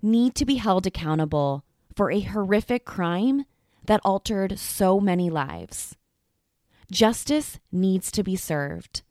need 0.00 0.34
to 0.34 0.44
be 0.44 0.56
held 0.56 0.86
accountable 0.86 1.64
for 1.94 2.10
a 2.10 2.20
horrific 2.20 2.84
crime 2.84 3.44
that 3.86 4.00
altered 4.04 4.58
so 4.58 5.00
many 5.00 5.30
lives. 5.30 5.96
Justice 6.90 7.58
needs 7.70 8.12
to 8.12 8.22
be 8.22 8.36
served. 8.36 9.02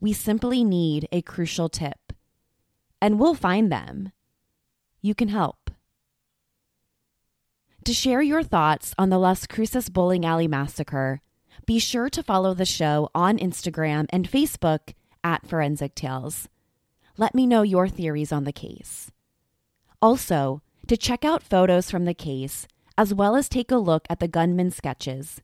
We 0.00 0.14
simply 0.14 0.64
need 0.64 1.06
a 1.12 1.20
crucial 1.20 1.68
tip, 1.68 2.14
and 3.02 3.18
we'll 3.18 3.34
find 3.34 3.70
them. 3.70 4.12
You 5.02 5.14
can 5.14 5.28
help. 5.28 5.59
To 7.84 7.94
share 7.94 8.20
your 8.20 8.42
thoughts 8.42 8.94
on 8.98 9.08
the 9.08 9.18
Las 9.18 9.46
Cruces 9.46 9.88
Bowling 9.88 10.26
Alley 10.26 10.46
Massacre, 10.46 11.22
be 11.64 11.78
sure 11.78 12.10
to 12.10 12.22
follow 12.22 12.52
the 12.52 12.66
show 12.66 13.08
on 13.14 13.38
Instagram 13.38 14.06
and 14.10 14.30
Facebook 14.30 14.92
at 15.24 15.46
Forensic 15.46 15.94
Tales. 15.94 16.48
Let 17.16 17.34
me 17.34 17.46
know 17.46 17.62
your 17.62 17.88
theories 17.88 18.32
on 18.32 18.44
the 18.44 18.52
case. 18.52 19.10
Also, 20.02 20.60
to 20.88 20.96
check 20.96 21.24
out 21.24 21.42
photos 21.42 21.90
from 21.90 22.04
the 22.04 22.14
case, 22.14 22.68
as 22.98 23.14
well 23.14 23.34
as 23.34 23.48
take 23.48 23.70
a 23.70 23.76
look 23.76 24.06
at 24.10 24.20
the 24.20 24.28
gunman 24.28 24.70
sketches, 24.70 25.40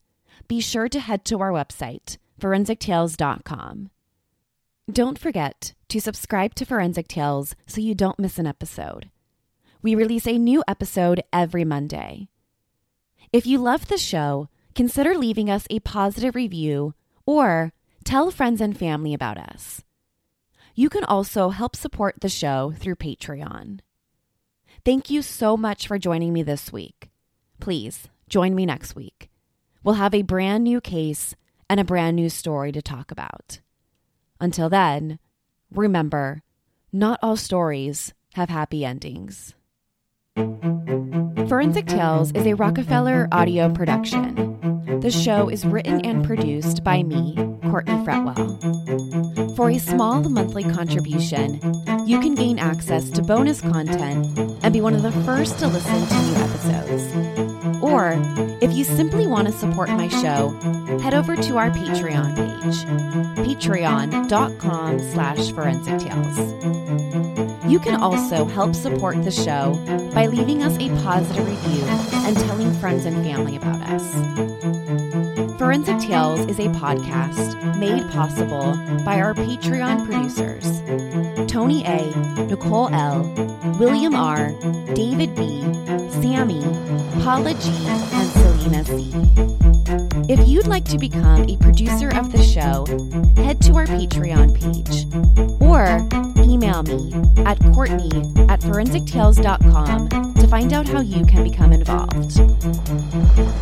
be 0.47 0.61
sure 0.61 0.87
to 0.89 0.99
head 0.99 1.25
to 1.25 1.39
our 1.41 1.51
website, 1.51 2.17
forensictales.com. 2.39 3.89
Don't 4.91 5.17
forget 5.19 5.73
to 5.89 5.99
subscribe 5.99 6.53
to 6.55 6.65
Forensic 6.65 7.07
Tales 7.07 7.55
so 7.65 7.81
you 7.81 7.95
don't 7.95 8.19
miss 8.19 8.37
an 8.37 8.45
episode. 8.45 9.09
We 9.81 9.95
release 9.95 10.27
a 10.27 10.37
new 10.37 10.63
episode 10.67 11.23
every 11.31 11.63
Monday. 11.63 12.29
If 13.31 13.45
you 13.45 13.59
love 13.59 13.87
the 13.87 13.97
show, 13.97 14.49
consider 14.73 15.15
leaving 15.15 15.49
us 15.49 15.67
a 15.69 15.79
positive 15.81 16.35
review 16.35 16.93
or 17.25 17.73
tell 18.03 18.31
friends 18.31 18.59
and 18.59 18.77
family 18.77 19.13
about 19.13 19.37
us. 19.37 19.83
You 20.73 20.89
can 20.89 21.03
also 21.03 21.49
help 21.49 21.75
support 21.75 22.15
the 22.21 22.29
show 22.29 22.73
through 22.77 22.95
Patreon. 22.95 23.79
Thank 24.85 25.09
you 25.09 25.21
so 25.21 25.57
much 25.57 25.87
for 25.87 25.99
joining 25.99 26.33
me 26.33 26.43
this 26.43 26.71
week. 26.71 27.09
Please 27.59 28.07
join 28.29 28.55
me 28.55 28.65
next 28.65 28.95
week. 28.95 29.29
We'll 29.83 29.95
have 29.95 30.13
a 30.13 30.21
brand 30.21 30.63
new 30.63 30.81
case 30.81 31.35
and 31.69 31.79
a 31.79 31.85
brand 31.85 32.15
new 32.15 32.29
story 32.29 32.71
to 32.71 32.81
talk 32.81 33.11
about. 33.11 33.59
Until 34.39 34.69
then, 34.69 35.19
remember, 35.71 36.43
not 36.93 37.19
all 37.21 37.35
stories 37.35 38.13
have 38.33 38.49
happy 38.49 38.85
endings. 38.85 39.53
Forensic 41.47 41.87
Tales 41.87 42.31
is 42.33 42.45
a 42.45 42.53
Rockefeller 42.53 43.27
audio 43.31 43.73
production. 43.73 44.76
The 45.01 45.11
show 45.11 45.49
is 45.49 45.65
written 45.65 46.01
and 46.01 46.25
produced 46.25 46.83
by 46.83 47.03
me, 47.03 47.35
Courtney 47.69 47.93
Fretwell. 48.03 49.55
For 49.55 49.69
a 49.69 49.77
small 49.77 50.21
monthly 50.23 50.63
contribution, 50.63 51.61
you 52.05 52.19
can 52.19 52.35
gain 52.35 52.57
access 52.57 53.09
to 53.11 53.21
bonus 53.21 53.61
content 53.61 54.37
and 54.63 54.73
be 54.73 54.81
one 54.81 54.95
of 54.95 55.03
the 55.03 55.11
first 55.23 55.59
to 55.59 55.67
listen 55.67 56.07
to 56.07 56.21
new 56.23 56.35
episodes. 56.35 57.83
Or, 57.83 58.15
if 58.61 58.73
you 58.73 58.83
simply 58.83 59.27
want 59.27 59.47
to 59.47 59.53
support 59.53 59.89
my 59.89 60.07
show, 60.07 60.49
head 61.01 61.13
over 61.13 61.35
to 61.35 61.57
our 61.57 61.69
Patreon 61.69 62.35
page, 62.35 63.45
patreon.com 63.45 64.99
slash 64.99 65.51
forensic 65.51 65.99
tales. 65.99 66.37
You 67.71 67.79
can 67.79 68.01
also 68.01 68.45
help 68.45 68.73
support 68.73 69.23
the 69.23 69.31
show 69.31 69.73
by 70.13 70.27
leaving 70.27 70.63
us 70.63 70.75
a 70.77 70.89
positive 71.03 71.47
review 71.47 71.83
and 72.25 72.35
telling 72.37 72.73
friends 72.79 73.05
and 73.05 73.15
family 73.23 73.57
about 73.57 73.81
us. 73.81 74.76
Forensic 75.67 75.99
Tales 75.99 76.39
is 76.49 76.59
a 76.59 76.69
podcast 76.69 77.77
made 77.77 78.09
possible 78.11 78.73
by 79.03 79.19
our 79.19 79.33
Patreon 79.33 80.05
producers 80.05 80.79
Tony 81.51 81.83
A., 81.83 82.09
Nicole 82.45 82.87
L., 82.95 83.23
William 83.77 84.15
R., 84.15 84.53
David 84.93 85.35
B., 85.35 85.59
Sammy, 86.21 86.61
Paula 87.21 87.53
G., 87.55 87.69
and 87.85 88.29
Selena 88.29 88.85
C. 88.85 89.11
If 90.31 90.47
you'd 90.47 90.67
like 90.67 90.85
to 90.85 90.97
become 90.97 91.43
a 91.49 91.57
producer 91.57 92.15
of 92.15 92.31
the 92.31 92.41
show, 92.41 92.85
head 93.43 93.59
to 93.63 93.73
our 93.73 93.87
Patreon 93.87 94.55
page 94.55 95.05
or 95.59 95.97
email 96.45 96.81
me 96.83 97.11
at 97.45 97.59
Courtney 97.73 98.11
at 98.47 98.61
forensictales.com 98.61 100.36
find 100.49 100.73
out 100.73 100.87
how 100.87 101.01
you 101.01 101.25
can 101.25 101.43
become 101.43 101.73
involved. 101.73 102.37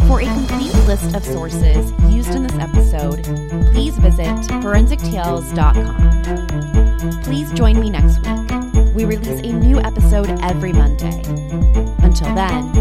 For 0.07 0.21
a 0.21 0.25
complete 0.25 0.73
list 0.85 1.15
of 1.15 1.25
sources 1.25 1.91
used 2.09 2.35
in 2.35 2.43
this 2.43 2.59
episode, 2.59 3.23
please 3.71 3.97
visit 3.97 4.27
forensictales.com. 4.61 7.23
Please 7.23 7.51
join 7.53 7.79
me 7.79 7.89
next 7.89 8.19
week. 8.19 8.51
We 8.93 9.05
release 9.05 9.39
a 9.39 9.51
new 9.51 9.79
episode 9.79 10.29
every 10.41 10.73
Monday. 10.73 11.23
Until 12.03 12.35
then, 12.35 12.71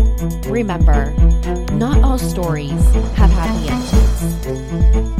remember, 0.51 1.15
not 1.73 2.05
all 2.05 2.19
stories 2.19 2.85
have 3.15 3.31
happy 3.31 3.71
endings. 3.71 5.14